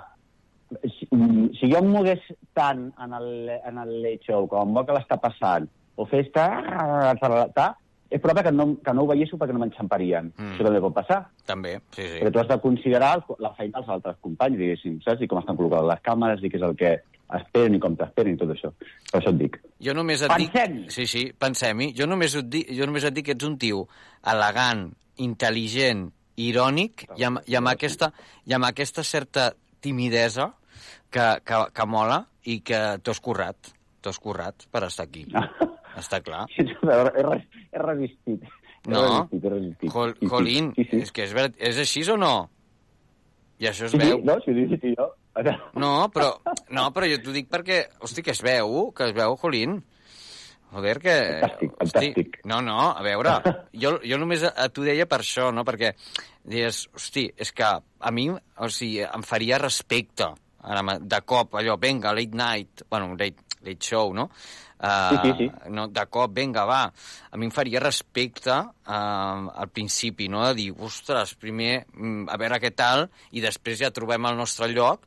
si, 0.90 1.06
mm, 1.12 1.50
si 1.60 1.70
jo 1.70 1.78
em 1.78 1.86
mogués 1.92 2.20
tant 2.52 2.92
en 2.98 3.12
el, 3.14 3.48
en 3.64 3.78
el 3.78 4.02
late 4.02 4.24
show 4.26 4.48
com 4.48 4.76
el 4.76 4.84
que 4.86 4.92
l'està 4.92 5.16
passant, 5.20 5.68
o 5.96 6.04
fes 6.06 6.26
ta, 6.32 7.16
ta, 7.20 7.48
ta, 7.54 7.76
és 8.10 8.20
probable 8.22 8.44
que 8.46 8.52
no, 8.54 8.66
que 8.84 8.94
no 8.94 9.02
ho 9.02 9.10
veiéssiu 9.10 9.38
perquè 9.40 9.54
no 9.54 9.60
m'enxamparien. 9.62 10.30
Mm. 10.36 10.54
Això 10.54 10.66
també 10.68 10.80
pot 10.84 10.94
passar. 10.94 11.20
També, 11.48 11.76
sí, 11.96 12.02
sí. 12.02 12.20
Perquè 12.20 12.32
tu 12.32 12.42
has 12.42 12.48
de 12.50 12.58
considerar 12.62 13.12
la 13.42 13.52
feina 13.58 13.80
dels 13.80 13.92
altres 13.96 14.18
companys, 14.22 14.58
diguéssim, 14.60 15.00
saps? 15.04 15.22
I 15.24 15.28
com 15.30 15.40
estan 15.42 15.58
col·locades 15.58 15.90
les 15.90 16.02
càmeres, 16.06 16.42
i 16.44 16.50
què 16.52 16.60
és 16.60 16.66
el 16.68 16.76
que 16.78 16.92
esperen 17.36 17.74
i 17.74 17.80
com 17.82 17.96
t'esperen 17.98 18.36
i 18.36 18.38
tot 18.38 18.52
això. 18.54 18.70
Per 19.10 19.18
això 19.18 19.32
et 19.34 19.40
dic. 19.40 19.58
Jo 19.82 19.94
només 19.98 20.22
et 20.22 20.30
Pensem-hi. 20.30 20.82
dic... 20.84 20.92
Sí, 20.94 21.06
sí, 21.10 21.24
pensem-hi. 21.34 21.90
Jo 21.98 22.06
només, 22.06 22.36
et 22.38 22.50
dic, 22.52 22.70
jo 22.78 22.86
només 22.86 23.06
et 23.08 23.16
dic 23.16 23.26
que 23.26 23.34
ets 23.34 23.48
un 23.48 23.58
tio 23.58 23.86
elegant, 24.30 24.86
intel·ligent, 25.22 26.06
irònic 26.36 27.06
i 27.16 27.24
amb, 27.26 27.40
i 27.48 27.56
amb, 27.58 27.72
aquesta, 27.72 28.12
i 28.46 28.54
amb 28.54 28.68
aquesta 28.68 29.02
certa 29.02 29.50
timidesa 29.82 30.52
que, 31.10 31.40
que, 31.42 31.62
que 31.72 31.86
mola 31.88 32.22
i 32.44 32.60
que 32.62 32.82
t'ho 33.02 33.14
has 33.14 33.22
currat. 33.24 33.72
T'ho 34.00 34.12
has 34.12 34.20
currat 34.22 34.68
per 34.70 34.84
estar 34.86 35.08
aquí. 35.08 35.26
Està 35.96 36.20
clar. 36.24 36.44
he, 36.56 36.64
he 37.72 37.82
resistit. 37.82 38.42
He 38.44 38.90
No, 38.92 39.00
resistit, 39.02 39.44
he 39.44 39.50
resistit. 39.54 39.90
Jol, 39.92 40.14
Sí, 40.20 40.28
sí, 40.28 40.28
Sí, 40.76 40.84
sí. 40.90 41.00
és 41.06 41.12
que 41.12 41.24
és, 41.24 41.32
ver... 41.34 41.48
és 41.58 41.78
així 41.82 42.04
o 42.12 42.16
no? 42.20 42.34
I 43.58 43.70
això 43.70 43.86
es 43.88 43.92
Sí, 43.94 43.98
sí, 44.00 44.10
veu. 44.12 44.20
no, 44.24 44.36
si 44.44 44.50
ho 44.52 44.54
dius 44.54 44.80
tu 44.80 44.92
jo. 44.94 45.10
No, 45.76 46.08
però, 46.12 46.30
no, 46.76 46.86
però 46.96 47.08
jo 47.10 47.18
t'ho 47.24 47.32
dic 47.34 47.48
perquè, 47.52 47.82
hosti, 48.00 48.22
que 48.22 48.32
es 48.36 48.42
veu, 48.44 48.90
que 48.96 49.08
es 49.10 49.14
veu, 49.16 49.36
Jolín. 49.40 49.78
Joder, 50.72 50.98
que... 51.00 51.14
Fantàstic, 51.40 51.74
fantàstic. 51.78 52.38
no, 52.50 52.60
no, 52.64 52.76
a 52.90 53.02
veure, 53.04 53.36
jo, 53.72 53.94
jo 54.04 54.18
només 54.18 54.42
t'ho 54.74 54.84
deia 54.84 55.06
per 55.08 55.20
això, 55.22 55.50
no? 55.54 55.62
Perquè 55.64 55.92
dius, 56.44 56.88
hosti, 56.96 57.28
és 57.36 57.52
que 57.56 57.64
a 57.68 58.10
mi, 58.12 58.26
o 58.32 58.68
sigui, 58.72 59.04
em 59.06 59.22
faria 59.24 59.60
respecte, 59.62 60.26
ara, 60.66 60.82
de 61.00 61.20
cop, 61.24 61.54
allò, 61.56 61.76
venga, 61.80 62.12
late 62.16 62.34
night, 62.36 62.82
bueno, 62.90 63.12
late, 63.14 63.44
late 63.62 63.78
show, 63.86 64.12
no? 64.12 64.28
Uh, 64.76 65.08
Sí, 65.08 65.16
sí, 65.22 65.32
sí. 65.38 65.70
No, 65.72 65.86
de 65.88 66.02
cop, 66.12 66.34
venga, 66.36 66.66
va. 66.68 66.82
A 67.30 67.36
mi 67.40 67.46
em 67.48 67.52
faria 67.54 67.80
respecte 67.80 68.52
uh, 68.52 69.48
al 69.56 69.70
principi, 69.72 70.28
no? 70.28 70.42
De 70.46 70.52
dir, 70.58 70.68
ostres, 70.84 71.32
primer, 71.40 71.86
mm, 71.94 72.26
a 72.28 72.36
veure 72.36 72.60
què 72.60 72.74
tal, 72.76 73.06
i 73.32 73.40
després 73.40 73.80
ja 73.80 73.90
trobem 73.90 74.28
el 74.28 74.36
nostre 74.36 74.68
lloc, 74.68 75.06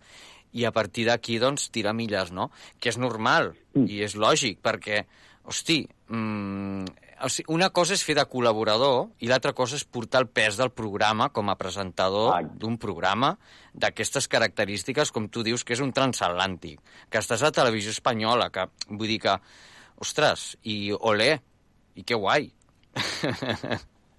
i 0.57 0.65
a 0.65 0.71
partir 0.73 1.05
d'aquí, 1.05 1.37
doncs, 1.37 1.67
tirar 1.69 1.93
milles, 1.93 2.31
no? 2.33 2.49
Que 2.79 2.89
és 2.89 2.97
normal, 2.97 3.53
Mm. 3.77 3.85
i 3.85 3.99
és 4.01 4.15
lògic, 4.17 4.57
perquè, 4.65 5.03
hosti, 5.45 5.83
mm, 6.09 6.85
o 7.23 7.29
sigui, 7.29 7.53
una 7.53 7.69
cosa 7.75 7.93
és 7.95 8.03
fer 8.05 8.15
de 8.17 8.25
col·laborador 8.29 9.09
i 9.23 9.27
l'altra 9.29 9.53
cosa 9.57 9.75
és 9.75 9.83
portar 9.85 10.21
el 10.23 10.27
pes 10.27 10.57
del 10.59 10.71
programa 10.71 11.29
com 11.35 11.49
a 11.49 11.55
presentador 11.59 12.33
Ah. 12.35 12.41
d'un 12.43 12.77
programa 12.77 13.37
d'aquestes 13.73 14.27
característiques, 14.27 15.11
com 15.11 15.27
tu 15.29 15.43
dius, 15.43 15.63
que 15.63 15.73
és 15.73 15.79
un 15.81 15.91
transatlàntic, 15.93 16.79
que 17.09 17.17
estàs 17.19 17.43
a 17.43 17.51
televisió 17.51 17.91
espanyola, 17.91 18.49
que 18.49 18.67
vull 18.89 19.07
dir 19.07 19.19
que, 19.19 19.35
ostres, 19.99 20.57
i 20.63 20.91
olé, 20.99 21.39
i 21.95 22.03
que 22.03 22.15
guai. 22.15 22.51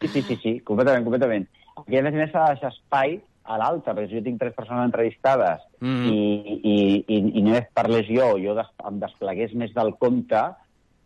Sí, 0.00 0.08
sí, 0.08 0.22
sí, 0.22 0.36
sí, 0.42 0.52
completament, 0.64 1.04
completament. 1.04 1.48
Aquí, 1.76 1.98
a 1.98 2.02
més 2.02 2.14
a 2.14 2.16
més, 2.22 2.30
s'ha 2.32 2.44
de 2.46 2.54
deixar 2.54 2.70
espai 2.72 3.18
a 3.50 3.56
l'altre, 3.60 3.92
perquè 3.96 4.08
si 4.08 4.16
jo 4.18 4.22
tinc 4.24 4.38
tres 4.40 4.54
persones 4.56 4.84
entrevistades 4.88 5.66
Mm. 5.80 6.10
i, 6.12 6.16
i, 6.60 6.74
i, 7.08 7.18
i 7.38 7.42
només 7.42 7.64
parlés 7.72 8.04
jo, 8.08 8.34
jo 8.36 8.52
des, 8.54 8.66
em 8.84 8.98
desplegués 9.00 9.54
més 9.56 9.70
del 9.72 9.94
compte, 9.96 10.42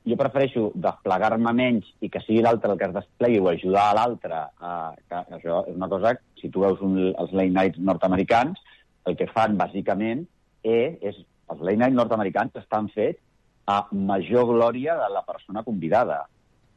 jo 0.04 0.16
prefereixo 0.20 0.70
desplegar-me 0.74 1.52
menys 1.56 1.86
i 2.04 2.10
que 2.12 2.20
sigui 2.20 2.42
l'altre 2.44 2.72
el 2.72 2.78
que 2.78 2.84
es 2.90 2.94
desplegui 2.94 3.38
o 3.40 3.48
ajudar 3.48 3.90
a 3.90 3.94
l'altre. 3.94 4.34
a- 4.60 4.94
que 5.08 5.14
Això 5.38 5.62
és 5.68 5.74
una 5.76 5.88
cosa, 5.88 6.14
que, 6.14 6.22
si 6.40 6.48
tu 6.50 6.60
veus 6.60 6.80
un, 6.80 6.98
els 7.18 7.32
late 7.32 7.50
nights 7.50 7.78
nord-americans, 7.78 8.58
el 9.06 9.16
que 9.16 9.26
fan, 9.26 9.56
bàsicament, 9.56 10.26
és, 10.62 10.98
és 11.02 11.16
els 11.48 11.60
late 11.60 11.76
nights 11.76 11.96
nord-americans 11.96 12.56
estan 12.56 12.88
fets 12.88 13.20
a 13.66 13.86
major 13.92 14.44
glòria 14.46 14.94
de 14.96 15.08
la 15.12 15.22
persona 15.24 15.62
convidada. 15.62 16.26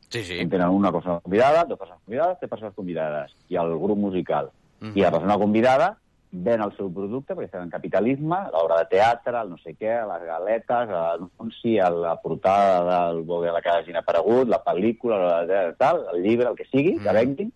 Sí, 0.09 0.23
sí. 0.23 0.37
Tenen 0.47 0.69
una 0.69 0.91
persona 0.91 1.19
convidada, 1.19 1.65
dues 1.65 1.79
persones 1.79 2.01
convidades, 2.05 2.39
tres 2.39 2.49
persones 2.49 2.73
convidades, 2.75 3.35
i 3.49 3.55
el 3.57 3.77
grup 3.77 3.97
musical. 3.97 4.51
Mhm. 4.79 4.93
I 4.95 5.01
la 5.01 5.11
persona 5.11 5.37
convidada 5.37 5.97
ven 6.31 6.61
el 6.61 6.73
seu 6.75 6.89
producte, 6.93 7.33
perquè 7.33 7.47
estem 7.47 7.63
en 7.63 7.69
capitalisme, 7.71 8.37
l'obra 8.51 8.81
de 8.81 8.89
teatre, 8.97 9.39
el 9.39 9.49
no 9.53 9.57
sé 9.61 9.75
què, 9.79 9.93
les 10.09 10.25
galetes, 10.27 10.89
l'anunci, 10.91 11.77
la 11.77 12.17
portada 12.21 12.81
del 13.11 13.23
Vogue 13.23 13.47
de 13.47 13.53
la 13.53 13.61
que 13.61 13.69
hagin 13.69 13.95
aparegut, 13.95 14.49
la 14.51 14.63
pel·lícula, 14.63 15.21
la, 15.47 15.61
tal, 15.79 16.03
el 16.13 16.21
llibre, 16.23 16.49
el 16.49 16.55
que 16.55 16.65
sigui, 16.65 16.97
que 16.99 17.09
Mhm. 17.09 17.15
venguin, 17.15 17.53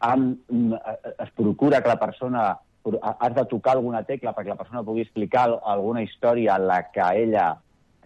han, 0.00 0.38
mm, 0.48 0.74
es 1.18 1.30
procura 1.36 1.82
que 1.82 1.88
la 1.88 1.98
persona 1.98 2.58
has 3.18 3.34
de 3.34 3.44
tocar 3.44 3.74
alguna 3.76 4.02
tecla 4.04 4.34
perquè 4.34 4.48
la 4.48 4.56
persona 4.56 4.82
pugui 4.82 5.02
explicar 5.02 5.60
alguna 5.62 6.02
història 6.02 6.56
en 6.56 6.66
la 6.66 6.90
que 6.90 7.02
ella 7.14 7.58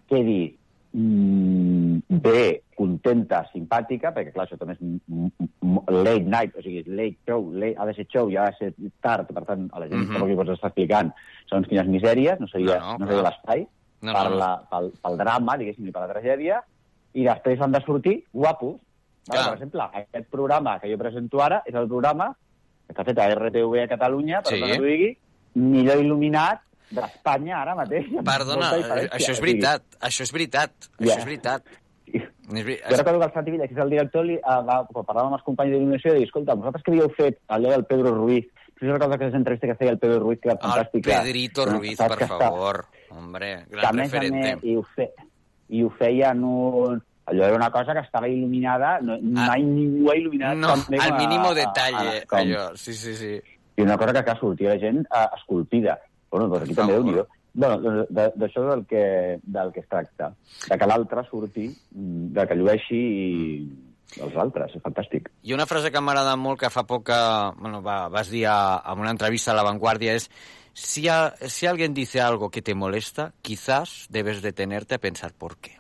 quedi 0.09 0.51
mm, 0.51 0.64
bé, 0.95 2.63
contenta, 2.79 3.41
simpàtica, 3.51 4.13
perquè 4.15 4.31
clar, 4.35 4.45
això 4.47 4.59
també 4.61 4.77
és 4.77 4.83
late 5.91 6.27
night, 6.29 6.55
o 6.55 6.63
sigui, 6.63 6.85
late 6.87 7.19
show, 7.27 7.49
late, 7.53 7.75
ha 7.79 7.87
de 7.89 7.95
ser 7.97 8.07
show 8.13 8.31
i 8.31 8.37
ha 8.39 8.45
de 8.51 8.59
ser 8.61 8.91
tard, 9.03 9.31
per 9.35 9.43
tant, 9.49 9.67
a 9.73 9.83
la 9.83 9.89
gent 9.89 10.05
mm 10.05 10.15
-hmm. 10.15 10.29
que 10.29 10.37
pots 10.37 10.51
estar 10.55 10.71
explicant 10.71 11.13
segons 11.49 11.69
quines 11.69 11.89
misèries, 11.89 12.39
no 12.41 12.47
seria, 12.47 12.79
No, 12.79 12.93
no, 12.93 12.99
no, 12.99 13.07
seria 13.07 13.23
l'espai, 13.23 13.67
No, 14.03 14.13
per, 14.13 14.31
no. 14.31 14.37
la, 14.37 14.63
pel, 14.71 14.93
pel 15.03 15.17
drama, 15.17 15.57
diguéssim, 15.57 15.89
i 15.89 15.91
per 15.91 16.03
la 16.03 16.13
tragèdia, 16.13 16.63
i 17.15 17.25
després 17.25 17.61
han 17.61 17.73
de 17.73 17.81
sortir 17.81 18.25
guapos. 18.33 18.77
Vale? 19.27 19.41
Clar. 19.41 19.45
Per 19.45 19.55
exemple, 19.55 19.81
aquest 19.83 20.27
programa 20.31 20.79
que 20.79 20.91
jo 20.91 20.99
presento 20.99 21.41
ara 21.41 21.63
és 21.65 21.75
el 21.75 21.89
programa 21.89 22.37
que 22.87 22.93
està 22.93 23.05
fet 23.05 23.19
a 23.19 23.29
RTV 23.35 23.83
a 23.83 23.89
Catalunya, 23.89 24.43
per 24.43 24.53
Sí. 24.53 24.63
sí. 24.63 24.77
t'ho 24.77 24.85
digui, 24.85 25.17
millor 25.55 25.97
il·luminat 26.03 26.61
d'Espanya 26.91 27.61
ara 27.63 27.75
mateix. 27.75 28.07
Perdona, 28.25 28.73
diferència. 28.77 29.11
això 29.13 29.31
és 29.33 29.41
veritat, 29.41 29.83
això 30.01 30.23
és 30.23 30.33
veritat, 30.33 30.73
Ja. 30.99 31.07
això 31.07 31.19
és 31.19 31.25
veritat. 31.25 31.63
Jo 32.47 32.97
recordo 32.97 33.19
que 33.21 33.25
el 33.27 33.33
Santi 33.33 33.51
Villa, 33.51 33.67
que 33.67 33.75
és 33.75 33.81
el 33.81 33.91
director, 33.91 34.25
li, 34.25 34.35
uh, 34.37 34.61
va, 34.67 34.85
quan 34.93 35.05
parlàvem 35.07 35.27
amb 35.33 35.39
els 35.39 35.43
companys 35.47 35.73
d'il·luminació, 35.73 36.11
i 36.13 36.15
deia, 36.19 36.27
escolta, 36.27 36.55
vosaltres 36.55 36.83
que 36.85 36.91
havíeu 36.93 37.09
fet 37.17 37.39
allò 37.49 37.71
del 37.71 37.85
Pedro 37.87 38.15
Ruiz, 38.15 38.45
jo 38.81 38.93
recordo 38.93 39.17
que 39.19 39.25
les 39.25 39.35
entrevistes 39.35 39.71
que 39.71 39.77
feia 39.77 39.91
el 39.93 39.99
Pedro 39.99 40.21
Ruiz, 40.21 40.41
que 40.41 40.51
era 40.51 40.59
El 40.61 40.69
fantàstica. 40.71 41.23
Pedrito 41.23 41.65
No? 41.67 41.79
Ruiz, 41.79 41.97
Saps 41.97 42.09
per 42.11 42.19
que 42.19 42.25
està- 42.27 42.39
favor. 42.39 42.85
Hombre, 43.11 43.55
a 43.55 43.65
gran 43.71 43.99
a 43.99 44.03
referente. 44.03 44.57
més, 44.57 44.65
i 44.65 44.77
ho, 44.77 44.83
fe, 44.95 45.11
i 45.71 45.83
ho 45.83 45.91
feia 45.91 46.31
en 46.33 46.45
un... 46.45 47.03
Allò 47.27 47.47
era 47.47 47.57
una 47.57 47.71
cosa 47.71 47.95
que 47.95 48.01
estava 48.01 48.29
il·luminada, 48.29 49.01
no, 49.01 49.17
mai 49.23 49.63
ningú 49.63 50.11
ha 50.11 50.15
il·luminat 50.15 50.51
Ah. 50.51 50.55
No, 50.55 50.69
al 50.75 51.13
a- 51.13 51.17
mínimo 51.17 51.47
a- 51.49 51.53
a- 51.53 52.19
a- 52.19 52.27
com- 52.27 52.39
allò, 52.39 52.77
sí, 52.77 52.93
sí, 52.93 53.15
sí. 53.17 53.41
I 53.77 53.81
una 53.83 53.97
cosa 53.97 54.13
que 54.13 54.19
acá 54.19 54.37
sortia 54.39 54.69
la 54.75 54.79
gent 54.79 54.99
uh, 55.11 55.35
esculpida. 55.35 55.99
Bueno, 56.35 56.49
doncs 56.51 56.67
aquí 56.67 56.75
també 56.75 56.97
déu 56.99 57.05
nhi 57.07 57.23
Bueno, 57.55 57.77
doncs 57.79 58.09
de- 58.11 58.33
d'això 58.35 58.63
és 58.65 58.71
del 58.73 58.81
que, 58.91 59.03
del 59.43 59.73
que 59.73 59.81
es 59.85 59.89
tracta. 59.89 60.33
De 60.69 60.77
que 60.77 60.87
l'altre 60.91 61.23
surti, 61.29 61.69
mm, 61.69 62.33
de 62.35 62.47
que 62.51 62.57
llueixi 62.59 62.99
i 62.99 64.21
els 64.25 64.35
altres. 64.37 64.75
És 64.75 64.83
fantàstic. 64.83 65.31
I 65.43 65.55
una 65.55 65.67
frase 65.67 65.93
que 65.95 66.01
m'agrada 66.03 66.35
molt, 66.35 66.59
que 66.59 66.71
fa 66.71 66.83
poc 66.83 67.07
que, 67.07 67.21
bueno, 67.61 67.81
va, 67.83 68.09
vas 68.09 68.31
dir 68.31 68.47
a, 68.51 68.83
en 68.91 68.99
una 68.99 69.13
entrevista 69.15 69.53
a 69.53 69.55
La 69.55 69.63
Vanguardia, 69.63 70.15
és 70.19 70.29
si, 70.73 71.07
a, 71.09 71.31
si 71.47 71.69
alguien 71.71 71.95
dice 71.95 72.21
algo 72.21 72.51
que 72.51 72.63
te 72.63 72.75
molesta, 72.75 73.33
quizás 73.41 74.09
debes 74.11 74.43
detenerte 74.43 74.97
a 74.97 74.99
pensar 74.99 75.33
por 75.33 75.59
qué. 75.59 75.79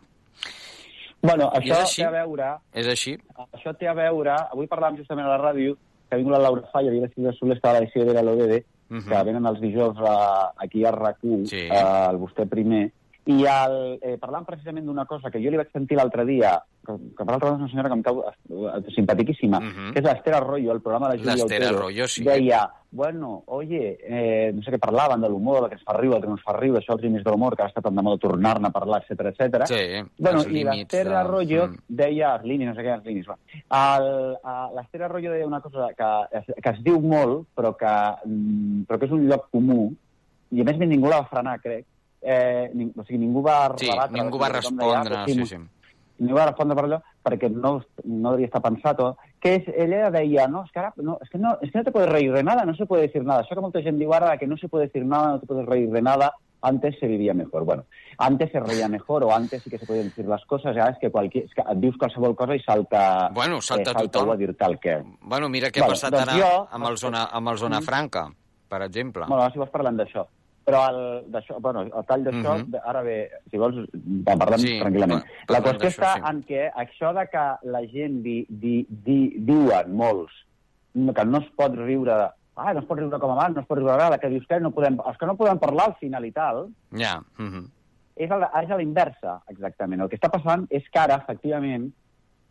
Bueno, 1.22 1.50
això 1.50 1.72
és 1.72 1.80
així? 1.80 2.02
té 2.02 2.06
a 2.06 2.10
veure... 2.10 2.52
És 2.72 2.86
així? 2.86 3.16
Això 3.50 3.74
té 3.74 3.88
a 3.88 3.94
veure... 3.94 4.36
Avui 4.52 4.68
parlàvem 4.70 4.98
justament 5.00 5.26
a 5.26 5.34
la 5.34 5.40
ràdio 5.42 5.74
que 5.74 6.14
ha 6.14 6.20
vingut 6.20 6.36
la 6.36 6.42
Laura 6.44 6.68
Falla 6.70 6.92
i 6.92 7.00
la 7.00 7.08
Sílvia 7.10 7.32
Soler 7.34 7.56
estava 7.56 7.78
a 7.78 7.80
l'edició 7.80 8.04
de 8.04 8.62
Mhm. 8.88 9.08
que 9.08 9.22
venen 9.24 9.46
els 9.46 9.60
dijous 9.60 9.96
a, 9.98 10.52
aquí 10.56 10.84
a 10.84 10.92
RAC1, 10.92 11.46
Sí. 11.46 11.68
al 11.70 12.18
vostè 12.18 12.46
primer, 12.48 12.90
i 13.26 13.44
el, 13.48 13.98
eh, 14.02 14.18
parlant 14.20 14.44
precisament 14.44 14.84
d'una 14.84 15.06
cosa 15.08 15.30
que 15.30 15.40
jo 15.40 15.48
li 15.50 15.56
vaig 15.56 15.70
sentir 15.72 15.96
l'altre 15.96 16.26
dia, 16.28 16.58
que, 16.84 16.92
que 17.16 17.24
per 17.24 17.30
l'altra 17.32 17.50
banda 17.50 17.56
és 17.56 17.62
una 17.64 17.70
senyora 17.72 17.88
que 17.88 17.94
em 17.94 18.02
cau 18.02 18.18
eh, 18.26 18.90
simpaticíssima, 18.94 19.60
Mhm. 19.60 19.92
que 19.94 20.00
és 20.00 20.04
l'Esther 20.04 20.34
Arroyo, 20.34 20.72
el 20.72 20.82
programa 20.82 21.08
de 21.08 21.14
la 21.16 21.18
Júlia 21.22 21.34
L'Esther 21.36 21.64
Arroyo, 21.64 22.06
sí. 22.06 22.22
deia, 22.22 22.68
bueno, 22.92 23.42
oye, 23.46 23.96
eh, 24.04 24.52
no 24.54 24.62
sé 24.62 24.70
què 24.72 24.78
parlaven 24.78 25.22
de 25.22 25.28
l'humor, 25.30 25.60
del 25.62 25.70
que 25.70 25.76
ens 25.76 25.84
fa 25.84 25.94
riure, 25.96 26.16
del 26.16 26.20
que 26.20 26.28
no 26.28 26.34
ens 26.36 26.44
fa 26.44 26.52
riure, 26.58 26.80
això 26.80 26.92
els 26.92 27.02
límits 27.02 27.24
de 27.24 27.30
l'humor, 27.30 27.56
que 27.56 27.62
ara 27.62 27.70
està 27.72 27.80
tan 27.80 27.96
de 27.96 28.02
moda 28.02 28.18
tornar-ne 28.18 28.68
a 28.68 28.70
parlar, 28.70 29.02
etc 29.08 29.32
etc. 29.32 29.64
Sí, 29.72 30.04
Bueno, 30.18 30.40
els 30.42 30.48
i 30.52 30.62
l'Esther 30.64 31.08
de- 31.08 31.16
Arroyo 31.16 31.68
Mm. 31.68 31.76
deia, 31.88 32.34
els 32.36 32.44
límits, 32.44 32.68
no 32.68 32.74
sé 32.74 32.82
què, 32.82 32.94
els 32.94 33.04
límits, 33.06 33.26
va. 33.26 33.38
L'Esther 34.74 35.02
Arroyo 35.02 35.32
deia 35.32 35.46
una 35.46 35.60
cosa 35.60 35.88
que, 35.96 36.38
es- 36.38 36.54
que 36.62 36.70
es 36.70 36.82
diu 36.84 37.00
molt, 37.00 37.46
però 37.56 37.74
que, 37.76 37.94
mm, 38.28 38.82
però 38.86 38.98
que 38.98 39.06
és 39.06 39.12
un 39.12 39.26
lloc 39.28 39.48
comú, 39.50 39.92
i 40.52 40.60
a 40.60 40.64
més 40.64 40.76
ningú 40.78 41.08
la 41.08 41.20
va 41.22 41.28
frenar, 41.28 41.60
crec, 41.60 41.86
eh, 42.24 42.70
o 42.96 43.04
sigui, 43.04 43.18
ningú 43.18 43.42
va 43.42 43.74
Sí, 43.76 43.86
rebatre... 43.90 44.22
ningú 44.22 44.38
va 44.38 44.48
respondre, 44.48 45.16
"Ah, 45.16 45.24
sí, 45.26 45.46
sí. 45.46 45.56
ningú 46.18 46.34
va 46.36 46.46
respondre 46.46 46.76
per 46.76 46.84
allò 46.84 47.00
perquè 47.24 47.50
no, 47.50 47.82
no 48.04 48.30
devia 48.32 48.46
estar 48.46 48.62
pensat 48.62 49.00
o, 49.00 49.16
que 49.40 49.54
és, 49.56 49.64
ella 49.76 50.10
deia, 50.10 50.46
no, 50.48 50.62
es 50.64 50.70
que 50.72 50.78
ara, 50.78 50.92
no, 50.96 51.18
es 51.22 51.28
que 51.30 51.38
no, 51.38 51.58
es 51.60 51.70
que 51.72 51.78
no 51.78 51.84
te 51.84 51.90
puedes 51.92 52.08
reír 52.10 52.32
de 52.32 52.42
nada, 52.42 52.64
no 52.64 52.74
se 52.74 52.86
puede 52.86 53.02
decir 53.08 53.24
nada. 53.24 53.42
Això 53.42 53.54
que 53.54 53.60
molta 53.60 53.82
gent 53.82 53.98
diu 53.98 54.12
ara 54.14 54.36
que 54.38 54.46
no 54.46 54.56
se 54.56 54.68
puede 54.68 54.86
decir 54.86 55.04
nada, 55.04 55.32
no 55.32 55.40
te 55.40 55.46
puedes 55.46 55.66
reír 55.66 55.90
de 55.90 56.02
nada, 56.02 56.32
antes 56.62 56.96
se 57.00 57.06
vivía 57.06 57.34
mejor. 57.34 57.64
Bueno, 57.64 57.84
antes 58.18 58.50
se 58.52 58.60
reía 58.60 58.88
mejor 58.88 59.24
o 59.24 59.34
antes 59.34 59.62
sí 59.62 59.70
que 59.70 59.78
se 59.78 59.86
podien 59.86 60.08
decir 60.08 60.26
les 60.26 60.44
coses, 60.46 60.76
ara 60.76 60.90
és 60.92 60.98
que, 61.00 61.10
qualquier, 61.10 61.44
és 61.44 61.52
que 61.54 61.60
et 61.62 61.78
dius 61.80 61.96
qualsevol 61.98 62.34
cosa 62.36 62.54
i 62.54 62.60
salta, 62.60 63.30
Bueno, 63.34 63.60
salta 63.60 63.90
eh, 63.90 63.94
salta 63.94 64.08
tothom. 64.20 64.30
a 64.30 64.36
dir-te 64.36 64.64
el 64.64 64.78
què. 64.80 65.02
Bueno, 65.22 65.48
mira 65.48 65.68
què 65.68 65.80
Vale, 65.80 65.92
ha 65.92 65.94
passat 65.96 66.12
doncs 66.12 66.28
ara 66.28 66.38
jo- 66.40 66.68
amb 66.70 66.86
el 66.86 66.96
Zona, 66.98 67.24
amb 67.32 67.48
el 67.48 67.58
Zona 67.58 67.80
Mm. 67.80 67.82
Franca, 67.82 68.28
per 68.68 68.82
exemple. 68.82 69.24
Bueno, 69.28 69.50
si 69.50 69.58
vols 69.58 69.70
parlant 69.70 69.96
d'això. 69.98 70.24
Però 70.64 70.78
el, 70.88 70.98
d'això, 71.30 71.58
bueno, 71.60 71.82
el 71.82 72.04
tall 72.08 72.24
d'això, 72.24 72.54
Mhm. 72.58 72.78
ara 72.84 73.02
bé, 73.02 73.30
si 73.50 73.58
vols, 73.58 73.76
en 73.92 74.24
parlem 74.24 74.58
Sí, 74.58 74.78
tranquil·lament. 74.80 75.20
pa- 75.46 75.52
La 75.52 75.60
qüestió 75.60 75.88
està 75.90 76.14
sí. 76.14 76.20
en 76.30 76.42
què 76.44 76.72
això 76.72 77.12
de 77.12 77.26
que 77.28 77.44
la 77.68 77.82
gent 77.86 78.22
di, 78.22 78.46
di, 78.48 78.86
di, 78.88 79.34
diuen 79.38 79.94
molts 79.94 80.32
que 80.94 81.24
no 81.26 81.38
es 81.38 81.48
pot 81.56 81.74
riure 81.74 82.14
de, 82.16 82.28
ah, 82.56 82.72
no 82.72 82.80
es 82.80 82.86
pot 82.86 82.98
riure 82.98 83.18
com 83.18 83.30
abans, 83.32 83.54
no 83.54 83.60
es 83.60 83.66
pot 83.66 83.76
riure 83.78 83.92
ara, 83.92 84.16
que 84.16 84.28
dius 84.30 84.46
que 84.46 84.58
no 84.60 84.70
podem, 84.70 84.96
els 85.04 85.18
que 85.18 85.26
no 85.26 85.36
podem 85.36 85.58
parlar 85.58 85.88
al 85.88 85.94
final 85.96 86.24
i 86.24 86.30
tal, 86.32 86.68
Ja. 86.92 87.20
mhm. 87.36 87.68
és 88.16 88.30
a, 88.30 88.36
la, 88.38 88.50
és 88.62 88.70
a 88.70 88.76
la 88.76 88.82
inversa, 88.82 89.42
exactament. 89.48 90.00
El 90.00 90.08
que 90.08 90.16
està 90.16 90.30
passant 90.30 90.66
és 90.70 90.88
que 90.88 90.98
ara, 90.98 91.16
efectivament, 91.16 91.92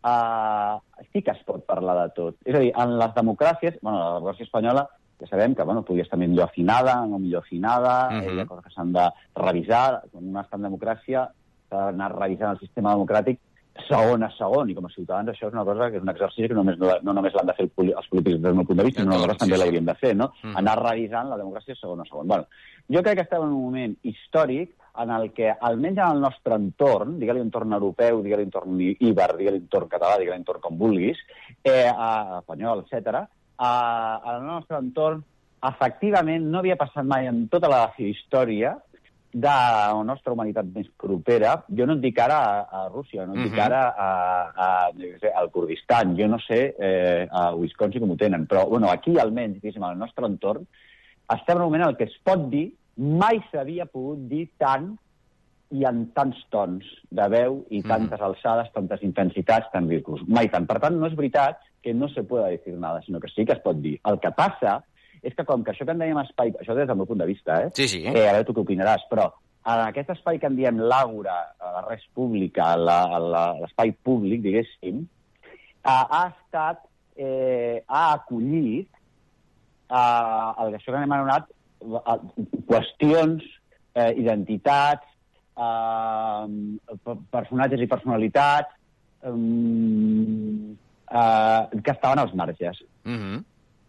uh, 0.04 0.78
sí 1.12 1.22
que 1.22 1.30
es 1.32 1.42
pot 1.44 1.64
parlar 1.66 1.96
de 2.02 2.14
tot. 2.14 2.36
És 2.44 2.54
a 2.54 2.58
dir, 2.58 2.72
en 2.76 2.98
les 2.98 3.14
democràcies, 3.14 3.78
bueno, 3.80 3.98
la 3.98 4.20
democràcia 4.20 4.44
espanyola, 4.44 4.88
ja 5.20 5.26
sabem 5.26 5.54
que 5.54 5.62
bueno, 5.62 5.82
podria 5.84 6.04
estar 6.04 6.18
millor 6.18 6.44
afinada, 6.44 7.06
no 7.06 7.18
millor 7.18 7.42
afinada, 7.42 8.08
uh 8.08 8.12
Mhm. 8.12 8.20
-huh. 8.26 8.34
hi 8.36 8.40
ha 8.40 8.46
coses 8.46 8.64
que 8.64 8.70
s'han 8.74 8.92
de 8.92 9.08
revisar. 9.34 10.02
Quan 10.12 10.24
un 10.28 10.34
està 10.34 10.54
en 10.56 10.62
democràcia, 10.62 11.28
s'ha 11.68 11.76
d'anar 11.90 12.12
revisant 12.18 12.50
el 12.52 12.58
sistema 12.60 12.94
democràtic 12.94 13.38
segon 13.88 14.22
a 14.22 14.30
segon, 14.30 14.70
i 14.70 14.74
com 14.74 14.86
a 14.86 14.88
ciutadans 14.88 15.28
això 15.30 15.48
és 15.48 15.52
una 15.52 15.64
cosa 15.64 15.90
que 15.90 15.96
és 15.96 16.02
un 16.02 16.08
exercici 16.08 16.46
que 16.48 16.54
només, 16.54 16.78
no, 16.78 16.86
no 17.02 17.12
només 17.12 17.34
l'han 17.34 17.46
de 17.46 17.54
fer 17.54 17.64
els 17.64 18.08
polítics 18.08 18.24
des 18.36 18.42
del 18.42 18.54
meu 18.54 18.64
punt 18.64 18.78
de 18.78 18.84
vista, 18.84 19.00
sinó 19.00 19.12
nosaltres 19.12 19.38
també 19.38 19.56
sí, 19.56 19.60
l'hauríem 19.62 19.84
de 19.84 19.94
fer, 19.94 20.14
no? 20.16 20.32
Mhm. 20.44 20.56
Anar 20.56 20.78
revisant 20.78 21.28
la 21.28 21.36
democràcia 21.36 21.74
segon 21.74 22.00
a 22.00 22.04
segon. 22.04 22.28
Bueno, 22.28 22.46
jo 22.88 23.02
crec 23.02 23.14
que 23.16 23.22
estem 23.22 23.42
en 23.42 23.48
un 23.48 23.62
moment 23.64 23.96
històric 24.04 24.70
en 24.96 25.10
el 25.10 25.32
que, 25.32 25.50
almenys 25.60 25.98
en 25.98 26.06
el 26.12 26.20
nostre 26.20 26.54
entorn, 26.54 27.18
digue-li 27.18 27.40
entorn 27.40 27.72
europeu, 27.72 28.22
digue-li 28.22 28.44
entorn 28.44 28.78
íber, 28.80 29.36
digue-li 29.36 29.56
entorn 29.56 29.88
català, 29.88 30.18
digue-li 30.18 30.36
entorn 30.36 30.60
com 30.60 30.78
vulguis, 30.78 31.18
eh, 31.64 31.90
a, 31.92 32.38
espanyol, 32.38 32.84
etc. 32.88 33.26
A, 33.56 34.20
el 34.34 34.42
nostre 34.46 34.78
entorn, 34.80 35.22
efectivament, 35.64 36.44
no 36.50 36.58
havia 36.60 36.76
passat 36.76 37.06
mai 37.06 37.28
en 37.30 37.46
tota 37.48 37.70
la 37.70 37.86
història 37.98 38.74
de 39.34 39.50
la 39.50 40.02
nostra 40.06 40.32
humanitat 40.32 40.66
més 40.70 40.86
propera. 41.00 41.56
Jo 41.74 41.86
no 41.86 41.96
et 41.96 42.02
dic 42.04 42.18
ara 42.22 42.36
a, 42.38 42.58
a 42.70 42.88
Rússia, 42.88 43.24
no 43.26 43.34
et 43.34 43.48
dic 43.48 43.54
Mhm. 43.56 43.62
ara 43.64 43.80
a, 43.88 44.08
a, 44.54 44.68
què 44.94 45.18
sé, 45.20 45.32
al 45.34 45.50
Kurdistan, 45.50 46.16
jo 46.16 46.28
no 46.28 46.38
sé 46.38 46.74
eh, 46.78 47.26
a 47.30 47.54
Wisconsin 47.54 48.00
com 48.00 48.12
ho 48.14 48.16
tenen, 48.16 48.46
però 48.46 48.68
bueno, 48.68 48.90
aquí 48.90 49.16
almenys, 49.18 49.60
diguéssim, 49.60 49.82
al 49.82 49.98
nostre 49.98 50.26
entorn, 50.26 50.66
estem 51.34 51.56
en 51.56 51.62
un 51.62 51.66
moment 51.72 51.88
en 51.88 51.96
que 51.96 52.04
es 52.04 52.18
pot 52.22 52.48
dir 52.50 52.68
mai 52.96 53.40
s'havia 53.50 53.86
pogut 53.86 54.28
dir 54.30 54.48
tant 54.58 54.92
i 55.74 55.82
en 55.88 56.04
tants 56.14 56.38
tons 56.50 56.84
de 57.10 57.28
veu 57.28 57.64
i 57.70 57.82
tantes 57.82 58.20
alçades, 58.20 58.70
tantes 58.72 59.02
intensitats, 59.02 59.66
tants 59.72 59.88
discurs. 59.90 60.22
Mai 60.28 60.46
tant. 60.48 60.66
Per 60.66 60.78
tant, 60.78 60.94
no 60.94 61.08
és 61.08 61.16
veritat 61.18 61.58
que 61.84 61.92
no 61.94 62.08
se 62.08 62.24
pueda 62.24 62.48
decir 62.48 62.74
nada, 62.80 63.02
sinó 63.04 63.20
que 63.20 63.28
sí 63.28 63.44
que 63.44 63.52
es 63.52 63.60
pot 63.62 63.76
dir. 63.84 63.98
El 64.08 64.16
que 64.24 64.32
passa 64.32 64.78
és 65.22 65.34
que 65.36 65.44
com 65.44 65.62
que 65.64 65.72
això 65.72 65.84
que 65.86 65.92
en 65.92 66.00
dèiem 66.00 66.18
espai... 66.24 66.50
Això 66.60 66.74
des 66.76 66.88
del 66.88 66.96
meu 66.96 67.06
punt 67.08 67.20
de 67.20 67.28
vista, 67.28 67.60
eh? 67.64 67.70
Sí, 67.76 67.86
sí. 67.88 68.02
Eh, 68.08 68.24
a 68.28 68.32
veure 68.34 68.44
tu 68.48 68.52
què 68.56 68.64
opinaràs, 68.64 69.04
però 69.12 69.28
en 69.64 69.80
aquest 69.86 70.10
espai 70.12 70.36
que 70.40 70.48
en 70.50 70.56
diem 70.58 70.80
l'àgora, 70.84 71.36
la 71.60 71.84
res 71.86 72.02
pública, 72.16 72.74
l'espai 72.76 73.94
públic, 74.04 74.42
diguéssim, 74.44 74.98
ha, 75.84 75.94
ha 76.04 76.22
estat, 76.34 76.82
eh, 77.16 77.80
ha 77.88 78.02
acollit 78.18 78.88
eh, 78.90 80.50
el 80.60 80.74
que 80.74 80.80
això 80.82 80.92
que 80.92 81.00
hem 81.04 81.16
anomenat 81.16 81.48
eh, 81.48 82.18
qüestions, 82.68 83.44
eh, 83.96 84.10
identitats, 84.20 85.08
eh, 85.56 86.46
pe- 87.08 87.20
personatges 87.32 87.80
i 87.80 87.88
personalitats 87.88 88.72
eh, 89.24 89.32
eh, 91.14 91.80
que 91.82 91.92
estaven 91.92 92.18
als 92.18 92.34
marges 92.34 92.84
Mhm. 93.04 93.44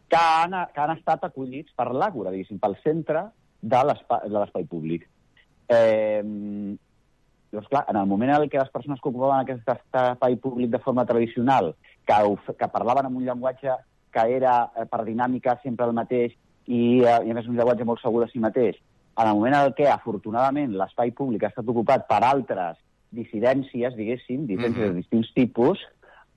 que 0.08 0.16
han, 0.22 0.52
que 0.74 0.80
han 0.82 0.92
estat 0.98 1.24
acollits 1.26 1.74
per 1.76 1.88
l'Àgora, 1.92 2.30
diguéssim, 2.32 2.60
pel 2.62 2.78
centre 2.84 3.26
de 3.62 3.84
l'espai 3.84 4.66
públic. 4.70 5.08
Eh, 5.68 6.22
Llavors, 7.52 7.70
clar, 7.70 7.86
en 7.88 7.96
el 7.96 8.06
moment 8.06 8.32
en 8.36 8.50
què 8.50 8.60
les 8.60 8.70
persones 8.74 9.00
que 9.00 9.08
ocupaven 9.10 9.40
aquest 9.40 9.70
espai 9.70 10.36
públic 10.44 10.70
de 10.74 10.80
forma 10.84 11.06
tradicional, 11.06 11.74
que, 12.06 12.16
que 12.60 12.68
parlaven 12.68 13.06
amb 13.08 13.18
un 13.18 13.24
llenguatge 13.26 13.72
que 14.12 14.26
era 14.36 14.72
eh, 14.76 14.84
per 14.92 15.06
dinàmica 15.06 15.58
sempre 15.64 15.86
el 15.88 15.94
mateix 15.96 16.34
i, 16.68 17.00
eh, 17.06 17.20
i 17.24 17.32
a 17.32 17.34
més 17.38 17.48
un 17.48 17.56
llenguatge 17.56 17.86
molt 17.88 18.02
segur 18.02 18.26
de 18.26 18.32
si 18.32 18.40
mateix, 18.44 18.76
en 19.16 19.28
el 19.30 19.36
moment 19.38 19.56
en 19.56 19.72
què, 19.78 19.88
afortunadament, 19.88 20.74
l'espai 20.76 21.12
públic 21.16 21.44
ha 21.46 21.54
estat 21.54 21.70
ocupat 21.72 22.04
per 22.10 22.20
altres 22.28 22.78
dissidències, 23.16 23.96
diguéssim, 23.96 24.46
dissidències 24.50 24.90
Mhm. 24.90 24.92
de 24.92 25.00
distints 25.00 25.32
tipus, 25.34 25.80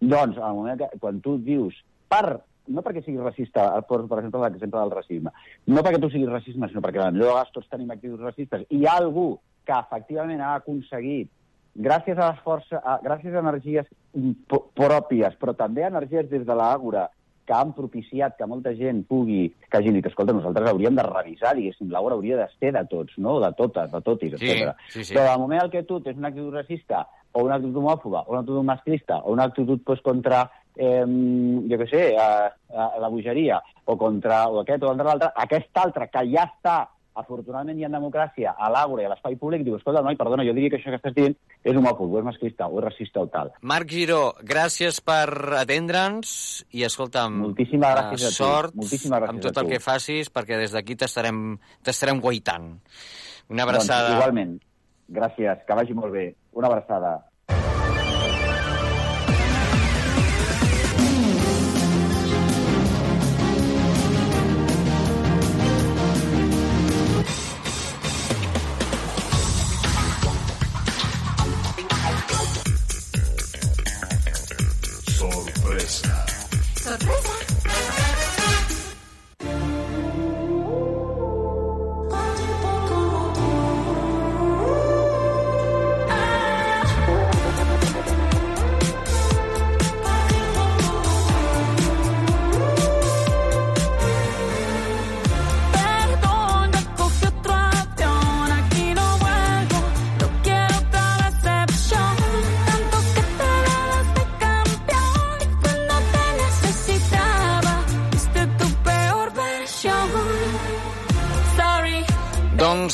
doncs, 0.01 0.37
el 0.37 0.55
moment 0.55 0.79
que, 0.81 0.91
quan 1.01 1.21
tu 1.25 1.39
dius, 1.43 1.75
per, 2.09 2.41
no 2.69 2.83
perquè 2.85 3.03
siguis 3.05 3.25
racista, 3.25 3.71
per, 3.89 4.03
per 4.07 4.21
exemple, 4.21 4.45
l'exemple 4.45 4.81
del 4.81 4.95
racisme, 4.99 5.33
no 5.67 5.83
perquè 5.83 6.01
tu 6.03 6.11
siguis 6.13 6.31
racista, 6.31 6.69
sinó 6.69 6.85
perquè 6.85 7.07
en 7.09 7.19
vegades 7.19 7.53
tots 7.55 7.69
tenim 7.73 7.91
actituds 7.95 8.23
racistes, 8.23 8.67
i 8.69 8.83
hi 8.83 8.87
ha 8.87 8.99
algú 9.01 9.31
que 9.69 9.77
efectivament 9.77 10.41
ha 10.45 10.55
aconseguit, 10.61 11.31
gràcies 11.79 12.19
a 12.19 12.33
les 12.33 12.41
forces, 12.45 12.79
a, 12.83 12.99
gràcies 13.05 13.35
a 13.35 13.43
energies 13.45 13.87
pròpies, 14.79 15.37
però 15.41 15.55
també 15.57 15.85
energies 15.87 16.29
des 16.31 16.45
de 16.47 16.57
l'àgora, 16.57 17.09
que 17.49 17.57
han 17.57 17.71
propiciat 17.73 18.35
que 18.37 18.45
molta 18.45 18.75
gent 18.77 19.07
pugui, 19.09 19.47
que 19.71 19.79
hagin 19.79 19.95
dit, 19.97 20.05
escolta, 20.05 20.35
nosaltres 20.37 20.69
hauríem 20.69 20.99
de 20.99 21.05
revisar, 21.07 21.55
diguéssim, 21.57 21.89
l'àgora 21.89 22.19
hauria 22.19 22.37
de 22.43 22.49
ser 22.59 22.75
de 22.77 22.83
tots, 22.91 23.15
no? 23.17 23.39
de 23.41 23.49
totes, 23.57 23.89
de 23.89 24.01
totis, 24.05 24.35
Sí, 24.37 24.51
etc. 24.51 24.75
sí, 24.93 25.05
sí. 25.09 25.15
Però 25.17 25.31
al 25.31 25.41
moment 25.41 25.63
en 25.63 25.71
què 25.73 25.81
tu 25.89 25.97
tens 26.05 26.21
una 26.21 26.29
actitud 26.29 26.53
racista, 26.53 27.07
o 27.33 27.45
una 27.45 27.57
actitud 27.59 27.81
homòfoba, 27.83 28.25
o 28.27 28.33
una 28.33 28.41
actitud 28.41 28.65
masclista, 28.65 29.21
o 29.25 29.33
una 29.33 29.45
actitud 29.45 29.81
pues, 29.85 30.01
contra, 30.05 30.45
eh, 30.77 31.05
jo 31.05 31.81
què 31.81 31.89
sé, 31.91 32.05
a, 32.19 32.29
a, 32.73 32.93
la 33.03 33.11
bogeria, 33.13 33.61
o 33.85 33.97
contra 34.01 34.47
o 34.49 34.63
aquest 34.63 34.85
o 34.85 34.93
contra 34.93 35.11
l'altre, 35.11 35.33
aquest 35.47 35.83
altre 35.85 36.09
que 36.13 36.25
ja 36.33 36.47
està 36.49 36.79
afortunadament 37.19 37.81
hi 37.81 37.87
ha 37.87 37.91
democràcia 37.91 38.53
a 38.55 38.69
l'àgora 38.71 39.03
i 39.03 39.07
a 39.09 39.11
l'espai 39.13 39.35
públic, 39.41 39.65
diu, 39.67 39.77
escolta, 39.79 40.03
noi, 40.07 40.17
perdona, 40.19 40.45
jo 40.47 40.55
diria 40.55 40.71
que 40.71 40.79
això 40.79 40.93
que 40.93 41.01
estàs 41.01 41.17
dient 41.17 41.35
és 41.67 41.77
homòfob, 41.77 42.13
o 42.15 42.21
és 42.21 42.27
masclista, 42.29 42.69
o 42.71 42.79
és 42.79 42.87
racista 42.87 43.25
o 43.25 43.31
tal. 43.33 43.51
Marc 43.73 43.91
Giró, 43.91 44.21
gràcies 44.47 45.01
per 45.05 45.27
atendre'ns 45.59 46.31
i 46.79 46.87
escolta'm, 46.87 47.41
Moltíssimes 47.49 47.97
gràcies 47.97 48.29
a 48.29 48.31
tu. 48.31 48.39
sort 48.39 48.79
Moltíssimes 48.79 49.17
gràcies 49.19 49.35
amb 49.35 49.47
tot 49.49 49.61
el 49.63 49.73
que 49.73 49.83
facis 49.83 50.31
perquè 50.31 50.61
des 50.63 50.77
d'aquí 50.77 50.99
t'estarem 51.01 52.23
guaitant. 52.23 52.71
Una 53.49 53.65
Doncs, 53.65 53.69
abraçada. 53.69 54.17
igualment. 54.17 54.59
Gràcies, 55.09 55.65
que 55.65 55.75
vagi 55.75 55.95
molt 55.97 56.13
bé. 56.13 56.27
Una 56.61 56.67
abraçada. 56.69 57.11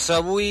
Doncs 0.05 0.19
avui 0.21 0.49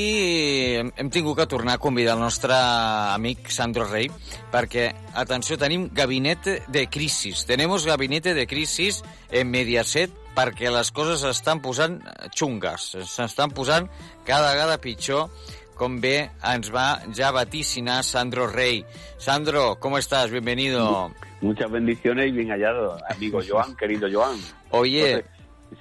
hem, 0.80 1.10
tingut 1.14 1.36
que 1.38 1.44
tornar 1.46 1.76
a 1.76 1.78
convidar 1.78 2.16
el 2.16 2.24
nostre 2.24 2.56
amic 2.58 3.52
Sandro 3.54 3.84
Rey 3.86 4.08
perquè, 4.50 4.88
atenció, 5.14 5.54
tenim 5.54 5.84
gabinete 5.94 6.56
de 6.66 6.82
crisis. 6.90 7.44
Tenemos 7.46 7.86
gabinete 7.86 8.34
de 8.34 8.48
crisis 8.50 9.04
en 9.30 9.52
Mediaset 9.52 10.10
perquè 10.34 10.72
les 10.74 10.90
coses 10.90 11.22
s'estan 11.22 11.62
posant 11.62 12.00
xungues, 12.34 12.88
s'estan 13.06 13.54
posant 13.54 13.86
cada 14.26 14.56
vegada 14.56 14.80
pitjor 14.82 15.30
com 15.78 16.00
bé 16.02 16.16
ens 16.50 16.74
va 16.74 16.88
ja 17.14 17.30
vaticinar 17.30 18.00
Sandro 18.02 18.48
Rey. 18.50 18.82
Sandro, 19.22 19.76
¿cómo 19.78 19.98
estás? 19.98 20.32
Bienvenido. 20.32 21.12
Muchas 21.42 21.70
bendiciones 21.70 22.26
y 22.26 22.32
bien 22.32 22.50
hallado, 22.50 22.98
amigo 23.08 23.38
Joan, 23.46 23.76
querido 23.76 24.08
Joan. 24.10 24.34
Oye, 24.70 25.24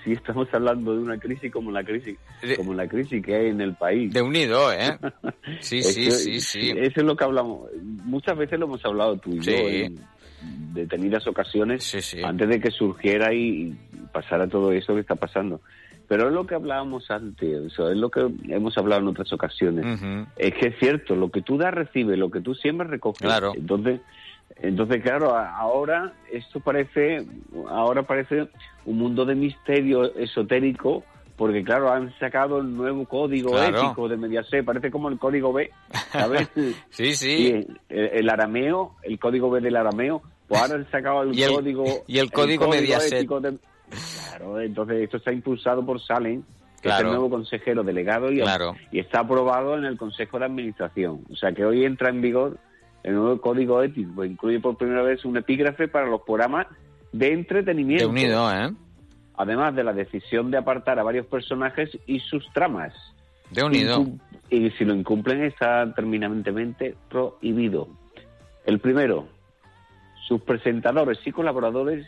si 0.03 0.11
estamos 0.13 0.47
hablando 0.53 0.93
de 0.95 0.99
una 1.03 1.17
crisis 1.19 1.51
como 1.51 1.71
la 1.71 1.83
crisis, 1.83 2.17
como 2.57 2.73
la 2.73 2.87
crisis 2.87 3.23
que 3.23 3.35
hay 3.35 3.47
en 3.47 3.61
el 3.61 3.75
país. 3.75 4.11
de 4.13 4.21
unido, 4.21 4.71
¿eh? 4.73 4.97
Sí, 5.59 5.81
sí, 5.83 6.07
Eso- 6.07 6.17
sí, 6.17 6.39
sí. 6.41 6.69
Eso 6.75 6.99
es 7.01 7.03
lo 7.03 7.15
que 7.15 7.23
hablamos. 7.23 7.69
Muchas 8.03 8.37
veces 8.37 8.59
lo 8.59 8.65
hemos 8.65 8.83
hablado 8.85 9.17
tú 9.17 9.31
y 9.35 9.41
Sí. 9.43 9.51
yo 9.51 9.57
en 9.69 9.99
detenidas 10.73 11.25
ocasiones 11.27 11.83
Sí, 11.83 12.01
sí. 12.01 12.21
antes 12.23 12.49
de 12.49 12.59
que 12.59 12.71
surgiera 12.71 13.33
y, 13.33 13.75
pasara 14.11 14.47
todo 14.47 14.71
eso 14.71 14.93
que 14.93 15.01
está 15.01 15.15
pasando. 15.15 15.61
Pero 16.07 16.27
es 16.27 16.33
lo 16.33 16.45
que 16.45 16.53
hablábamos 16.55 17.09
antes, 17.09 17.59
o 17.59 17.69
sea, 17.69 17.91
es 17.91 17.97
lo 17.97 18.11
que 18.11 18.27
hemos 18.49 18.77
hablado 18.77 19.01
en 19.01 19.07
otras 19.07 19.31
ocasiones. 19.33 19.85
Es 20.35 20.53
que 20.53 20.67
es 20.67 20.75
cierto, 20.79 21.15
lo 21.15 21.31
que 21.31 21.41
tú 21.41 21.57
das 21.57 21.73
recibe, 21.73 22.17
lo 22.17 22.29
que 22.29 22.41
tú 22.41 22.53
siembras 22.53 22.89
recoges. 22.89 23.21
Claro. 23.21 23.53
Entonces, 23.55 24.01
entonces 24.61 25.01
claro, 25.01 25.35
ahora 25.35 26.13
esto 26.31 26.59
parece, 26.59 27.25
ahora 27.69 28.03
parece 28.03 28.47
un 28.85 28.97
mundo 28.97 29.25
de 29.25 29.35
misterio 29.35 30.13
esotérico, 30.15 31.03
porque 31.35 31.63
claro, 31.63 31.91
han 31.91 32.13
sacado 32.19 32.59
el 32.59 32.75
nuevo 32.75 33.05
código 33.05 33.51
Claro. 33.51 33.77
ético 33.77 34.07
de 34.07 34.17
Mediaset, 34.17 34.63
parece 34.63 34.91
como 34.91 35.09
el 35.09 35.17
código 35.17 35.51
B, 35.53 35.71
¿sabes? 36.11 36.49
Sí, 36.91 37.15
sí. 37.15 37.29
Y 37.29 37.47
el, 37.49 37.79
el 38.13 38.29
arameo, 38.29 38.95
el 39.03 39.19
código 39.19 39.49
B 39.49 39.59
del 39.61 39.75
arameo, 39.75 40.21
pues 40.47 40.61
ahora 40.61 40.75
han 40.75 40.89
sacado 40.91 41.23
el, 41.23 41.33
Y 41.37 41.43
el- 41.43 41.53
código 41.53 41.85
y 42.07 42.19
el 42.19 42.31
código 42.31 42.67
Mediaset. 42.69 43.13
ético 43.13 43.39
de- 43.41 43.57
Claro, 44.29 44.59
entonces 44.61 45.01
esto 45.03 45.17
está 45.17 45.31
impulsado 45.31 45.85
por 45.85 46.01
Salen, 46.01 46.43
que 46.81 46.89
Claro. 46.89 46.97
es 46.97 47.05
el 47.05 47.09
nuevo 47.11 47.29
consejero 47.29 47.83
delegado 47.83 48.31
y, 48.31 48.39
Claro. 48.39 48.75
y 48.91 48.99
está 48.99 49.21
aprobado 49.21 49.77
en 49.77 49.85
el 49.85 49.97
Consejo 49.97 50.39
de 50.39 50.45
Administración. 50.45 51.21
O 51.31 51.35
sea 51.35 51.51
que 51.51 51.63
hoy 51.65 51.85
entra 51.85 52.09
en 52.09 52.21
vigor 52.21 52.57
el 53.03 53.15
nuevo 53.15 53.39
código 53.41 53.81
ético, 53.83 54.23
incluye 54.23 54.59
por 54.59 54.77
primera 54.77 55.01
vez 55.01 55.25
un 55.25 55.37
epígrafe 55.37 55.87
para 55.87 56.07
los 56.07 56.21
programas 56.21 56.67
de 57.11 57.33
entretenimiento. 57.33 58.05
De 58.05 58.09
unido, 58.09 58.51
¿eh? 58.51 58.71
Además 59.35 59.75
de 59.75 59.83
la 59.83 59.93
decisión 59.93 60.51
de 60.51 60.57
apartar 60.57 60.99
a 60.99 61.03
varios 61.03 61.25
personajes 61.27 61.89
y 62.05 62.19
sus 62.19 62.47
tramas. 62.53 62.93
De 63.51 63.63
unido. 63.63 64.01
Incum- 64.01 64.19
Y 64.49 64.69
si 64.71 64.85
lo 64.85 64.93
incumplen 64.93 65.43
está 65.43 65.93
terminantemente 65.93 66.95
prohibido. 67.09 67.87
El 68.65 68.79
primero, 68.79 69.27
sus 70.27 70.41
presentadores 70.41 71.19
y 71.25 71.31
colaboradores 71.31 72.07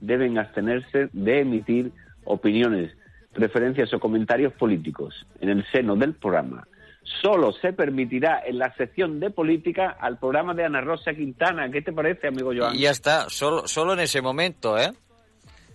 deben 0.00 0.38
abstenerse 0.38 1.08
de 1.12 1.40
emitir 1.40 1.92
opiniones, 2.24 2.92
preferencias 3.32 3.92
o 3.94 4.00
comentarios 4.00 4.52
políticos 4.54 5.26
en 5.40 5.50
el 5.50 5.64
seno 5.70 5.94
del 5.94 6.14
programa. 6.14 6.66
Solo 7.22 7.52
se 7.52 7.72
permitirá 7.72 8.42
en 8.44 8.58
la 8.58 8.74
sección 8.74 9.20
de 9.20 9.30
política 9.30 9.96
al 10.00 10.18
programa 10.18 10.54
de 10.54 10.64
Ana 10.64 10.80
Rosa 10.80 11.14
Quintana. 11.14 11.70
¿Qué 11.70 11.80
te 11.80 11.92
parece, 11.92 12.26
amigo 12.28 12.50
Joan? 12.56 12.74
Y 12.74 12.80
ya 12.80 12.90
está, 12.90 13.28
solo, 13.30 13.66
solo 13.68 13.92
en 13.92 14.00
ese 14.00 14.20
momento, 14.20 14.76
¿eh? 14.76 14.90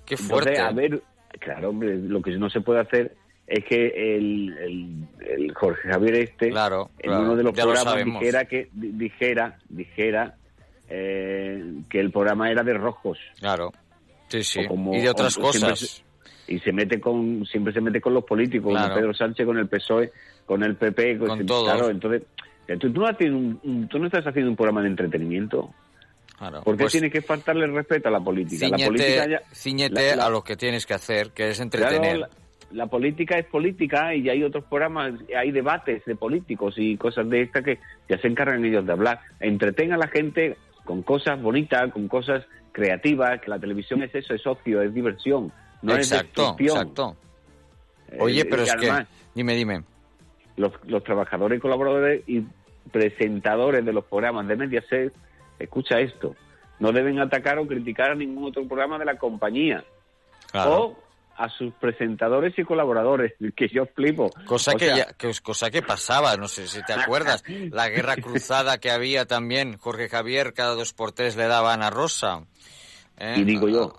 Qué 0.05 0.15
Entonces, 0.15 0.27
fuerte. 0.27 0.59
a 0.59 0.71
ver, 0.71 1.01
claro, 1.39 1.69
hombre, 1.69 1.95
lo 1.97 2.21
que 2.21 2.31
no 2.37 2.49
se 2.49 2.59
puede 2.59 2.81
hacer 2.81 3.15
es 3.47 3.63
que 3.65 3.87
el, 4.17 4.57
el- 4.59 5.07
el 5.25 5.53
Jorge 5.53 5.89
Javier 5.89 6.15
este, 6.15 6.49
Claro, 6.49 6.89
en 6.99 7.09
claro, 7.09 7.23
uno 7.23 7.35
de 7.37 7.43
los 7.43 7.55
lo 7.57 7.63
programas 7.63 8.05
dijera 8.05 8.45
que 8.45 8.67
di- 8.73 8.91
dijera, 8.91 9.57
dijera 9.69 10.35
eh, 10.89 11.63
que 11.89 11.99
el 11.99 12.11
programa 12.11 12.51
era 12.51 12.63
de 12.63 12.73
rojos 12.73 13.17
Claro. 13.39 13.71
Sí, 14.27 14.43
sí. 14.43 14.65
Como- 14.67 14.93
y 14.95 14.99
de 15.01 15.09
otras 15.09 15.37
o 15.37 15.51
siempre 15.51 15.71
cosas. 15.71 16.03
Y 16.51 16.59
se 16.59 16.71
mete 16.71 16.99
con 16.99 17.45
siempre 17.45 17.73
se 17.73 17.81
mete 17.81 18.01
con 18.01 18.13
los 18.13 18.23
políticos, 18.23 18.71
Claro. 18.71 18.89
con 18.93 18.97
Pedro 19.01 19.13
Sánchez, 19.13 19.45
con 19.45 19.57
el 19.57 19.67
PSOE, 19.67 20.11
con 20.45 20.63
el 20.63 20.75
PP, 20.75 21.17
Con 21.17 21.37
se- 21.37 21.43
todos. 21.45 21.71
Claro, 21.71 21.89
entonces 21.89 22.23
eh, 22.67 22.77
tú, 22.77 22.91
tú 22.91 23.01
no 23.01 23.07
haces 23.07 23.29
un- 23.29 23.59
un- 23.63 23.87
tú 23.87 23.99
no 23.99 24.05
estás 24.05 24.25
haciendo 24.25 24.49
un 24.51 24.55
programa 24.55 24.81
de 24.81 24.87
entretenimiento. 24.89 25.73
Claro. 26.37 26.61
¿Por 26.63 26.75
qué 26.75 26.83
Pues 26.83 26.91
tiene 26.93 27.09
que 27.11 27.21
faltarle 27.21 27.67
respeto 27.67 28.07
a 28.07 28.11
la 28.11 28.19
política? 28.19 28.67
La 28.69 28.77
política 28.77 29.23
ciñete, 29.23 29.29
ya- 29.31 29.41
ciñete 29.53 30.09
la- 30.11 30.15
la- 30.15 30.25
a 30.25 30.29
lo 30.29 30.43
que 30.43 30.55
tienes 30.55 30.85
que 30.85 30.93
hacer, 30.93 31.31
que 31.31 31.49
es 31.49 31.57
Claro, 31.57 31.63
entretener. 31.63 32.17
la, 32.19 32.29
la 32.71 32.87
política 32.87 33.37
es 33.37 33.45
política 33.45 34.15
y 34.15 34.27
hay 34.29 34.43
otros 34.43 34.63
programas, 34.65 35.13
hay 35.37 35.51
debates 35.51 36.03
de 36.05 36.15
políticos 36.15 36.75
y 36.77 36.97
cosas 36.97 37.29
de 37.29 37.41
estas 37.41 37.63
que 37.63 37.79
ya 38.09 38.17
se 38.17 38.27
encargan 38.27 38.63
ellos 38.65 38.85
de 38.85 38.91
hablar. 38.91 39.19
Entretenga 39.39 39.95
a 39.95 39.99
la 39.99 40.07
gente 40.07 40.57
con 40.83 41.03
cosas 41.03 41.39
bonitas, 41.41 41.91
con 41.91 42.07
cosas 42.07 42.43
creativas, 42.71 43.39
que 43.41 43.49
la 43.49 43.59
televisión 43.59 44.01
es 44.01 44.15
eso, 44.15 44.33
es 44.33 44.47
ocio, 44.47 44.81
es 44.81 44.93
diversión, 44.93 45.51
no 45.81 45.95
exacto, 45.95 46.55
es 46.59 46.67
exacto. 46.67 47.15
Oye, 48.19 48.41
Eh, 48.41 48.45
pero 48.45 48.63
es 48.63 48.71
además, 48.73 49.07
que... 49.07 49.13
Dime, 49.35 49.55
dime. 49.55 49.83
los, 50.57 50.73
los 50.85 51.03
trabajadores 51.03 51.57
y 51.57 51.61
colaboradores 51.61 52.23
y 52.27 52.43
presentadores 52.91 53.85
de 53.85 53.93
los 53.93 54.05
programas 54.05 54.47
de 54.47 54.55
Mediaset, 54.55 55.13
escucha 55.59 55.99
esto, 55.99 56.35
no 56.79 56.91
deben 56.91 57.19
atacar 57.19 57.57
o 57.59 57.67
criticar 57.67 58.11
a 58.11 58.15
ningún 58.15 58.45
otro 58.49 58.67
programa 58.67 58.97
de 58.99 59.05
la 59.05 59.17
compañía. 59.17 59.83
Claro. 60.51 60.71
O 60.83 60.99
a 61.37 61.47
sus 61.49 61.73
presentadores 61.75 62.53
y 62.59 62.63
colaboradores, 62.63 63.33
que 63.55 63.67
yo 63.69 63.85
flipo. 63.95 64.29
Cosa 64.45 64.73
que, 64.73 64.85
sea, 64.85 64.95
ya- 64.97 65.13
que 65.13 65.31
cosa 65.41 65.71
que 65.71 65.81
pasaba, 65.81 66.35
no 66.37 66.47
sé 66.47 66.67
si 66.67 66.83
te 66.83 66.93
acuerdas, 66.93 67.43
la 67.71 67.87
guerra 67.89 68.17
cruzada 68.17 68.77
que 68.79 68.91
había 68.91 69.25
también, 69.25 69.77
Jorge 69.77 70.09
Javier 70.09 70.53
cada 70.53 70.75
dos 70.75 70.93
por 70.93 71.13
tres 71.13 71.37
le 71.37 71.47
daba 71.47 71.73
a 71.73 71.89
Rosa. 71.89 72.43
¿eh? 73.17 73.35
Y 73.37 73.43
digo 73.45 73.69
yo, 73.69 73.93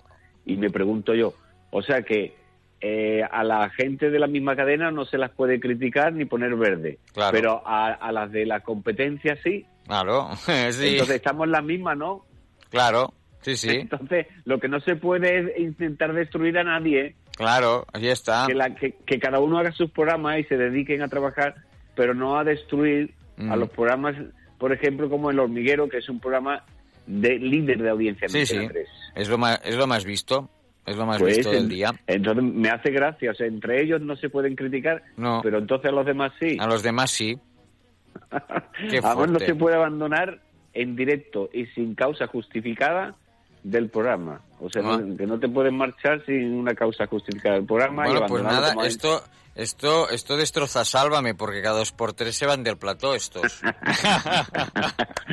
y 0.45 0.55
me 0.57 0.69
pregunto 0.69 1.15
yo, 1.15 1.33
o 1.73 1.81
sea 1.81 2.01
que 2.03 2.35
eh, 2.79 3.21
a 3.29 3.43
la 3.43 3.69
gente 3.69 4.09
de 4.09 4.19
la 4.19 4.27
misma 4.27 4.55
cadena 4.55 4.91
no 4.91 5.05
se 5.05 5.17
las 5.17 5.31
puede 5.31 5.59
criticar 5.59 6.13
ni 6.13 6.25
poner 6.25 6.55
verde, 6.55 6.99
Claro. 7.13 7.31
pero 7.31 7.61
a, 7.67 7.93
a 7.93 8.11
las 8.11 8.31
de 8.31 8.45
la 8.45 8.59
competencia 8.61 9.37
sí. 9.43 9.65
Claro, 9.87 10.29
sí, 10.35 10.51
Entonces 10.87 11.15
estamos 11.17 11.45
en 11.45 11.51
la 11.51 11.61
misma, 11.61 11.95
¿no? 11.95 12.25
claro, 12.69 13.13
sí, 13.41 13.55
sí, 13.57 13.69
Entonces 13.69 14.27
lo 14.45 14.59
que 14.59 14.67
no 14.67 14.79
se 14.81 14.95
puede 14.95 15.39
es 15.39 15.59
intentar 15.59 16.13
destruir 16.13 16.57
a 16.57 16.63
nadie, 16.63 17.15
claro, 17.37 17.85
ahí 17.93 18.07
está. 18.07 18.45
que, 18.47 18.53
la- 18.53 18.75
que, 18.75 18.95
que 19.05 19.19
cada 19.19 19.39
uno 19.39 19.57
haga 19.59 19.71
sus 19.71 19.89
programas 19.91 20.39
y 20.39 20.43
se 20.45 20.57
dediquen 20.57 21.01
a 21.01 21.07
trabajar, 21.07 21.55
pero 21.95 22.13
no 22.13 22.37
a 22.37 22.43
destruir 22.43 23.13
a 23.37 23.55
Mm. 23.55 23.59
los 23.59 23.69
programas, 23.69 24.15
por 24.59 24.71
ejemplo, 24.73 25.09
como 25.09 25.31
El 25.31 25.39
Hormiguero, 25.39 25.89
que 25.89 25.97
es 25.97 26.07
un 26.09 26.19
programa 26.19 26.63
de 27.07 27.39
líder 27.39 27.81
de 27.81 27.89
audiencia 27.89 28.25
en 28.25 28.29
Sí, 28.31 28.45
sí, 28.45 28.55
Antena 28.57 28.73
3. 28.73 28.87
es 29.15 29.29
lo 29.29 29.37
más, 29.39 29.59
es 29.65 29.75
lo 29.75 29.87
más 29.87 30.05
visto, 30.05 30.49
es 30.85 30.97
lo 30.97 31.05
más 31.05 31.19
Pues, 31.19 31.37
visto 31.37 31.51
del 31.51 31.69
día. 31.69 31.91
Entonces 32.07 32.43
me 32.43 32.69
hace 32.69 32.91
gracia, 32.91 33.31
o 33.31 33.33
sea, 33.33 33.47
entre 33.47 33.81
ellos 33.81 34.01
no 34.01 34.15
se 34.15 34.29
pueden 34.29 34.55
criticar, 34.55 35.03
No. 35.17 35.41
pero 35.43 35.59
entonces 35.59 35.89
a 35.89 35.93
los 35.95 36.05
demás 36.05 36.31
sí. 36.39 36.57
A 36.59 36.67
los 36.67 36.83
demás 36.83 37.11
sí. 37.11 37.37
Además 38.31 39.29
no 39.29 39.39
se 39.39 39.55
puede 39.55 39.75
abandonar 39.75 40.39
en 40.73 40.95
directo 40.95 41.49
y 41.53 41.65
sin 41.67 41.95
causa 41.95 42.27
justificada 42.27 43.15
del 43.63 43.89
programa. 43.89 44.41
O 44.59 44.69
sea, 44.69 44.81
Ah. 44.85 44.97
no- 44.97 45.17
que 45.17 45.25
no 45.27 45.39
te 45.39 45.49
puedes 45.49 45.73
marchar 45.73 46.23
sin 46.25 46.53
una 46.53 46.73
causa 46.73 47.05
justificada 47.07 47.55
del 47.55 47.65
programa. 47.65 48.07
y 48.07 48.11
Bueno, 48.11 48.25
pues 48.27 48.43
abandonarlo 48.43 48.75
nada, 48.75 48.87
esto, 48.87 49.21
esto, 49.55 50.09
esto 50.09 50.37
destroza 50.37 50.85
Sálvame, 50.85 51.35
porque 51.35 51.61
cada 51.61 51.79
dos 51.79 51.91
por 51.91 52.13
tres 52.13 52.35
se 52.35 52.45
van 52.45 52.63
del 52.63 52.77
plató 52.77 53.13
estos. 53.13 53.61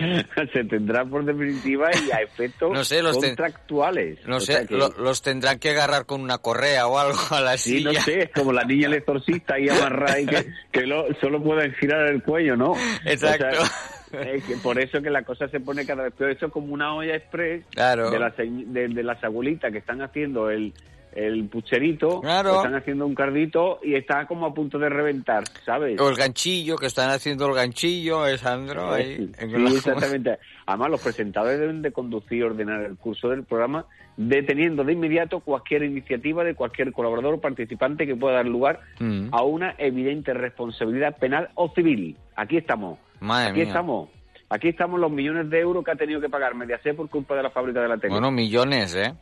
se 0.52 0.64
tendrá 0.64 1.04
por 1.04 1.24
definitiva 1.24 1.90
y 2.06 2.10
a 2.10 2.18
efectos 2.22 2.72
No 2.72 2.84
sé, 2.84 3.02
los 3.02 3.16
contractuales. 3.18 4.18
No 4.26 4.36
O 4.36 4.40
sé, 4.40 4.66
que- 4.66 4.74
lo- 4.74 4.90
los 4.98 5.22
tendrán 5.22 5.58
que 5.58 5.70
agarrar 5.70 6.06
con 6.06 6.20
una 6.20 6.38
correa 6.38 6.86
o 6.86 6.98
algo 6.98 7.18
a 7.30 7.40
la 7.40 7.56
Sí, 7.56 7.78
silla. 7.78 7.92
no 7.92 8.00
sé, 8.00 8.22
es 8.24 8.30
como 8.32 8.52
la 8.52 8.64
niña 8.64 8.88
el 8.88 8.94
exorcista 8.94 9.54
ahí 9.54 9.68
amarrada 9.68 10.20
y 10.20 10.26
que, 10.26 10.46
que 10.72 10.86
lo- 10.86 11.06
solo 11.20 11.42
pueden 11.42 11.72
girar 11.74 12.06
el 12.08 12.22
cuello, 12.22 12.56
¿no? 12.56 12.74
Exacto. 13.04 13.46
O 13.62 14.12
sea, 14.12 14.22
es 14.32 14.42
que 14.44 14.56
por 14.56 14.76
eso 14.82 15.00
que 15.00 15.08
la 15.10 15.22
cosa 15.22 15.46
se 15.48 15.60
pone 15.60 15.86
cada 15.86 16.02
vez 16.02 16.12
peor. 16.14 16.30
Eso 16.32 16.46
es 16.46 16.52
como 16.52 16.72
una 16.74 16.92
olla 16.94 17.14
express 17.14 17.64
Claro. 17.70 18.10
de, 18.10 18.18
señ- 18.18 18.66
de, 18.66 18.88
de 18.88 19.02
las 19.14 19.24
abuelitas 19.24 19.70
que 19.72 19.78
están 19.78 20.00
haciendo 20.02 20.50
el, 20.50 20.72
el 21.12 21.44
pucherito, 21.48 22.20
Claro. 22.20 22.56
están 22.56 22.74
haciendo 22.76 23.04
un 23.04 23.14
cardito 23.16 23.80
y 23.82 23.94
está 23.96 24.26
como 24.26 24.46
a 24.46 24.54
punto 24.54 24.78
de 24.78 24.88
reventar, 24.88 25.42
¿sabes? 25.64 26.00
O 26.00 26.08
el 26.08 26.16
ganchillo, 26.16 26.76
que 26.76 26.86
están 26.86 27.11
haciendo 27.11 27.46
el 27.48 27.54
ganchillo, 27.54 28.24
Sandro, 28.38 28.92
ahí. 28.92 29.16
Sí, 29.16 29.32
en 29.38 29.50
sí, 29.50 29.56
la- 29.58 29.70
exactamente. 29.70 30.38
Además, 30.66 30.90
los 30.90 31.02
presentadores 31.02 31.58
deben 31.58 31.82
de 31.82 31.90
conducir 31.90 32.38
y 32.38 32.42
ordenar 32.42 32.82
el 32.82 32.96
curso 32.96 33.28
del 33.28 33.42
programa, 33.42 33.86
deteniendo 34.16 34.84
de 34.84 34.92
inmediato 34.92 35.40
cualquier 35.40 35.82
iniciativa 35.82 36.44
de 36.44 36.54
cualquier 36.54 36.92
colaborador 36.92 37.34
o 37.34 37.40
participante 37.40 38.06
que 38.06 38.14
pueda 38.14 38.36
dar 38.36 38.46
lugar 38.46 38.80
Mm. 39.00 39.28
a 39.32 39.42
una 39.42 39.74
evidente 39.78 40.32
responsabilidad 40.34 41.16
penal 41.18 41.48
o 41.54 41.70
civil. 41.74 42.16
Aquí 42.36 42.56
estamos. 42.58 42.98
Madre 43.18 43.48
Aquí 43.50 43.58
mía. 43.61 43.68
estamos. 43.68 44.08
Aquí 44.51 44.68
estamos 44.68 44.98
los 44.98 45.12
millones 45.12 45.48
de 45.48 45.61
euros 45.61 45.84
que 45.84 45.92
ha 45.92 45.96
tenido 45.96 46.20
que 46.20 46.28
pagar 46.28 46.57
Mediaset 46.57 46.96
por 46.96 47.09
culpa 47.09 47.36
de 47.36 47.44
la 47.44 47.51
fábrica 47.51 47.80
de 47.80 47.88
la 47.88 47.96
tele. 47.98 48.12
Bueno, 48.12 48.32
millones, 48.32 48.96
¿eh? 48.96 49.14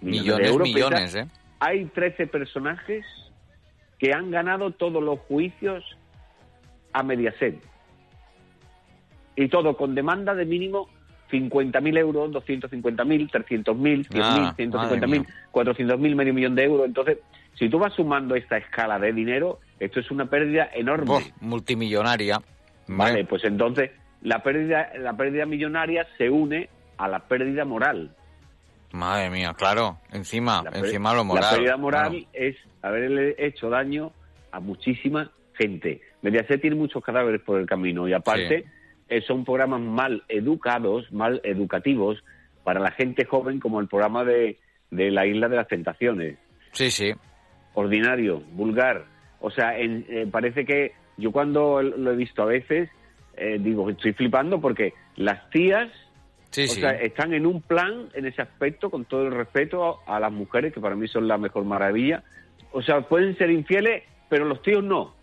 Millones, 0.00 0.46
de 0.46 0.52
euros, 0.52 0.68
millones, 0.68 1.12
piensa, 1.12 1.20
¿eh? 1.20 1.38
Hay 1.58 1.84
13 1.86 2.28
personajes 2.28 3.04
que 3.98 4.12
han 4.12 4.30
ganado 4.30 4.70
todos 4.70 5.02
los 5.02 5.18
juicios 5.20 5.84
a 6.92 7.02
Mediaset. 7.02 7.60
Y 9.34 9.48
todo 9.48 9.76
con 9.76 9.96
demanda 9.96 10.34
de 10.34 10.44
mínimo 10.44 10.88
50.000 11.32 11.98
euros, 11.98 12.30
250.000, 12.30 13.30
300.000, 13.30 14.08
100.000, 14.08 14.22
Ah, 14.22 14.54
madre 14.70 15.00
150.000, 15.00 15.08
mía. 15.08 15.24
400.000, 15.50 16.14
medio 16.14 16.34
millón 16.34 16.54
de 16.54 16.64
euros. 16.64 16.86
Entonces, 16.86 17.18
si 17.54 17.68
tú 17.68 17.80
vas 17.80 17.92
sumando 17.94 18.36
esta 18.36 18.58
escala 18.58 18.98
de 19.00 19.12
dinero, 19.12 19.58
esto 19.80 19.98
es 19.98 20.10
una 20.12 20.26
pérdida 20.26 20.68
enorme. 20.72 21.32
Multimillonaria. 21.40 22.38
Vale, 22.86 23.12
Vale. 23.12 23.24
pues 23.24 23.42
entonces 23.44 23.90
la 24.22 24.42
pérdida, 24.42 24.92
la 24.98 25.16
pérdida 25.16 25.46
millonaria 25.46 26.06
se 26.18 26.30
une 26.30 26.68
a 26.98 27.08
la 27.08 27.20
pérdida 27.20 27.64
moral. 27.64 28.14
Madre 28.92 29.30
mía, 29.30 29.54
claro. 29.56 29.98
Encima, 30.12 30.62
La 30.70 30.78
encima 30.78 31.14
lo 31.14 31.24
moral. 31.24 31.44
La 31.44 31.50
pérdida 31.56 31.76
moral 31.76 32.10
claro. 32.10 32.26
es 32.32 32.56
haberle 32.82 33.34
hecho 33.38 33.70
daño 33.70 34.12
a 34.50 34.60
muchísima 34.60 35.30
gente. 35.54 36.02
Mediaset 36.20 36.60
tiene 36.60 36.76
muchos 36.76 37.02
cadáveres 37.02 37.40
por 37.40 37.58
el 37.58 37.66
camino 37.66 38.06
y 38.06 38.12
aparte 38.12 38.64
eh, 39.08 39.22
son 39.22 39.44
programas 39.44 39.80
mal 39.80 40.22
educados, 40.28 41.10
mal 41.12 41.40
educativos 41.42 42.22
para 42.64 42.80
la 42.80 42.90
gente 42.92 43.24
joven 43.24 43.58
como 43.60 43.80
el 43.80 43.88
programa 43.88 44.24
de, 44.24 44.58
de 44.90 45.10
la 45.10 45.26
Isla 45.26 45.48
de 45.48 45.56
las 45.56 45.68
Tentaciones. 45.68 46.38
Sí, 46.72 46.90
sí. 46.90 47.12
Ordinario, 47.74 48.40
vulgar. 48.52 49.04
O 49.40 49.50
sea, 49.50 49.76
en- 49.78 50.04
eh, 50.08 50.28
parece 50.30 50.64
que 50.66 50.92
yo 51.16 51.32
cuando 51.32 51.82
lo 51.82 52.12
he 52.12 52.16
visto 52.16 52.42
a 52.42 52.46
veces 52.46 52.90
eh, 53.36 53.58
digo, 53.60 53.88
estoy 53.90 54.12
flipando 54.12 54.60
porque 54.60 54.94
las 55.16 55.48
tías 55.50 55.88
Sí, 56.50 56.64
o 56.64 56.68
sí. 56.68 56.80
sea, 56.80 56.90
están 56.92 57.32
en 57.32 57.46
un 57.46 57.62
plan 57.62 58.10
en 58.12 58.26
ese 58.26 58.42
aspecto, 58.42 58.90
con 58.90 59.06
todo 59.06 59.22
el 59.22 59.32
respeto 59.32 60.00
a, 60.06 60.16
a 60.16 60.20
las 60.20 60.30
mujeres, 60.30 60.74
que 60.74 60.80
para 60.80 60.94
mí 60.94 61.08
son 61.08 61.26
la 61.26 61.38
mejor 61.38 61.64
maravilla. 61.64 62.22
O 62.72 62.82
sea, 62.82 63.00
pueden 63.00 63.36
ser 63.38 63.50
infieles, 63.50 64.02
pero 64.28 64.44
los 64.44 64.60
tíos 64.60 64.84
no. 64.84 65.14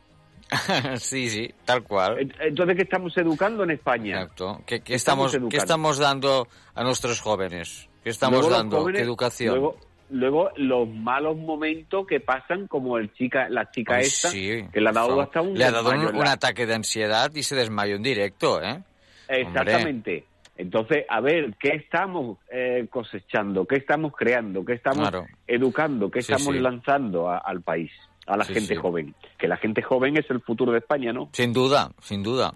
sí, 0.95 1.29
sí, 1.29 1.53
tal 1.65 1.83
cual. 1.83 2.17
Ent- 2.17 2.35
Entonces, 2.39 2.75
¿qué 2.75 2.81
estamos 2.83 3.15
educando 3.17 3.63
en 3.63 3.69
España? 3.71 4.15
Exacto. 4.21 4.61
¿Qué, 4.65 4.81
qué 4.81 4.95
Estamos 4.95 5.33
estamos, 5.33 5.51
¿Qué 5.51 5.57
estamos 5.57 5.97
dando 5.99 6.47
a 6.73 6.83
nuestros 6.83 7.21
jóvenes? 7.21 7.87
¿Qué 8.03 8.09
estamos 8.09 8.39
Luego 8.39 8.55
dando? 8.55 8.77
jóvenes- 8.81 8.99
¿Qué 9.01 9.05
educación? 9.05 9.51
Luego, 9.53 9.77
luego 10.09 10.51
los 10.55 10.87
malos 10.89 11.37
momentos 11.37 12.05
que 12.07 12.19
pasan, 12.19 12.67
como 12.67 12.97
el 12.97 13.13
chica, 13.13 13.47
la 13.49 13.69
chica 13.71 13.95
Ay, 13.95 14.03
esta, 14.05 14.29
sí, 14.29 14.65
que 14.71 14.81
le 14.81 14.89
ha 14.89 14.91
dado 14.93 15.19
hasta 15.21 15.41
un 15.41 15.57
Le 15.57 15.65
ha 15.65 15.71
dado 15.71 15.89
un, 15.89 15.95
desmayo 15.95 16.09
en 16.11 16.15
un 16.17 16.23
la- 16.25 16.31
ataque 16.33 16.65
de 16.65 16.75
ansiedad 16.75 17.31
y 17.33 17.43
se 17.43 17.55
desmayó 17.55 17.95
en 17.95 18.03
directo, 18.03 18.61
¿eh? 18.61 18.81
Exactamente. 19.27 20.25
Entonces, 20.57 21.05
a 21.07 21.21
ver, 21.21 21.53
¿qué 21.59 21.69
estamos 21.69 22.37
eh, 22.51 22.87
cosechando? 22.89 23.65
¿Qué 23.65 23.77
estamos 23.77 24.13
creando? 24.15 24.65
¿Qué 24.65 24.73
estamos 24.73 25.09
Claro. 25.09 25.25
educando? 25.47 26.11
¿Qué 26.11 26.21
Sí, 26.21 26.33
estamos 26.33 26.53
sí. 26.53 26.59
lanzando 26.61 27.29
a- 27.29 27.37
al 27.37 27.61
país? 27.61 27.91
A 28.27 28.35
la 28.37 28.43
gente 28.45 28.75
joven. 28.75 29.15
Que 29.37 29.47
la 29.47 29.57
gente 29.57 29.81
joven 29.81 30.17
es 30.17 30.29
el 30.29 30.41
futuro 30.41 30.71
de 30.73 30.79
España, 30.79 31.13
¿no? 31.13 31.29
Sin 31.31 31.53
duda, 31.53 31.91
sin 32.01 32.21
duda. 32.23 32.53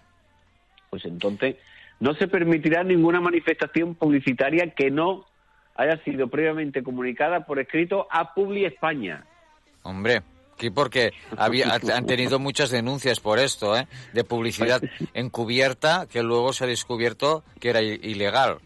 Pues 0.89 1.06
entonces 1.06 1.56
no 1.99 2.14
se 2.16 2.28
permitirá 2.28 2.84
ninguna 2.84 3.22
manifestación 3.22 3.95
publicitaria 3.95 4.72
que 4.76 4.91
no 4.91 5.26
haya 5.76 5.98
sido 6.04 6.28
previamente 6.28 6.84
comunicada 6.84 7.46
por 7.46 7.60
escrito 7.60 8.08
a 8.10 8.34
Publi 8.34 8.66
España. 8.66 9.26
Hombre, 9.84 10.22
sí, 10.58 10.70
porque 10.70 11.12
había, 11.38 11.74
han 11.74 12.06
tenido 12.06 12.40
muchas 12.40 12.70
denuncias 12.70 13.20
por 13.20 13.40
esto, 13.40 13.78
¿eh? 13.78 13.88
De 14.14 14.24
publicidad 14.24 14.82
encubierta 15.14 16.08
que 16.10 16.24
luego 16.24 16.54
se 16.54 16.66
ha 16.66 16.68
descubierto 16.68 17.44
que 17.60 17.70
era 17.70 17.82
ilegal. 17.82 18.58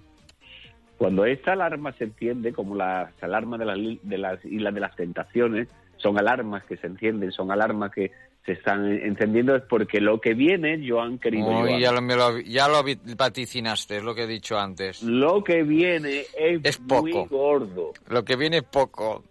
Cuando 0.97 1.25
esta 1.25 1.53
alarma 1.53 1.93
se 1.93 2.05
enciende, 2.05 2.53
como 2.53 2.75
las 2.75 3.11
alarmas 3.21 3.59
de 3.59 3.65
las, 3.65 3.77
de 4.01 4.17
las 4.17 4.45
Islas 4.45 4.73
de 4.73 4.79
las 4.79 4.95
Tentaciones, 4.95 5.67
son 5.97 6.19
alarmas 6.19 6.63
que 6.63 6.77
se 6.77 6.87
encienden, 6.87 7.31
son 7.31 7.51
alarmas 7.51 7.91
que 7.91 8.11
se 8.47 8.53
están 8.53 8.89
encendiendo, 8.91 9.55
es 9.57 9.63
porque 9.69 9.99
lo 9.99 10.19
que 10.21 10.33
viene, 10.33 10.79
Joan, 10.87 11.19
querido 11.19 11.47
Uy, 11.49 11.53
Joan, 11.69 11.79
ya 11.81 11.91
lo, 11.91 12.01
me 12.01 12.15
lo- 12.15 12.39
ya 12.39 12.67
lo 12.69 12.81
vi- 12.81 12.97
vaticinaste, 13.17 13.97
es 13.97 14.03
lo 14.03 14.15
que 14.15 14.23
he 14.23 14.27
dicho 14.27 14.57
antes. 14.57 15.03
lo 15.03 15.43
que 15.43 15.63
viene 15.63 16.21
es, 16.39 16.59
Es 16.63 16.79
muy 16.79 17.11
poco. 17.11 17.27
gordo. 17.37 17.91
Lo 18.07 18.23
que 18.23 18.37
viene 18.37 18.57
es 18.57 18.63
poco. 18.63 19.23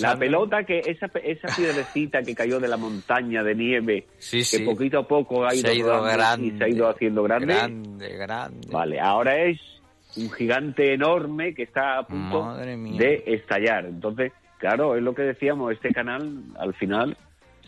La 0.00 0.16
pelota 0.16 0.62
que, 0.64 0.78
esa, 0.78 1.06
esa 1.22 1.48
piedrecita 1.54 2.22
que 2.22 2.34
cayó 2.34 2.58
de 2.60 2.68
la 2.68 2.76
montaña 2.78 3.42
de 3.42 3.54
nieve, 3.54 4.06
Sí, 4.18 4.38
que 4.38 4.44
sí. 4.44 4.64
poquito 4.64 5.00
a 5.00 5.06
poco 5.08 5.44
ha 5.44 5.50
se 5.50 5.58
ido, 5.58 5.68
ha 5.70 5.74
ido 5.74 5.88
rodando 5.88 6.12
grande. 6.16 6.46
y 6.46 6.50
se 6.58 6.64
ha 6.64 6.68
ido 6.68 6.88
haciendo 6.88 7.22
grande. 7.24 7.46
Grande, 7.46 8.08
grande. 8.16 8.68
Vale, 8.70 9.00
ahora 9.00 9.36
es 9.44 9.60
un 10.16 10.30
gigante 10.30 10.94
enorme 10.94 11.52
que 11.52 11.64
está 11.64 11.98
a 11.98 12.06
punto 12.06 12.54
de 12.56 13.22
estallar. 13.26 13.84
Entonces, 13.86 14.32
claro, 14.58 14.96
es 14.96 15.02
lo 15.02 15.14
que 15.14 15.22
decíamos, 15.22 15.72
este 15.72 15.92
canal 15.92 16.42
al 16.58 16.72
final 16.74 17.16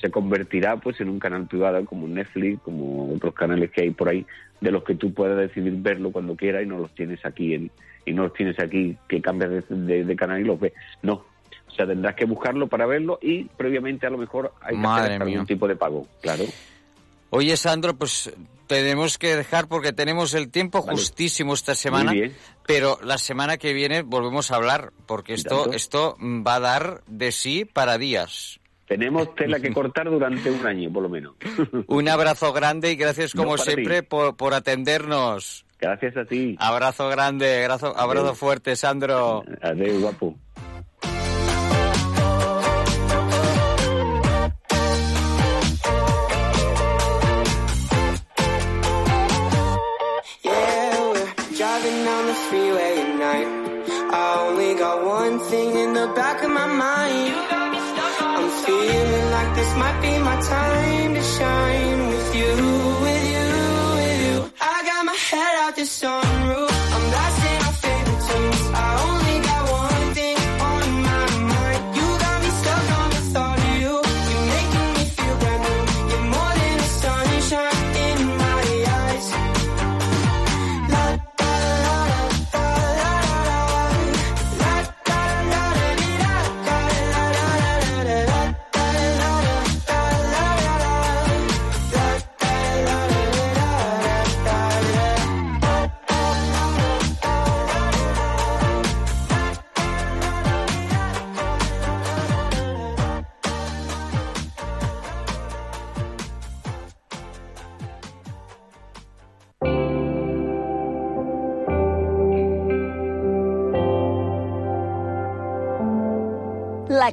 se 0.00 0.10
convertirá 0.10 0.76
pues 0.76 1.00
en 1.00 1.08
un 1.08 1.18
canal 1.18 1.46
privado 1.46 1.84
como 1.84 2.06
Netflix, 2.08 2.60
como 2.62 3.12
otros 3.14 3.34
canales 3.34 3.70
que 3.70 3.82
hay 3.82 3.90
por 3.90 4.08
ahí, 4.08 4.26
de 4.60 4.70
los 4.70 4.84
que 4.84 4.94
tú 4.94 5.12
puedes 5.14 5.36
decidir 5.36 5.74
verlo 5.76 6.10
cuando 6.12 6.36
quieras 6.36 6.62
y 6.62 6.66
no 6.66 6.78
los 6.78 6.94
tienes 6.94 7.24
aquí 7.24 7.54
en, 7.54 7.70
y 8.06 8.12
no 8.12 8.24
los 8.24 8.32
tienes 8.34 8.58
aquí 8.58 8.96
que 9.08 9.20
cambias 9.22 9.50
de, 9.50 9.62
de- 9.76 10.04
de 10.04 10.16
canal 10.16 10.40
y 10.40 10.44
los 10.44 10.58
ves. 10.60 10.72
No. 11.02 11.24
O 11.68 11.76
sea, 11.76 11.86
tendrás 11.86 12.14
que 12.14 12.24
buscarlo 12.24 12.68
para 12.68 12.86
verlo 12.86 13.18
y 13.20 13.44
previamente 13.44 14.06
a 14.06 14.10
lo 14.10 14.18
mejor 14.18 14.52
hay 14.60 14.76
que 14.76 14.80
Madre 14.80 15.14
hacer 15.14 15.24
mía. 15.24 15.34
algún 15.34 15.46
tipo 15.46 15.66
de 15.66 15.74
pago, 15.76 16.06
claro. 16.22 16.44
Oye, 17.30 17.56
Sandro, 17.56 17.96
pues 17.96 18.32
tenemos 18.68 19.18
que 19.18 19.34
dejar 19.34 19.66
porque 19.66 19.92
tenemos 19.92 20.34
el 20.34 20.50
tiempo 20.50 20.82
Vale. 20.84 20.92
justísimo 20.92 21.52
esta 21.54 21.74
semana, 21.74 22.12
pero 22.66 22.98
la 23.02 23.18
semana 23.18 23.56
que 23.56 23.72
viene 23.72 24.02
volvemos 24.02 24.50
a 24.52 24.56
hablar 24.56 24.92
porque 25.06 25.32
¿Y 25.32 25.36
esto, 25.36 25.72
esto 25.72 26.16
va 26.20 26.56
a 26.56 26.60
dar 26.60 27.02
de 27.08 27.32
sí 27.32 27.64
para 27.64 27.98
días. 27.98 28.60
Tenemos 28.86 29.34
tela 29.36 29.60
que 29.60 29.72
cortar 29.72 30.10
durante 30.10 30.50
un 30.50 30.66
año, 30.66 30.92
por 30.92 31.02
lo 31.02 31.08
menos. 31.08 31.34
Un 31.86 32.08
abrazo 32.08 32.52
grande 32.52 32.92
y 32.92 32.96
gracias 32.96 33.32
como 33.32 33.56
siempre 33.58 34.02
por, 34.02 34.36
por 34.36 34.54
atendernos. 34.54 35.64
Gracias 35.80 36.16
a 36.16 36.24
ti. 36.24 36.56
Abrazo 36.58 37.08
grande, 37.08 37.64
abrazo, 37.64 37.94
abrazo 37.96 38.34
fuerte, 38.34 38.74
Sandro. 38.76 39.44
Adiós, 39.60 40.00
guapo. 40.00 40.34
Yeah, 50.42 51.00
we're 51.12 51.34
driving 51.56 52.04
down 52.04 52.26
the 52.26 52.34
freeway 52.48 52.98
at 53.00 53.18
night. 53.18 53.48
I 54.12 54.46
only 54.48 54.74
got 54.74 55.04
one 55.04 55.38
thing 55.50 55.70
in 55.76 55.92
the 55.94 56.06
back 56.14 56.42
of 56.44 56.50
my 56.50 56.66
mind. 56.66 57.63
This 59.58 59.70
might 59.76 59.98
be 60.02 60.12
my 60.18 60.36
time 60.42 61.14
to 61.14 61.22
shine 61.36 62.00
with 62.10 62.28
you, 62.40 62.52
with 63.04 63.24
you, 63.34 63.48
with 63.98 64.18
you. 64.26 64.36
I 64.60 64.76
got 64.88 65.04
my 65.10 65.18
head 65.30 65.54
out 65.62 65.76
the 65.76 65.86
sunroof. 65.98 66.73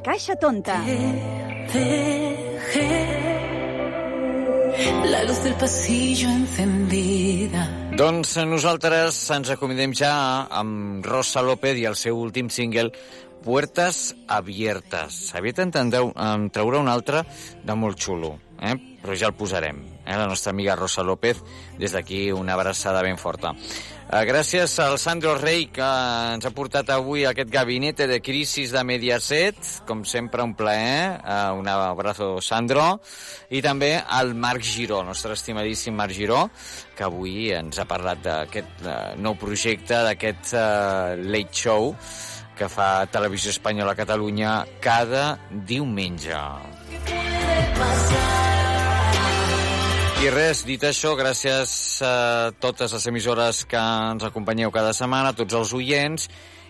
Caixa 0.02 0.36
tonta. 0.36 0.82
Dejé 1.72 2.88
la 5.04 5.22
luz 5.24 5.42
del 5.44 5.54
pasillo 5.54 6.28
encendida. 6.30 7.66
Doncs 7.96 8.36
nosaltres 8.48 9.18
ens 9.36 9.50
acomidem 9.52 9.92
ja 9.94 10.12
amb 10.50 11.04
Rosa 11.06 11.42
López 11.44 11.78
i 11.78 11.86
el 11.86 11.96
seu 12.00 12.18
últim 12.18 12.48
single 12.50 12.90
Puertas 13.42 14.14
Abiertas. 14.30 15.32
Havia 15.34 15.52
intentat 15.52 15.98
em 16.14 16.48
treure 16.54 16.78
un 16.80 16.88
altre 16.88 17.24
de 17.62 17.74
molt 17.74 17.98
xulo, 18.00 18.36
eh? 18.62 18.76
però 19.02 19.16
ja 19.18 19.28
el 19.28 19.36
posarem. 19.38 19.82
Eh? 20.06 20.16
La 20.16 20.28
nostra 20.30 20.54
amiga 20.54 20.76
Rosa 20.78 21.02
López, 21.02 21.42
des 21.78 21.92
d'aquí 21.92 22.30
una 22.32 22.54
abraçada 22.54 23.02
ben 23.02 23.18
forta. 23.18 23.52
Eh, 24.12 24.26
gràcies 24.28 24.74
al 24.84 24.98
Sandro 25.00 25.38
Rey, 25.38 25.70
que 25.72 25.86
ens 26.34 26.44
ha 26.44 26.50
portat 26.52 26.90
avui 26.92 27.22
aquest 27.24 27.48
gabinete 27.48 28.04
de 28.10 28.18
crisis 28.20 28.74
de 28.74 28.82
Mediaset. 28.84 29.56
Com 29.88 30.02
sempre, 30.04 30.44
un 30.44 30.52
plaer. 30.52 31.16
Eh, 31.16 31.38
un 31.56 31.70
abrazo, 31.72 32.34
Sandro. 32.44 33.00
I 33.48 33.62
també 33.64 33.94
al 33.96 34.34
Marc 34.34 34.68
Giró, 34.68 35.00
nostre 35.02 35.32
estimadíssim 35.32 35.96
Marc 35.96 36.12
Giró, 36.12 36.42
que 36.92 37.08
avui 37.08 37.54
ens 37.56 37.80
ha 37.80 37.88
parlat 37.88 38.20
d'aquest 38.28 38.84
eh, 38.84 39.00
nou 39.16 39.40
projecte, 39.40 40.04
d'aquest 40.04 40.52
eh, 40.60 41.16
late 41.32 41.64
show 41.64 41.94
que 42.52 42.68
fa 42.68 43.06
Televisió 43.08 43.48
Espanyola 43.56 43.96
a 43.96 44.02
Catalunya 44.04 44.60
cada 44.84 45.38
diumenge. 45.48 46.36
I 50.22 50.28
res, 50.30 50.60
dit 50.62 50.78
això, 50.86 51.16
gràcies 51.18 51.70
a 52.06 52.52
totes 52.62 52.92
les 52.94 53.06
emissores 53.10 53.64
que 53.66 53.80
ens 53.80 54.22
acompanyeu 54.22 54.70
cada 54.70 54.92
setmana, 54.94 55.32
a 55.32 55.34
tots 55.34 55.56
els 55.58 55.72
oients, 55.74 56.28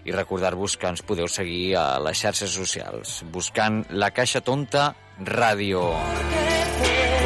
i 0.09 0.15
recordar-vos 0.15 0.79
que 0.81 0.89
ens 0.89 1.03
podeu 1.05 1.29
seguir 1.29 1.77
a 1.77 1.99
les 2.01 2.17
xarxes 2.17 2.49
socials, 2.57 3.19
buscant 3.35 3.83
La 3.91 4.09
Caixa 4.17 4.41
Tonta 4.41 4.87
Ràdio. 5.21 5.83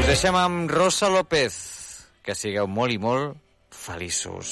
Us 0.01 0.11
deixem 0.11 0.35
amb 0.35 0.67
Rosa 0.75 1.07
López. 1.15 1.55
Que 2.27 2.35
sigueu 2.35 2.67
molt 2.67 2.91
i 2.91 2.99
molt 2.99 3.39
feliços. 3.71 4.51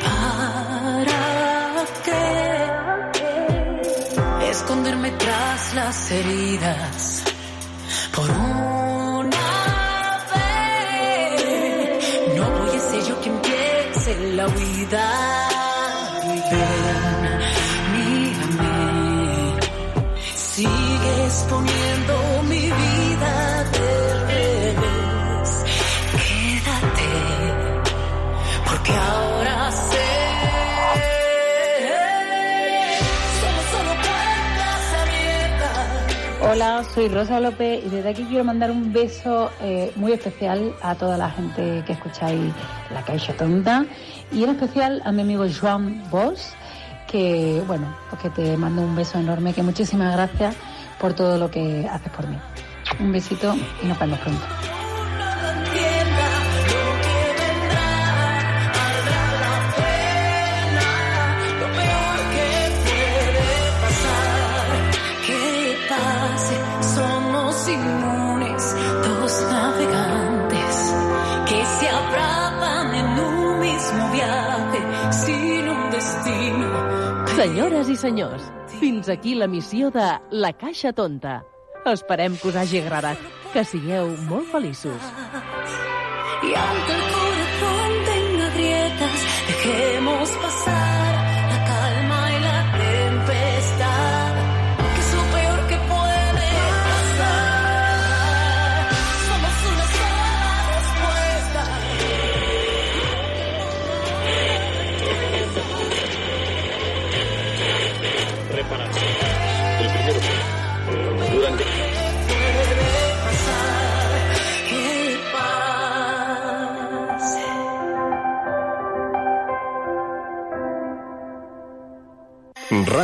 ¿Para 0.00 1.84
qué 4.40 4.48
esconderme 4.48 5.10
tras 5.20 5.74
las 5.74 6.10
heridas? 6.10 7.24
Por 8.16 8.30
una 8.30 8.81
la 14.42 14.48
huida. 14.48 15.08
Ven, 16.50 17.40
mírame, 17.94 19.60
sigues 20.34 21.34
poniendo 21.48 22.42
mi 22.48 22.71
Hola, 36.52 36.84
soy 36.84 37.08
Rosa 37.08 37.40
López 37.40 37.82
y 37.82 37.88
desde 37.88 38.10
aquí 38.10 38.24
quiero 38.24 38.44
mandar 38.44 38.70
un 38.70 38.92
beso 38.92 39.50
eh, 39.62 39.90
muy 39.96 40.12
especial 40.12 40.74
a 40.82 40.94
toda 40.94 41.16
la 41.16 41.30
gente 41.30 41.82
que 41.86 41.94
escucháis 41.94 42.52
La 42.92 43.02
Caixa 43.02 43.32
Tonta 43.32 43.86
y 44.30 44.44
en 44.44 44.50
especial 44.50 45.00
a 45.06 45.12
mi 45.12 45.22
amigo 45.22 45.46
Joan 45.48 46.04
Bosch, 46.10 46.52
que 47.10 47.62
bueno, 47.66 47.96
pues 48.10 48.20
que 48.20 48.28
te 48.28 48.54
mando 48.58 48.82
un 48.82 48.94
beso 48.94 49.18
enorme, 49.18 49.54
que 49.54 49.62
muchísimas 49.62 50.12
gracias 50.14 50.54
por 51.00 51.14
todo 51.14 51.38
lo 51.38 51.50
que 51.50 51.88
haces 51.90 52.12
por 52.12 52.28
mí. 52.28 52.36
Un 53.00 53.12
besito 53.12 53.54
y 53.82 53.86
nos 53.86 53.98
vemos 53.98 54.18
pronto. 54.18 54.81
Senyores 77.42 77.88
i 77.90 77.96
senyors, 77.98 78.42
fins 78.78 79.08
aquí 79.10 79.32
la 79.34 79.48
missió 79.50 79.88
de 79.90 80.04
La 80.30 80.52
Caixa 80.54 80.92
Tonta. 80.94 81.40
Esperem 81.90 82.36
que 82.38 82.46
us 82.52 82.54
hagi 82.60 82.78
agradat. 82.78 83.18
Que 83.50 83.64
sigueu 83.66 84.12
molt 84.28 84.46
feliços. 84.52 85.10
Y 86.46 86.54
aunque 86.54 86.94
el 87.00 87.04
corazón 87.18 87.90
tenga 88.12 88.50
grietas, 88.54 89.26
dejemos 89.48 90.30
pasar 90.44 91.01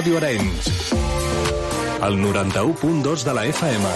Ràdio 0.09 0.17
Arenys. 0.17 0.69
El 2.01 2.15
91.2 2.23 3.25
de 3.25 3.33
la 3.37 3.43
FM. 3.45 3.89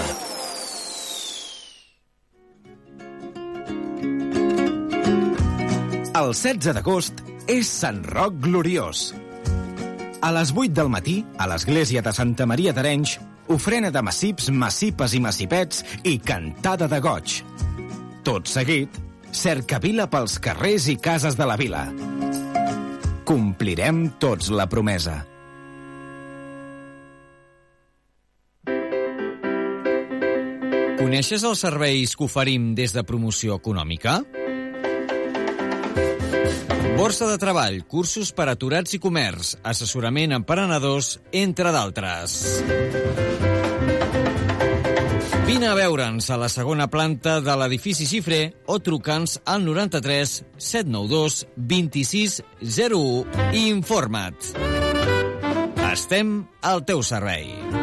El 6.20 6.34
16 6.36 6.76
d'agost 6.76 7.24
és 7.48 7.70
Sant 7.70 8.02
Roc 8.04 8.36
Gloriós. 8.44 9.14
A 10.20 10.34
les 10.36 10.52
8 10.52 10.76
del 10.82 10.92
matí, 10.92 11.16
a 11.40 11.48
l'església 11.48 12.04
de 12.04 12.12
Santa 12.12 12.44
Maria 12.44 12.76
d'Arenys, 12.76 13.16
ofrena 13.48 13.88
de 13.88 14.04
massips, 14.04 14.52
massipes 14.52 15.16
i 15.16 15.24
massipets 15.30 15.80
i 16.04 16.18
cantada 16.20 16.92
de 16.92 17.00
goig. 17.00 17.40
Tot 18.20 18.52
seguit, 18.52 19.00
cercavila 19.32 20.10
pels 20.12 20.36
carrers 20.44 20.92
i 20.92 21.00
cases 21.00 21.40
de 21.40 21.48
la 21.48 21.56
vila. 21.56 21.86
Complirem 23.24 24.10
tots 24.20 24.52
la 24.52 24.68
promesa. 24.68 25.22
Coneixes 31.12 31.42
els 31.44 31.60
serveis 31.60 32.14
que 32.16 32.24
oferim 32.24 32.70
des 32.72 32.94
de 32.96 33.02
promoció 33.04 33.58
econòmica? 33.58 34.14
Borsa 36.96 37.28
de 37.28 37.34
treball, 37.36 37.76
cursos 37.84 38.30
per 38.32 38.46
aturats 38.48 38.96
i 38.96 39.00
comerç, 39.02 39.50
assessorament 39.60 40.32
a 40.32 40.38
emprenedors, 40.40 41.18
entre 41.42 41.74
d'altres. 41.76 42.38
Vine 45.50 45.68
a 45.68 45.76
veure'ns 45.76 46.32
a 46.32 46.40
la 46.40 46.48
segona 46.48 46.88
planta 46.88 47.42
de 47.44 47.60
l'edifici 47.60 48.08
Xifré 48.08 48.40
o 48.64 48.80
truca'ns 48.80 49.42
al 49.44 49.68
93 49.68 50.38
792 50.56 51.42
26 51.76 52.40
01 52.64 53.52
i 53.52 53.68
informa't. 53.68 54.52
Estem 55.92 56.38
al 56.64 56.86
teu 56.88 57.04
servei. 57.04 57.81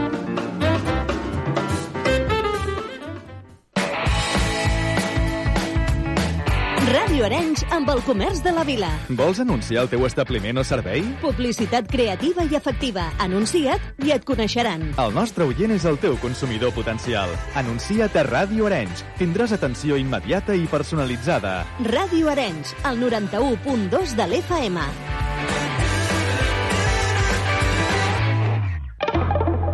Arenys 7.26 7.64
amb 7.76 7.90
el 7.94 8.02
comerç 8.08 8.42
de 8.46 8.52
la 8.56 8.64
vila. 8.68 8.90
Vols 9.18 9.40
anunciar 9.44 9.84
el 9.84 9.90
teu 9.92 10.06
establiment 10.08 10.60
o 10.62 10.64
servei? 10.68 11.04
Publicitat 11.22 11.88
creativa 11.92 12.46
i 12.46 12.58
efectiva. 12.58 13.10
Anuncia't 13.24 14.06
i 14.06 14.14
et 14.16 14.26
coneixeran. 14.28 14.90
El 15.02 15.16
nostre 15.16 15.48
oient 15.48 15.74
és 15.76 15.88
el 15.90 16.00
teu 16.02 16.18
consumidor 16.24 16.74
potencial. 16.76 17.32
Anuncia't 17.60 18.18
a 18.20 18.26
Ràdio 18.28 18.68
Arenys. 18.70 19.06
Tindràs 19.20 19.56
atenció 19.56 19.98
immediata 20.00 20.56
i 20.56 20.68
personalitzada. 20.70 21.64
Ràdio 21.88 22.30
Arenys, 22.32 22.76
el 22.90 23.02
91.2 23.02 24.16
de 24.20 24.30
l'FM. 24.30 24.86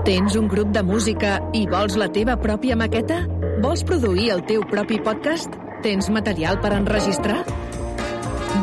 Tens 0.06 0.36
un 0.38 0.48
grup 0.48 0.70
de 0.70 0.84
música 0.86 1.40
i 1.58 1.66
vols 1.66 1.96
la 1.98 2.12
teva 2.14 2.38
pròpia 2.38 2.78
maqueta? 2.78 3.24
Vols 3.64 3.82
produir 3.82 4.30
el 4.36 4.46
teu 4.46 4.62
propi 4.70 5.00
podcast? 5.02 5.65
Tens 5.86 6.08
material 6.10 6.58
per 6.64 6.72
enregistrar? 6.74 7.44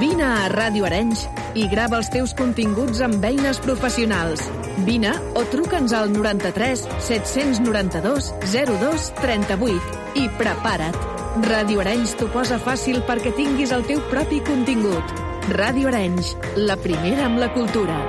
Vine 0.01 0.25
a 0.27 0.49
Ràdio 0.51 0.89
Arenys 0.89 1.21
i 1.55 1.69
grava 1.71 2.01
els 2.01 2.09
teus 2.11 2.33
continguts 2.35 2.99
amb 3.07 3.23
eines 3.23 3.61
professionals. 3.63 4.43
Vine 4.89 5.13
o 5.39 5.45
truca'ns 5.53 5.95
al 5.95 6.11
93 6.11 6.83
792 7.07 8.33
02 8.43 9.07
38 9.21 10.19
i 10.19 10.27
prepara't. 10.41 10.99
Ràdio 11.47 11.85
Arenys 11.87 12.17
t'ho 12.19 12.27
posa 12.35 12.59
fàcil 12.59 12.99
perquè 13.07 13.31
tinguis 13.39 13.71
el 13.71 13.87
teu 13.87 14.03
propi 14.11 14.43
contingut. 14.43 15.15
Ràdio 15.55 15.95
Arenys, 15.95 16.35
la 16.59 16.75
primera 16.75 17.31
amb 17.31 17.39
la 17.39 17.53
cultura. 17.55 18.03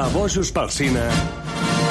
A 0.00 0.08
Bojos 0.16 0.48
pel 0.48 0.72
Cine 0.72 1.08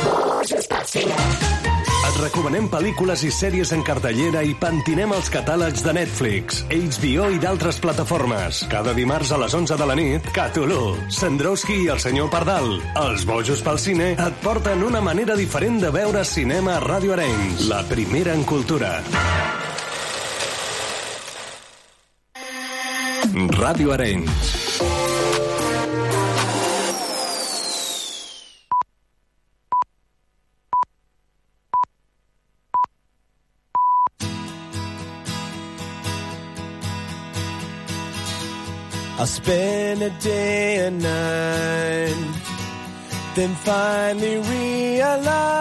Bojos 0.10 0.66
pel 0.66 0.86
Cine. 0.98 1.69
Et 2.10 2.18
recomanem 2.24 2.68
pel·lícules 2.72 3.22
i 3.28 3.30
sèries 3.34 3.70
en 3.76 3.84
cartellera 3.86 4.42
i 4.46 4.56
pentinem 4.58 5.12
els 5.14 5.30
catàlegs 5.34 5.84
de 5.86 5.94
Netflix, 5.94 6.62
HBO 6.70 7.28
i 7.36 7.42
d'altres 7.42 7.78
plataformes. 7.84 8.64
Cada 8.72 8.96
dimarts 8.98 9.34
a 9.36 9.40
les 9.42 9.54
11 9.54 9.78
de 9.78 9.88
la 9.90 9.98
nit, 10.00 10.30
Catulú, 10.34 10.96
Sandrowski 11.14 11.84
i 11.84 11.90
el 11.94 12.02
senyor 12.02 12.32
Pardal. 12.34 12.72
Els 13.04 13.26
bojos 13.30 13.62
pel 13.66 13.82
cine 13.82 14.14
et 14.16 14.40
porten 14.46 14.86
una 14.88 15.04
manera 15.06 15.38
diferent 15.38 15.78
de 15.84 15.92
veure 15.94 16.24
cinema 16.26 16.78
a 16.78 16.84
Ràdio 16.86 17.14
Arenys, 17.18 17.68
la 17.70 17.84
primera 17.90 18.34
en 18.34 18.46
cultura. 18.48 18.96
Ràdio 23.60 23.94
Arenys. 23.94 24.69
I'll 39.20 39.26
spend 39.26 40.02
a 40.02 40.10
day 40.22 40.88
and 40.88 41.04
night, 41.04 42.16
then 43.36 43.54
finally 43.54 44.38
realize 44.38 45.60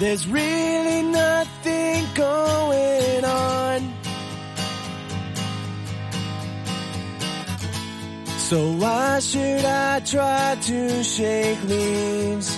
there's 0.00 0.26
really 0.26 1.02
nothing 1.02 2.06
going 2.14 3.22
on. 3.22 3.92
So 8.38 8.72
why 8.72 9.18
should 9.18 9.66
I 9.66 10.00
try 10.00 10.56
to 10.62 11.04
shake 11.04 11.62
leaves 11.64 12.56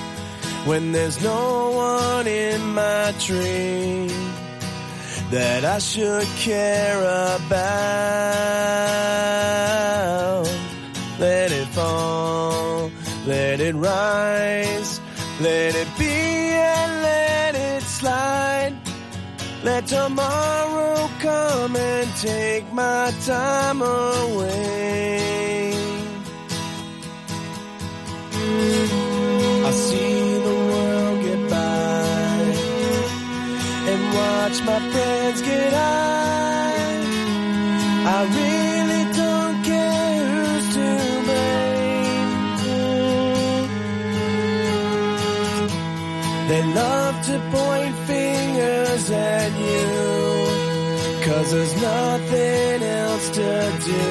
when 0.66 0.92
there's 0.92 1.20
no 1.20 1.72
one 1.72 2.28
in 2.28 2.61
my 2.74 3.12
tree? 3.18 4.30
That 5.31 5.64
I 5.64 5.78
should 5.78 6.26
care 6.37 7.01
about. 7.01 7.70
Let 11.18 11.53
it 11.53 11.68
fall, 11.68 12.91
let 13.26 13.61
it 13.61 13.74
rise, 13.74 15.01
let 15.41 15.74
it 15.74 15.89
be 15.99 16.07
and 16.07 17.03
let 17.03 17.55
it 17.55 17.83
slide. 17.83 18.74
Let 19.62 19.87
tomorrow 19.87 21.11
come 21.20 21.76
and 21.76 22.11
take 22.16 22.72
my 22.72 23.12
time 23.26 23.83
away. 23.83 25.20
I 29.62 29.72
see 29.72 30.39
the 30.39 30.55
world 30.70 31.22
get 31.22 31.51
by 31.51 32.11
and 33.91 34.03
watch 34.14 34.62
my 34.62 34.80
friends 35.31 35.43
get 35.43 35.72
high. 35.72 37.01
I 38.16 38.18
really 38.39 39.05
don't 39.22 39.64
care 39.64 40.24
who's 40.33 40.66
to 40.74 40.89
blame. 41.26 42.31
They 46.49 46.62
love 46.74 47.14
to 47.28 47.37
point 47.57 47.95
fingers 48.11 49.11
at 49.11 49.53
you, 49.68 49.89
cause 51.24 51.51
there's 51.53 51.76
nothing 51.81 52.83
else 52.83 53.31
to 53.31 53.72
do 53.87 54.03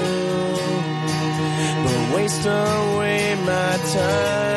but 1.84 2.16
waste 2.16 2.46
away 2.46 3.36
my 3.46 3.78
time. 3.94 4.49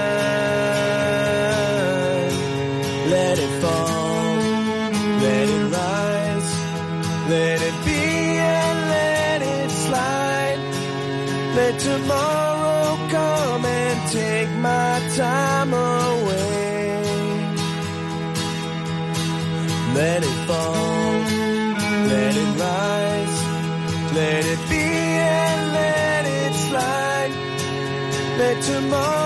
Tomorrow 28.63 29.22